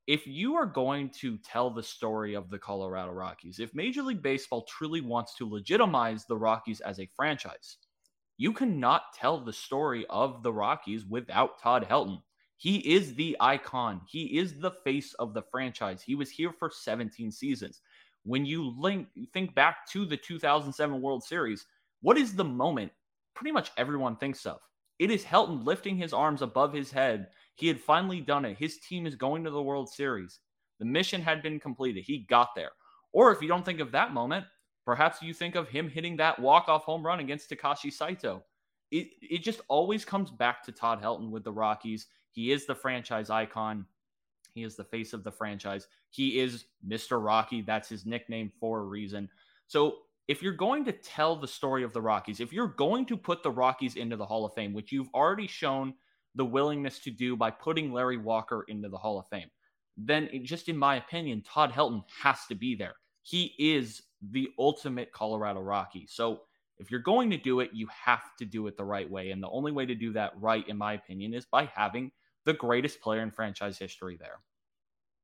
if 0.07 0.26
you 0.26 0.55
are 0.55 0.66
going 0.66 1.11
to 1.11 1.38
tell 1.38 1.70
the 1.70 1.82
story 1.82 2.34
of 2.34 2.50
the 2.50 2.59
Colorado 2.59 3.12
Rockies, 3.12 3.61
if 3.61 3.74
Major 3.74 4.03
League 4.03 4.22
Baseball 4.22 4.62
truly 4.62 5.00
wants 5.00 5.34
to 5.36 5.48
legitimize 5.48 6.24
the 6.24 6.36
Rockies 6.36 6.80
as 6.80 6.98
a 6.98 7.09
franchise, 7.14 7.76
you 8.36 8.53
cannot 8.53 9.12
tell 9.14 9.38
the 9.38 9.53
story 9.53 10.05
of 10.11 10.42
the 10.42 10.53
Rockies 10.53 11.07
without 11.07 11.61
Todd 11.61 11.86
Helton. 11.88 12.20
He 12.57 12.78
is 12.78 13.14
the 13.14 13.36
icon. 13.40 14.00
He 14.09 14.38
is 14.38 14.59
the 14.59 14.72
face 14.84 15.14
of 15.14 15.34
the 15.34 15.42
franchise. 15.42 16.03
He 16.03 16.14
was 16.14 16.30
here 16.30 16.53
for 16.53 16.70
17 16.70 17.30
seasons. 17.30 17.80
When 18.24 18.44
you 18.44 18.74
link 18.78 19.09
think 19.32 19.55
back 19.55 19.88
to 19.90 20.05
the 20.05 20.16
2007 20.16 21.00
World 21.00 21.24
Series, 21.24 21.66
what 22.00 22.16
is 22.18 22.34
the 22.34 22.44
moment 22.44 22.92
pretty 23.34 23.53
much 23.53 23.70
everyone 23.76 24.16
thinks 24.16 24.46
of? 24.46 24.59
It 24.98 25.11
is 25.11 25.24
Helton 25.24 25.64
lifting 25.64 25.96
his 25.96 26.12
arms 26.12 26.42
above 26.42 26.72
his 26.72 26.90
head 26.90 27.28
he 27.62 27.68
had 27.68 27.80
finally 27.80 28.20
done 28.20 28.44
it. 28.44 28.58
His 28.58 28.78
team 28.78 29.06
is 29.06 29.14
going 29.14 29.44
to 29.44 29.50
the 29.50 29.62
World 29.62 29.88
Series. 29.88 30.40
The 30.80 30.84
mission 30.84 31.22
had 31.22 31.44
been 31.44 31.60
completed. 31.60 32.02
He 32.02 32.26
got 32.28 32.56
there. 32.56 32.72
Or 33.12 33.30
if 33.30 33.40
you 33.40 33.46
don't 33.46 33.64
think 33.64 33.78
of 33.78 33.92
that 33.92 34.12
moment, 34.12 34.46
perhaps 34.84 35.22
you 35.22 35.32
think 35.32 35.54
of 35.54 35.68
him 35.68 35.88
hitting 35.88 36.16
that 36.16 36.40
walk-off 36.40 36.82
home 36.82 37.06
run 37.06 37.20
against 37.20 37.48
Takashi 37.48 37.92
Saito. 37.92 38.42
It 38.90 39.10
it 39.22 39.44
just 39.44 39.60
always 39.68 40.04
comes 40.04 40.28
back 40.28 40.64
to 40.64 40.72
Todd 40.72 41.00
Helton 41.00 41.30
with 41.30 41.44
the 41.44 41.52
Rockies. 41.52 42.08
He 42.32 42.50
is 42.50 42.66
the 42.66 42.74
franchise 42.74 43.30
icon. 43.30 43.86
He 44.54 44.64
is 44.64 44.74
the 44.74 44.82
face 44.82 45.12
of 45.12 45.22
the 45.22 45.30
franchise. 45.30 45.86
He 46.10 46.40
is 46.40 46.64
Mr. 46.84 47.24
Rocky. 47.24 47.62
That's 47.62 47.88
his 47.88 48.06
nickname 48.06 48.50
for 48.58 48.80
a 48.80 48.84
reason. 48.86 49.28
So 49.68 49.98
if 50.26 50.42
you're 50.42 50.52
going 50.52 50.84
to 50.86 50.92
tell 50.92 51.36
the 51.36 51.46
story 51.46 51.84
of 51.84 51.92
the 51.92 52.02
Rockies, 52.02 52.40
if 52.40 52.52
you're 52.52 52.66
going 52.66 53.06
to 53.06 53.16
put 53.16 53.44
the 53.44 53.52
Rockies 53.52 53.94
into 53.94 54.16
the 54.16 54.26
Hall 54.26 54.44
of 54.44 54.52
Fame, 54.52 54.72
which 54.72 54.90
you've 54.90 55.14
already 55.14 55.46
shown 55.46 55.94
the 56.35 56.45
willingness 56.45 56.99
to 57.01 57.11
do 57.11 57.37
by 57.37 57.51
putting 57.51 57.93
Larry 57.93 58.16
Walker 58.16 58.64
into 58.68 58.89
the 58.89 58.99
Hall 58.99 59.18
of 59.18 59.26
Fame, 59.28 59.51
then 59.97 60.28
it, 60.33 60.45
just 60.45 60.68
in 60.68 60.76
my 60.76 60.97
opinion, 60.97 61.43
Todd 61.43 61.72
Helton 61.72 62.03
has 62.22 62.47
to 62.49 62.55
be 62.55 62.74
there. 62.74 62.95
He 63.22 63.55
is 63.59 64.03
the 64.30 64.49
ultimate 64.59 65.12
Colorado 65.12 65.61
Rocky. 65.61 66.07
So 66.09 66.43
if 66.78 66.91
you're 66.91 67.01
going 67.01 67.30
to 67.30 67.37
do 67.37 67.61
it, 67.61 67.70
you 67.72 67.87
have 67.89 68.35
to 68.39 68.45
do 68.45 68.66
it 68.66 68.76
the 68.76 68.85
right 68.85 69.09
way. 69.09 69.30
And 69.30 69.43
the 69.43 69.51
only 69.51 69.72
way 69.72 69.87
to 69.87 69.95
do 69.95 70.12
that 70.14 70.33
right, 70.37 70.66
in 70.68 70.76
my 70.76 70.95
opinion, 70.95 71.35
is 71.35 71.47
by 71.47 71.66
having 71.66 72.11
the 72.45 72.55
greatest 72.55 73.01
player 73.01 73.20
in 73.20 73.30
franchise 73.30 73.78
history 73.78 74.16
there. 74.18 74.41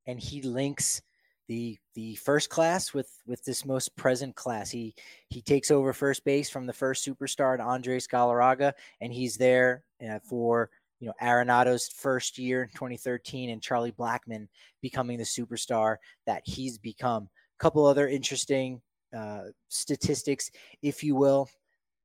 And 0.07 0.19
he 0.19 0.41
links 0.41 1.01
the 1.49 1.77
the 1.95 2.15
first 2.15 2.49
class 2.49 2.93
with 2.93 3.11
with 3.25 3.43
this 3.43 3.65
most 3.65 3.95
present 3.95 4.35
class. 4.35 4.69
He 4.69 4.95
he 5.27 5.41
takes 5.41 5.71
over 5.71 5.91
first 5.91 6.23
base 6.23 6.49
from 6.49 6.65
the 6.65 6.73
first 6.73 7.05
superstar, 7.05 7.59
Andres 7.59 8.07
Galarraga, 8.07 8.73
and 9.01 9.11
he's 9.11 9.35
there 9.35 9.83
uh, 10.07 10.19
for 10.19 10.69
you 10.99 11.07
know 11.07 11.13
Arenado's 11.21 11.87
first 11.87 12.37
year 12.37 12.63
in 12.63 12.69
2013 12.69 13.49
and 13.49 13.61
Charlie 13.61 13.91
Blackmon 13.91 14.47
becoming 14.81 15.17
the 15.17 15.23
superstar 15.23 15.97
that 16.25 16.43
he's 16.45 16.77
become. 16.77 17.29
A 17.59 17.63
couple 17.63 17.85
other 17.85 18.07
interesting 18.07 18.81
uh, 19.15 19.43
statistics, 19.69 20.51
if 20.81 21.03
you 21.03 21.15
will. 21.15 21.49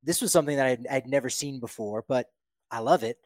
This 0.03 0.21
was 0.21 0.31
something 0.31 0.55
that 0.57 0.65
I'd, 0.65 0.87
I'd, 0.87 1.07
never 1.07 1.29
seen 1.29 1.59
before, 1.59 2.03
but 2.07 2.27
I 2.71 2.79
love 2.79 3.03
it. 3.03 3.17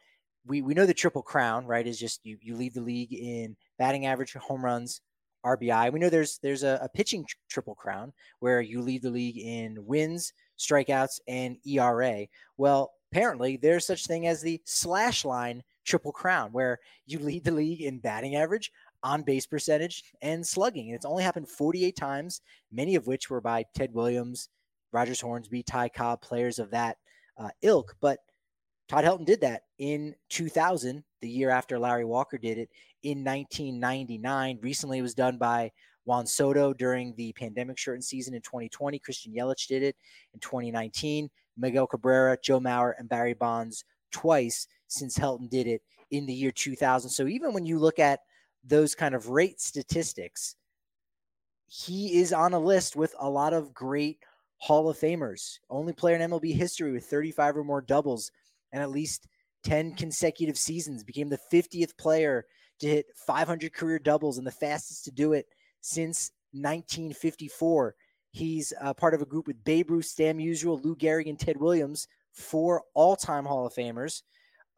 We 0.46 0.62
we 0.62 0.74
know 0.74 0.86
the 0.86 0.94
triple 0.94 1.22
crown, 1.22 1.66
right? 1.66 1.86
Is 1.86 1.98
just 1.98 2.24
you 2.24 2.38
you 2.40 2.56
lead 2.56 2.74
the 2.74 2.80
league 2.80 3.12
in 3.12 3.56
batting 3.78 4.06
average, 4.06 4.32
home 4.34 4.64
runs, 4.64 5.02
RBI. 5.44 5.92
We 5.92 6.00
know 6.00 6.08
there's 6.08 6.38
there's 6.38 6.62
a, 6.62 6.78
a 6.82 6.88
pitching 6.88 7.24
tr- 7.24 7.36
triple 7.48 7.74
crown 7.74 8.12
where 8.40 8.60
you 8.60 8.80
lead 8.80 9.02
the 9.02 9.10
league 9.10 9.38
in 9.38 9.76
wins, 9.84 10.32
strikeouts, 10.58 11.20
and 11.28 11.56
ERA. 11.66 12.26
Well, 12.56 12.92
apparently 13.10 13.56
there's 13.56 13.86
such 13.86 14.06
thing 14.06 14.26
as 14.26 14.40
the 14.40 14.60
slash 14.64 15.24
line 15.24 15.62
triple 15.84 16.12
crown 16.12 16.50
where 16.52 16.78
you 17.06 17.18
lead 17.18 17.44
the 17.44 17.50
league 17.50 17.82
in 17.82 17.98
batting 17.98 18.36
average, 18.36 18.70
on 19.02 19.22
base 19.22 19.46
percentage, 19.46 20.04
and 20.22 20.46
slugging. 20.46 20.88
And 20.88 20.94
it's 20.94 21.06
only 21.06 21.24
happened 21.24 21.48
48 21.48 21.96
times, 21.96 22.40
many 22.70 22.94
of 22.94 23.06
which 23.06 23.30
were 23.30 23.40
by 23.40 23.64
Ted 23.74 23.92
Williams, 23.92 24.48
Rogers 24.92 25.20
Hornsby, 25.20 25.62
Ty 25.62 25.88
Cobb, 25.88 26.20
players 26.20 26.58
of 26.58 26.70
that 26.70 26.98
uh, 27.38 27.48
ilk. 27.62 27.96
But 28.00 28.18
Todd 28.88 29.04
Helton 29.04 29.24
did 29.24 29.40
that 29.40 29.62
in 29.78 30.14
2000, 30.30 31.02
the 31.20 31.28
year 31.28 31.50
after 31.50 31.78
Larry 31.78 32.04
Walker 32.04 32.38
did 32.38 32.58
it 32.58 32.68
in 33.02 33.24
1999. 33.24 34.58
Recently, 34.60 34.98
it 34.98 35.02
was 35.02 35.14
done 35.14 35.38
by 35.38 35.70
Juan 36.04 36.26
Soto 36.26 36.72
during 36.72 37.14
the 37.16 37.32
pandemic 37.34 37.78
shortened 37.78 38.04
season 38.04 38.34
in 38.34 38.42
2020. 38.42 38.98
Christian 38.98 39.32
Yelich 39.32 39.66
did 39.66 39.82
it 39.82 39.96
in 40.34 40.40
2019. 40.40 41.30
Miguel 41.56 41.86
Cabrera, 41.86 42.36
Joe 42.42 42.60
Mauer, 42.60 42.94
and 42.98 43.08
Barry 43.08 43.34
Bonds 43.34 43.84
twice 44.10 44.66
since 44.88 45.18
Helton 45.18 45.48
did 45.48 45.66
it 45.66 45.82
in 46.10 46.26
the 46.26 46.32
year 46.32 46.50
2000. 46.50 47.10
So 47.10 47.26
even 47.26 47.52
when 47.52 47.66
you 47.66 47.78
look 47.78 47.98
at 47.98 48.20
those 48.64 48.94
kind 48.94 49.14
of 49.14 49.28
rate 49.28 49.60
statistics, 49.60 50.56
he 51.66 52.20
is 52.20 52.32
on 52.32 52.52
a 52.52 52.58
list 52.58 52.96
with 52.96 53.14
a 53.20 53.28
lot 53.28 53.52
of 53.52 53.72
great 53.72 54.18
Hall 54.58 54.88
of 54.88 54.98
Famers. 54.98 55.58
Only 55.70 55.92
player 55.92 56.16
in 56.16 56.30
MLB 56.30 56.54
history 56.54 56.92
with 56.92 57.06
35 57.06 57.58
or 57.58 57.64
more 57.64 57.80
doubles 57.80 58.30
and 58.72 58.82
at 58.82 58.90
least 58.90 59.26
10 59.64 59.94
consecutive 59.94 60.58
seasons, 60.58 61.04
became 61.04 61.28
the 61.28 61.38
50th 61.52 61.96
player 61.96 62.46
to 62.80 62.88
hit 62.88 63.06
500 63.26 63.72
career 63.72 63.98
doubles 63.98 64.38
and 64.38 64.46
the 64.46 64.50
fastest 64.50 65.04
to 65.04 65.10
do 65.10 65.32
it 65.32 65.46
since 65.80 66.32
1954. 66.52 67.94
He's 68.30 68.72
uh, 68.80 68.94
part 68.94 69.14
of 69.14 69.22
a 69.22 69.26
group 69.26 69.46
with 69.46 69.64
Babe 69.64 69.90
Ruth, 69.90 70.06
Stan 70.06 70.38
Musial, 70.38 70.82
Lou 70.84 70.94
Gehrig, 70.94 71.28
and 71.28 71.38
Ted 71.38 71.56
Williams, 71.56 72.06
four 72.32 72.84
all-time 72.94 73.44
Hall 73.44 73.66
of 73.66 73.74
Famers 73.74 74.22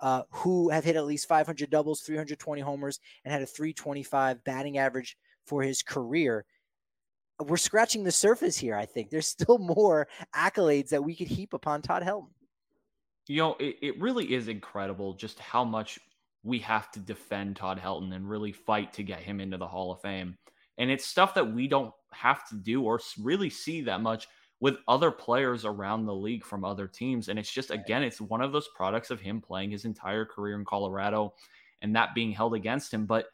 uh, 0.02 0.24
who 0.30 0.68
have 0.68 0.84
hit 0.84 0.96
at 0.96 1.06
least 1.06 1.28
500 1.28 1.70
doubles, 1.70 2.00
320 2.00 2.60
homers, 2.60 2.98
and 3.24 3.32
had 3.32 3.40
a 3.40 3.46
325 3.46 4.42
batting 4.44 4.76
average 4.76 5.16
for 5.46 5.62
his 5.62 5.82
career. 5.82 6.44
We're 7.38 7.56
scratching 7.56 8.02
the 8.02 8.12
surface 8.12 8.58
here. 8.58 8.74
I 8.74 8.84
think 8.84 9.10
there's 9.10 9.28
still 9.28 9.58
more 9.76 10.08
accolades 10.34 10.88
that 10.88 11.04
we 11.04 11.14
could 11.14 11.28
heap 11.28 11.54
upon 11.54 11.82
Todd 11.82 12.02
Helton. 12.02 12.30
You 13.28 13.36
know, 13.36 13.56
it, 13.60 13.76
it 13.80 14.00
really 14.00 14.34
is 14.34 14.48
incredible 14.48 15.14
just 15.14 15.38
how 15.38 15.62
much 15.62 16.00
we 16.42 16.58
have 16.58 16.90
to 16.90 16.98
defend 16.98 17.54
Todd 17.54 17.80
Helton 17.80 18.12
and 18.12 18.28
really 18.28 18.50
fight 18.50 18.92
to 18.94 19.04
get 19.04 19.20
him 19.20 19.40
into 19.40 19.56
the 19.56 19.68
Hall 19.68 19.92
of 19.92 20.00
Fame. 20.00 20.36
And 20.78 20.90
it's 20.90 21.06
stuff 21.06 21.34
that 21.34 21.52
we 21.52 21.68
don't 21.68 21.94
have 22.12 22.48
to 22.48 22.56
do 22.56 22.82
or 22.82 23.00
really 23.20 23.50
see 23.50 23.80
that 23.82 24.00
much 24.00 24.28
with 24.60 24.76
other 24.86 25.10
players 25.10 25.64
around 25.64 26.06
the 26.06 26.14
league 26.14 26.44
from 26.44 26.64
other 26.64 26.86
teams. 26.86 27.28
And 27.28 27.38
it's 27.38 27.52
just, 27.52 27.70
again, 27.70 28.02
it's 28.02 28.20
one 28.20 28.40
of 28.40 28.52
those 28.52 28.68
products 28.76 29.10
of 29.10 29.20
him 29.20 29.40
playing 29.40 29.70
his 29.70 29.84
entire 29.84 30.24
career 30.24 30.58
in 30.58 30.64
Colorado 30.64 31.34
and 31.80 31.96
that 31.96 32.14
being 32.14 32.32
held 32.32 32.54
against 32.54 32.94
him. 32.94 33.06
But 33.06 33.26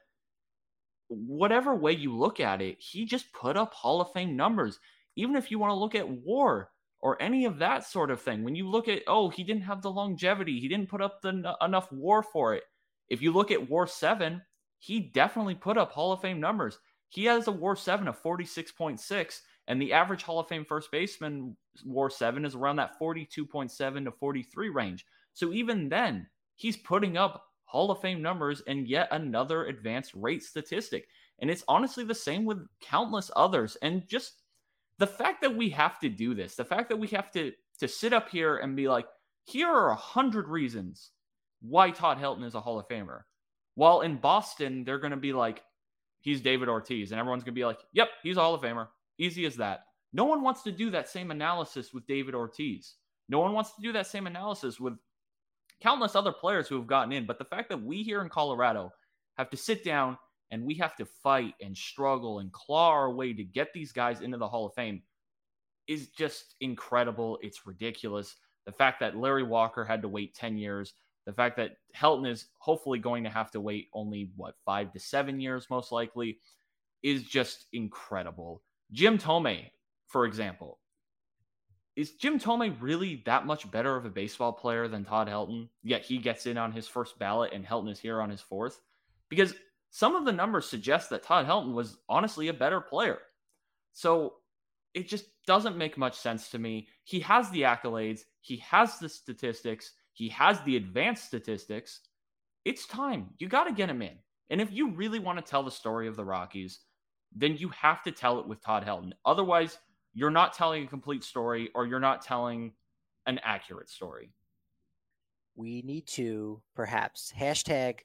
whatever 1.08 1.74
way 1.74 1.92
you 1.92 2.16
look 2.16 2.40
at 2.40 2.62
it, 2.62 2.76
he 2.80 3.04
just 3.04 3.32
put 3.32 3.56
up 3.56 3.74
Hall 3.74 4.00
of 4.00 4.12
Fame 4.12 4.36
numbers. 4.36 4.78
Even 5.16 5.36
if 5.36 5.50
you 5.50 5.58
want 5.58 5.70
to 5.70 5.78
look 5.78 5.94
at 5.94 6.08
WAR, 6.08 6.70
or 7.00 7.20
any 7.22 7.44
of 7.44 7.58
that 7.58 7.84
sort 7.84 8.10
of 8.10 8.20
thing. 8.20 8.42
When 8.42 8.54
you 8.54 8.68
look 8.68 8.88
at, 8.88 9.02
oh, 9.06 9.28
he 9.28 9.44
didn't 9.44 9.62
have 9.62 9.82
the 9.82 9.90
longevity, 9.90 10.58
he 10.58 10.68
didn't 10.68 10.88
put 10.88 11.00
up 11.00 11.22
the 11.22 11.54
enough 11.62 11.90
WAR 11.92 12.22
for 12.22 12.54
it. 12.54 12.64
If 13.08 13.22
you 13.22 13.32
look 13.32 13.50
at 13.50 13.70
WAR 13.70 13.86
7, 13.86 14.42
he 14.78 15.00
definitely 15.00 15.54
put 15.54 15.78
up 15.78 15.92
Hall 15.92 16.12
of 16.12 16.20
Fame 16.20 16.40
numbers. 16.40 16.78
He 17.08 17.24
has 17.24 17.48
a 17.48 17.52
WAR 17.52 17.76
7 17.76 18.06
of 18.08 18.22
46.6, 18.22 19.40
and 19.66 19.80
the 19.80 19.92
average 19.92 20.22
Hall 20.22 20.40
of 20.40 20.48
Fame 20.48 20.64
first 20.64 20.90
baseman 20.90 21.56
WAR 21.84 22.10
7 22.10 22.44
is 22.44 22.54
around 22.54 22.76
that 22.76 22.98
42.7 23.00 24.04
to 24.04 24.10
43 24.10 24.68
range. 24.68 25.06
So 25.32 25.52
even 25.52 25.88
then, 25.88 26.26
he's 26.56 26.76
putting 26.76 27.16
up 27.16 27.44
Hall 27.64 27.90
of 27.90 28.00
Fame 28.00 28.22
numbers 28.22 28.62
and 28.66 28.88
yet 28.88 29.08
another 29.10 29.66
advanced 29.66 30.12
rate 30.14 30.42
statistic. 30.42 31.06
And 31.38 31.50
it's 31.50 31.64
honestly 31.68 32.04
the 32.04 32.14
same 32.14 32.44
with 32.44 32.66
countless 32.80 33.30
others. 33.36 33.76
And 33.82 34.08
just 34.08 34.42
the 34.98 35.06
fact 35.06 35.42
that 35.42 35.54
we 35.54 35.70
have 35.70 35.98
to 36.00 36.08
do 36.08 36.34
this, 36.34 36.56
the 36.56 36.64
fact 36.64 36.88
that 36.88 36.98
we 36.98 37.08
have 37.08 37.30
to 37.32 37.52
to 37.78 37.88
sit 37.88 38.12
up 38.12 38.28
here 38.28 38.56
and 38.56 38.74
be 38.74 38.88
like, 38.88 39.06
here 39.44 39.68
are 39.68 39.90
a 39.90 39.96
hundred 39.96 40.48
reasons 40.48 41.10
why 41.60 41.90
Todd 41.90 42.18
Helton 42.18 42.44
is 42.44 42.54
a 42.54 42.60
Hall 42.60 42.78
of 42.78 42.88
Famer. 42.88 43.20
While 43.76 44.00
in 44.00 44.16
Boston, 44.16 44.84
they're 44.84 44.98
going 44.98 45.12
to 45.12 45.16
be 45.16 45.32
like, 45.32 45.62
he's 46.20 46.40
David 46.40 46.68
Ortiz, 46.68 47.10
and 47.10 47.20
everyone's 47.20 47.44
to 47.44 47.52
be 47.52 47.64
like, 47.64 47.80
yep, 47.92 48.08
he's 48.22 48.36
a 48.36 48.40
Hall 48.40 48.54
of 48.54 48.62
Famer. 48.62 48.88
Easy 49.18 49.46
as 49.46 49.56
that. 49.56 49.84
No 50.12 50.24
one 50.24 50.42
wants 50.42 50.62
to 50.62 50.72
do 50.72 50.90
that 50.90 51.08
same 51.08 51.30
analysis 51.30 51.92
with 51.92 52.06
David 52.06 52.34
Ortiz. 52.34 52.94
No 53.28 53.40
one 53.40 53.52
wants 53.52 53.74
to 53.74 53.82
do 53.82 53.92
that 53.92 54.06
same 54.06 54.26
analysis 54.26 54.80
with 54.80 54.94
countless 55.82 56.16
other 56.16 56.32
players 56.32 56.66
who 56.66 56.76
have 56.76 56.86
gotten 56.86 57.12
in. 57.12 57.26
But 57.26 57.38
the 57.38 57.44
fact 57.44 57.68
that 57.68 57.82
we 57.82 58.02
here 58.02 58.22
in 58.22 58.28
Colorado 58.28 58.92
have 59.36 59.50
to 59.50 59.56
sit 59.56 59.84
down 59.84 60.16
and 60.50 60.64
we 60.64 60.74
have 60.74 60.96
to 60.96 61.04
fight 61.04 61.54
and 61.60 61.76
struggle 61.76 62.38
and 62.38 62.52
claw 62.52 62.90
our 62.90 63.12
way 63.12 63.32
to 63.34 63.44
get 63.44 63.72
these 63.74 63.92
guys 63.92 64.22
into 64.22 64.38
the 64.38 64.48
Hall 64.48 64.66
of 64.66 64.74
Fame 64.74 65.02
is 65.86 66.08
just 66.08 66.54
incredible. 66.60 67.38
It's 67.42 67.66
ridiculous. 67.66 68.36
The 68.66 68.72
fact 68.72 69.00
that 69.00 69.16
Larry 69.16 69.42
Walker 69.42 69.84
had 69.84 70.02
to 70.02 70.08
wait 70.08 70.34
10 70.34 70.56
years, 70.56 70.94
the 71.28 71.34
fact 71.34 71.58
that 71.58 71.76
Helton 71.94 72.26
is 72.26 72.46
hopefully 72.56 72.98
going 72.98 73.22
to 73.22 73.28
have 73.28 73.50
to 73.50 73.60
wait 73.60 73.88
only, 73.92 74.30
what, 74.34 74.54
five 74.64 74.90
to 74.94 74.98
seven 74.98 75.38
years, 75.38 75.66
most 75.68 75.92
likely, 75.92 76.38
is 77.02 77.22
just 77.22 77.66
incredible. 77.74 78.62
Jim 78.92 79.18
Thome, 79.18 79.70
for 80.06 80.24
example, 80.24 80.78
is 81.96 82.12
Jim 82.12 82.38
Thome 82.38 82.74
really 82.80 83.22
that 83.26 83.44
much 83.44 83.70
better 83.70 83.94
of 83.94 84.06
a 84.06 84.08
baseball 84.08 84.54
player 84.54 84.88
than 84.88 85.04
Todd 85.04 85.28
Helton? 85.28 85.68
Yet 85.82 86.00
he 86.00 86.16
gets 86.16 86.46
in 86.46 86.56
on 86.56 86.72
his 86.72 86.88
first 86.88 87.18
ballot 87.18 87.52
and 87.52 87.62
Helton 87.62 87.92
is 87.92 88.00
here 88.00 88.22
on 88.22 88.30
his 88.30 88.40
fourth? 88.40 88.80
Because 89.28 89.52
some 89.90 90.16
of 90.16 90.24
the 90.24 90.32
numbers 90.32 90.64
suggest 90.64 91.10
that 91.10 91.24
Todd 91.24 91.46
Helton 91.46 91.74
was 91.74 91.98
honestly 92.08 92.48
a 92.48 92.54
better 92.54 92.80
player. 92.80 93.18
So 93.92 94.36
it 94.94 95.08
just 95.08 95.26
doesn't 95.46 95.76
make 95.76 95.98
much 95.98 96.16
sense 96.16 96.48
to 96.52 96.58
me. 96.58 96.88
He 97.04 97.20
has 97.20 97.50
the 97.50 97.62
accolades, 97.62 98.20
he 98.40 98.56
has 98.56 98.98
the 98.98 99.10
statistics, 99.10 99.92
he 100.18 100.28
has 100.30 100.60
the 100.62 100.74
advanced 100.74 101.24
statistics. 101.26 102.00
It's 102.64 102.88
time. 102.88 103.28
You 103.38 103.46
got 103.46 103.64
to 103.64 103.72
get 103.72 103.88
him 103.88 104.02
in. 104.02 104.16
And 104.50 104.60
if 104.60 104.72
you 104.72 104.90
really 104.90 105.20
want 105.20 105.38
to 105.38 105.48
tell 105.48 105.62
the 105.62 105.70
story 105.70 106.08
of 106.08 106.16
the 106.16 106.24
Rockies, 106.24 106.80
then 107.32 107.56
you 107.56 107.68
have 107.68 108.02
to 108.02 108.10
tell 108.10 108.40
it 108.40 108.48
with 108.48 108.60
Todd 108.60 108.84
Helton. 108.84 109.12
Otherwise, 109.24 109.78
you're 110.14 110.32
not 110.32 110.54
telling 110.54 110.82
a 110.82 110.88
complete 110.88 111.22
story 111.22 111.70
or 111.72 111.86
you're 111.86 112.00
not 112.00 112.22
telling 112.22 112.72
an 113.26 113.38
accurate 113.44 113.88
story. 113.88 114.32
We 115.54 115.82
need 115.82 116.08
to 116.08 116.60
perhaps 116.74 117.32
hashtag 117.38 118.00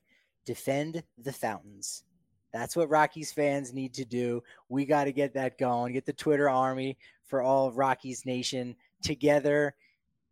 defend 0.45 1.01
the 1.17 1.33
fountains. 1.33 2.03
That's 2.51 2.75
what 2.75 2.91
Rockies 2.91 3.31
fans 3.31 3.73
need 3.73 3.95
to 3.95 4.05
do. 4.05 4.43
We 4.69 4.85
got 4.85 5.05
to 5.05 5.11
get 5.11 5.33
that 5.33 5.57
going. 5.57 5.93
Get 5.93 6.05
the 6.05 6.13
Twitter 6.13 6.47
army 6.47 6.95
for 7.23 7.41
all 7.41 7.67
of 7.67 7.79
Rockies 7.79 8.23
Nation 8.23 8.75
together 9.01 9.73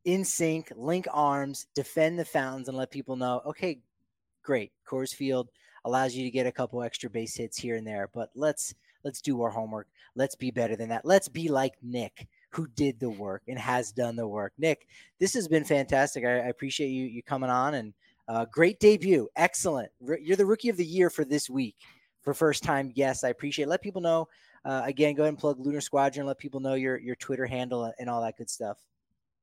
in 0.05 0.25
sync, 0.25 0.71
link 0.75 1.07
arms, 1.11 1.67
defend 1.75 2.17
the 2.17 2.25
fountains, 2.25 2.67
and 2.67 2.77
let 2.77 2.91
people 2.91 3.15
know 3.15 3.41
okay, 3.45 3.79
great. 4.43 4.71
Coors 4.87 5.13
Field 5.13 5.49
allows 5.85 6.13
you 6.13 6.23
to 6.23 6.31
get 6.31 6.47
a 6.47 6.51
couple 6.51 6.81
extra 6.83 7.09
base 7.09 7.35
hits 7.35 7.57
here 7.57 7.75
and 7.75 7.85
there, 7.85 8.09
but 8.13 8.29
let's 8.35 8.73
let's 9.03 9.21
do 9.21 9.41
our 9.41 9.49
homework. 9.49 9.87
Let's 10.15 10.35
be 10.35 10.51
better 10.51 10.75
than 10.75 10.89
that. 10.89 11.05
Let's 11.05 11.27
be 11.27 11.47
like 11.47 11.73
Nick, 11.81 12.27
who 12.49 12.67
did 12.67 12.99
the 12.99 13.09
work 13.09 13.43
and 13.47 13.57
has 13.57 13.91
done 13.91 14.15
the 14.15 14.27
work. 14.27 14.53
Nick, 14.57 14.87
this 15.19 15.33
has 15.33 15.47
been 15.47 15.63
fantastic. 15.63 16.25
I, 16.25 16.39
I 16.39 16.47
appreciate 16.47 16.89
you 16.89 17.05
you 17.05 17.23
coming 17.23 17.49
on 17.49 17.75
and 17.75 17.93
uh, 18.27 18.45
great 18.45 18.79
debut. 18.79 19.27
Excellent. 19.35 19.91
You're 20.21 20.37
the 20.37 20.45
rookie 20.45 20.69
of 20.69 20.77
the 20.77 20.85
year 20.85 21.09
for 21.09 21.25
this 21.25 21.49
week 21.49 21.75
for 22.21 22.33
first 22.33 22.63
time 22.63 22.91
guests. 22.91 23.23
I 23.23 23.29
appreciate 23.29 23.65
it. 23.65 23.69
Let 23.69 23.81
people 23.81 24.01
know. 24.01 24.27
Uh, 24.63 24.83
again, 24.85 25.15
go 25.15 25.23
ahead 25.23 25.29
and 25.29 25.37
plug 25.39 25.59
Lunar 25.59 25.81
Squadron. 25.81 26.27
Let 26.27 26.37
people 26.37 26.59
know 26.59 26.75
your, 26.75 26.97
your 26.99 27.15
Twitter 27.15 27.47
handle 27.47 27.91
and 27.99 28.09
all 28.09 28.21
that 28.21 28.37
good 28.37 28.49
stuff. 28.49 28.77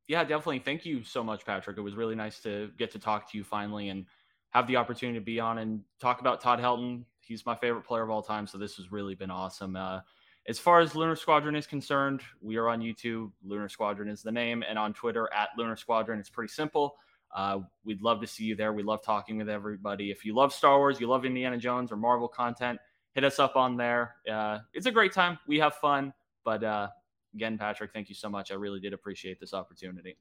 Yeah, 0.08 0.24
definitely. 0.24 0.60
Thank 0.60 0.86
you 0.86 1.04
so 1.04 1.22
much, 1.22 1.44
Patrick. 1.44 1.76
It 1.76 1.82
was 1.82 1.94
really 1.94 2.14
nice 2.14 2.40
to 2.40 2.70
get 2.78 2.90
to 2.92 2.98
talk 2.98 3.30
to 3.30 3.38
you 3.38 3.44
finally 3.44 3.90
and 3.90 4.06
have 4.50 4.66
the 4.66 4.76
opportunity 4.76 5.18
to 5.18 5.24
be 5.24 5.38
on 5.38 5.58
and 5.58 5.82
talk 6.00 6.20
about 6.20 6.40
Todd 6.40 6.58
Helton. 6.58 7.04
He's 7.20 7.44
my 7.44 7.54
favorite 7.54 7.82
player 7.82 8.02
of 8.02 8.10
all 8.10 8.22
time. 8.22 8.46
So 8.46 8.56
this 8.56 8.76
has 8.76 8.90
really 8.90 9.14
been 9.14 9.30
awesome. 9.30 9.76
Uh, 9.76 10.00
as 10.48 10.58
far 10.58 10.80
as 10.80 10.94
Lunar 10.94 11.14
Squadron 11.14 11.54
is 11.54 11.66
concerned, 11.66 12.22
we 12.40 12.56
are 12.56 12.68
on 12.68 12.80
YouTube. 12.80 13.30
Lunar 13.44 13.68
Squadron 13.68 14.08
is 14.08 14.22
the 14.22 14.32
name, 14.32 14.64
and 14.66 14.78
on 14.78 14.94
Twitter 14.94 15.28
at 15.34 15.50
Lunar 15.58 15.76
Squadron. 15.76 16.18
It's 16.18 16.30
pretty 16.30 16.50
simple. 16.50 16.96
Uh, 17.36 17.58
we'd 17.84 18.00
love 18.00 18.22
to 18.22 18.26
see 18.26 18.44
you 18.44 18.56
there. 18.56 18.72
We 18.72 18.82
love 18.82 19.02
talking 19.02 19.36
with 19.36 19.50
everybody. 19.50 20.10
If 20.10 20.24
you 20.24 20.34
love 20.34 20.54
Star 20.54 20.78
Wars, 20.78 20.98
you 20.98 21.06
love 21.06 21.26
Indiana 21.26 21.58
Jones 21.58 21.92
or 21.92 21.96
Marvel 21.96 22.28
content, 22.28 22.78
hit 23.12 23.24
us 23.24 23.38
up 23.38 23.56
on 23.56 23.76
there. 23.76 24.14
Uh, 24.30 24.60
it's 24.72 24.86
a 24.86 24.90
great 24.90 25.12
time. 25.12 25.38
We 25.46 25.58
have 25.58 25.74
fun. 25.74 26.14
But 26.44 26.64
uh, 26.64 26.88
again, 27.38 27.56
Patrick, 27.56 27.92
thank 27.92 28.08
you 28.08 28.16
so 28.16 28.28
much. 28.28 28.50
I 28.50 28.56
really 28.56 28.80
did 28.80 28.92
appreciate 28.92 29.38
this 29.38 29.54
opportunity. 29.54 30.16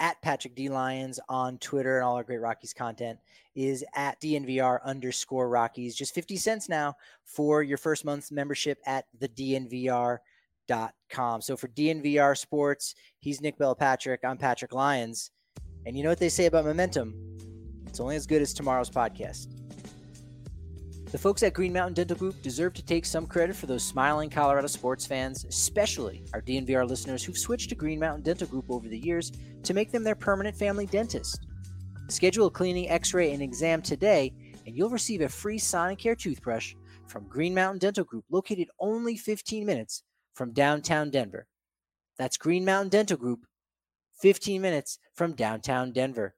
at 0.00 0.20
Patrick 0.22 0.54
D 0.54 0.70
Lyons 0.70 1.20
on 1.28 1.58
Twitter 1.58 1.98
and 1.98 2.04
all 2.06 2.16
our 2.16 2.24
great 2.24 2.40
Rockies 2.40 2.72
content 2.72 3.18
is 3.54 3.84
at 3.94 4.18
DNVR 4.20 4.82
underscore 4.82 5.48
Rockies. 5.50 5.94
Just 5.94 6.14
50 6.14 6.36
cents 6.36 6.68
now 6.70 6.94
for 7.24 7.62
your 7.62 7.76
first 7.78 8.04
month's 8.04 8.32
membership 8.32 8.78
at 8.86 9.04
the 9.20 9.28
DNVR.com. 9.28 10.20
So 11.42 11.56
for 11.56 11.68
DNVR 11.68 12.36
Sports, 12.36 12.94
he's 13.20 13.42
Nick 13.42 13.58
Bell 13.58 13.74
Patrick. 13.74 14.20
I'm 14.24 14.38
Patrick 14.38 14.72
Lyons. 14.72 15.30
And 15.86 15.96
you 15.96 16.02
know 16.02 16.08
what 16.08 16.18
they 16.18 16.30
say 16.30 16.46
about 16.46 16.64
momentum? 16.64 17.14
It's 17.86 18.00
only 18.00 18.16
as 18.16 18.26
good 18.26 18.40
as 18.42 18.54
tomorrow's 18.54 18.90
podcast. 18.90 19.63
The 21.14 21.18
folks 21.18 21.44
at 21.44 21.54
Green 21.54 21.72
Mountain 21.72 21.94
Dental 21.94 22.16
Group 22.16 22.42
deserve 22.42 22.74
to 22.74 22.84
take 22.84 23.04
some 23.06 23.28
credit 23.28 23.54
for 23.54 23.66
those 23.66 23.84
smiling 23.84 24.28
Colorado 24.28 24.66
sports 24.66 25.06
fans, 25.06 25.44
especially 25.44 26.24
our 26.34 26.42
DNVR 26.42 26.88
listeners 26.88 27.22
who've 27.22 27.38
switched 27.38 27.68
to 27.68 27.76
Green 27.76 28.00
Mountain 28.00 28.24
Dental 28.24 28.48
Group 28.48 28.64
over 28.68 28.88
the 28.88 28.98
years 28.98 29.30
to 29.62 29.74
make 29.74 29.92
them 29.92 30.02
their 30.02 30.16
permanent 30.16 30.56
family 30.56 30.86
dentist. 30.86 31.46
Schedule 32.08 32.46
a 32.46 32.50
cleaning, 32.50 32.88
x 32.88 33.14
ray, 33.14 33.32
and 33.32 33.40
exam 33.40 33.80
today, 33.80 34.32
and 34.66 34.76
you'll 34.76 34.90
receive 34.90 35.20
a 35.20 35.28
free 35.28 35.56
Sonicare 35.56 36.18
toothbrush 36.18 36.74
from 37.06 37.28
Green 37.28 37.54
Mountain 37.54 37.78
Dental 37.78 38.02
Group, 38.02 38.24
located 38.28 38.66
only 38.80 39.16
15 39.16 39.64
minutes 39.64 40.02
from 40.34 40.52
downtown 40.52 41.10
Denver. 41.10 41.46
That's 42.18 42.36
Green 42.36 42.64
Mountain 42.64 42.88
Dental 42.88 43.16
Group, 43.16 43.46
15 44.18 44.60
minutes 44.60 44.98
from 45.14 45.34
downtown 45.34 45.92
Denver. 45.92 46.34